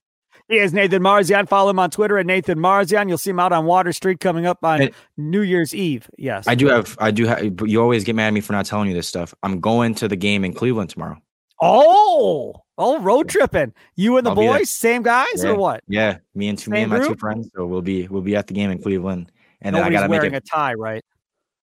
He 0.52 0.58
is 0.58 0.74
Nathan 0.74 1.02
Marzion. 1.02 1.48
Follow 1.48 1.70
him 1.70 1.80
on 1.80 1.90
Twitter 1.90 2.18
at 2.18 2.26
Nathan 2.26 2.60
Marzion. 2.60 3.08
You'll 3.08 3.18
see 3.18 3.30
him 3.30 3.40
out 3.40 3.54
on 3.54 3.66
Water 3.66 3.94
Street 3.94 4.20
coming 4.20 4.46
up 4.46 4.62
on 4.64 4.82
and 4.82 4.92
New 5.16 5.44
Year's 5.44 5.74
Eve. 5.74 6.10
Yes, 6.18 6.46
I 6.46 6.56
do 6.56 6.68
have. 6.68 6.98
I 7.00 7.10
do 7.10 7.26
have. 7.26 7.56
But 7.56 7.70
you 7.70 7.82
always 7.82 8.04
get 8.04 8.18
mad 8.18 8.28
at 8.28 8.34
me 8.34 8.42
for 8.42 8.52
not 8.52 8.66
telling 8.66 8.90
you 8.90 8.94
this 8.94 9.08
stuff. 9.08 9.34
I'm 9.44 9.62
going 9.62 9.96
to 9.96 10.10
the 10.10 10.18
game 10.18 10.44
in 10.44 10.54
Cleveland 10.54 10.90
tomorrow. 10.90 11.18
Oh, 11.62 12.54
oh, 12.78 13.00
road 13.00 13.30
tripping. 13.30 13.74
You 13.96 14.18
and 14.18 14.26
the 14.26 14.32
I'll 14.32 14.36
boys, 14.36 14.70
same 14.70 15.04
guys, 15.04 15.42
yeah. 15.42 15.52
or 15.52 15.56
what? 15.56 15.86
Yeah, 15.88 16.18
me 16.36 16.50
and 16.50 16.58
two, 16.58 16.66
same 16.66 16.74
me 16.74 16.82
and 16.82 16.92
my 16.92 16.98
group? 16.98 17.12
two 17.12 17.18
friends. 17.18 17.50
So 17.56 17.66
we'll 17.66 17.82
be 17.82 18.10
we'll 18.10 18.22
be 18.22 18.36
at 18.36 18.48
the 18.48 18.54
game 18.54 18.72
in 18.72 18.82
Cleveland, 18.82 19.32
and 19.62 19.74
Nobody's 19.74 20.02
then 20.02 20.04
I 20.04 20.08
got 20.08 20.14
to 20.14 20.22
make 20.22 20.34
it, 20.34 20.36
a 20.36 20.42
tie, 20.42 20.74
right? 20.74 21.02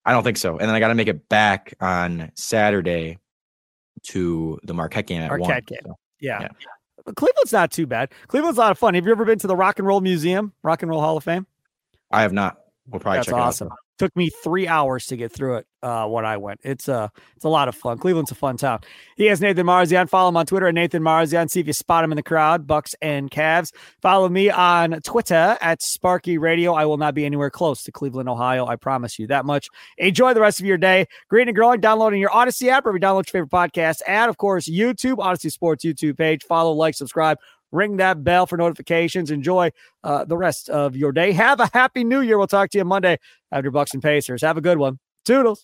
I 0.07 0.13
don't 0.13 0.25
think 0.25 0.39
so. 0.39 0.53
And 0.57 0.67
then 0.67 0.75
I 0.75 0.81
got 0.81 0.89
to 0.89 0.95
make 0.95 1.09
it 1.09 1.29
back 1.29 1.75
on 1.79 2.33
Saturday 2.37 3.19
to 4.05 4.59
the 4.63 4.73
Marquette 4.73 5.07
game 5.07 5.21
at 5.21 5.29
Marquette 5.29 5.49
one. 5.49 5.63
Game. 5.67 5.79
So, 5.85 5.99
yeah. 6.21 6.41
yeah. 6.41 6.49
Cleveland's 7.15 7.53
not 7.53 7.71
too 7.71 7.87
bad. 7.87 8.11
Cleveland's 8.27 8.59
a 8.59 8.61
lot 8.61 8.71
of 8.71 8.79
fun. 8.79 8.95
Have 8.95 9.07
you 9.07 9.13
ever 9.13 9.25
been 9.25 9.39
to 9.39 9.47
the 9.47 9.57
Rock 9.57 9.79
and 9.79 9.87
Roll 9.87 10.01
Museum, 10.01 10.53
Rock 10.63 10.83
and 10.83 10.91
Roll 10.91 11.01
Hall 11.01 11.17
of 11.17 11.25
Fame? 11.25 11.47
I 12.11 12.23
have 12.23 12.33
not. 12.33 12.59
We'll 12.89 13.01
probably 13.01 13.19
That's 13.19 13.27
check 13.27 13.37
awesome. 13.37 13.69
it 13.69 13.73
out. 13.73 13.79
Took 13.99 14.17
me 14.17 14.31
three 14.31 14.67
hours 14.67 15.07
to 15.07 15.17
get 15.17 15.33
through 15.33 15.59
it 15.59 15.67
uh, 15.83 16.07
when 16.07 16.25
I 16.25 16.37
went. 16.37 16.61
It's 16.63 16.89
a 16.89 16.95
uh, 16.95 17.09
it's 17.37 17.45
a 17.45 17.49
lot 17.49 17.69
of 17.69 17.75
fun. 17.75 17.99
Cleveland's 17.99 18.31
a 18.31 18.35
fun 18.35 18.57
town. 18.57 18.81
He 19.17 19.27
has 19.27 19.41
Nathan 19.41 19.67
Marzion. 19.67 20.09
Follow 20.09 20.29
him 20.29 20.37
on 20.37 20.47
Twitter 20.47 20.67
at 20.67 20.75
Nathan 20.75 21.03
Marzion. 21.03 21.51
See 21.51 21.61
if 21.61 21.67
you 21.67 21.73
spot 21.73 22.05
him 22.05 22.13
in 22.13 22.17
the 22.17 22.23
crowd, 22.23 22.67
Bucks 22.67 22.95
and 23.01 23.31
Cavs. 23.31 23.73
Follow 24.03 24.29
me 24.29 24.51
on 24.51 25.01
Twitter 25.03 25.57
at 25.61 25.83
Sparky 25.83 26.39
Radio. 26.39 26.75
I 26.75 26.85
will 26.85 26.97
not 26.97 27.15
be 27.15 27.25
anywhere 27.25 27.51
close 27.51 27.83
to 27.85 27.93
Cleveland, 27.93 28.29
Ohio. 28.29 28.67
I 28.67 28.77
promise 28.77 29.19
you 29.19 29.27
that 29.29 29.45
much. 29.45 29.69
Enjoy 29.99 30.35
the 30.35 30.41
rest 30.41 30.61
of 30.61 30.67
your 30.67 30.79
day. 30.79 31.07
Green 31.29 31.49
and 31.49 31.55
growing. 31.55 31.81
Downloading 31.81 32.21
your 32.21 32.31
Audacy 32.31 32.69
app, 32.69 32.87
or 32.87 32.93
you 32.93 33.01
download 33.01 33.33
your 33.33 33.45
favorite 33.45 33.51
podcast, 33.51 34.03
and 34.07 34.29
of 34.29 34.37
course 34.37 34.69
YouTube, 34.69 35.17
Audacy 35.17 35.51
Sports 35.51 35.85
YouTube 35.85 36.19
page. 36.19 36.45
Follow, 36.45 36.73
like, 36.73 36.95
subscribe 36.95 37.39
ring 37.71 37.99
that 37.99 38.25
bell 38.25 38.47
for 38.47 38.57
notifications. 38.57 39.31
Enjoy 39.31 39.71
uh, 40.05 40.25
the 40.25 40.37
rest 40.37 40.69
of 40.71 40.97
your 40.97 41.13
day. 41.13 41.33
Have 41.33 41.61
a 41.61 41.69
happy 41.73 42.05
new 42.05 42.21
year. 42.21 42.39
We'll 42.39 42.47
talk 42.47 42.71
to 42.71 42.79
you 42.79 42.85
Monday 42.85 43.19
after 43.53 43.71
Bucks 43.71 43.93
and 43.93 44.03
Pacers. 44.03 44.43
Have 44.43 44.57
a 44.57 44.63
good 44.63 44.79
one. 44.79 44.99
Toodles. 45.25 45.63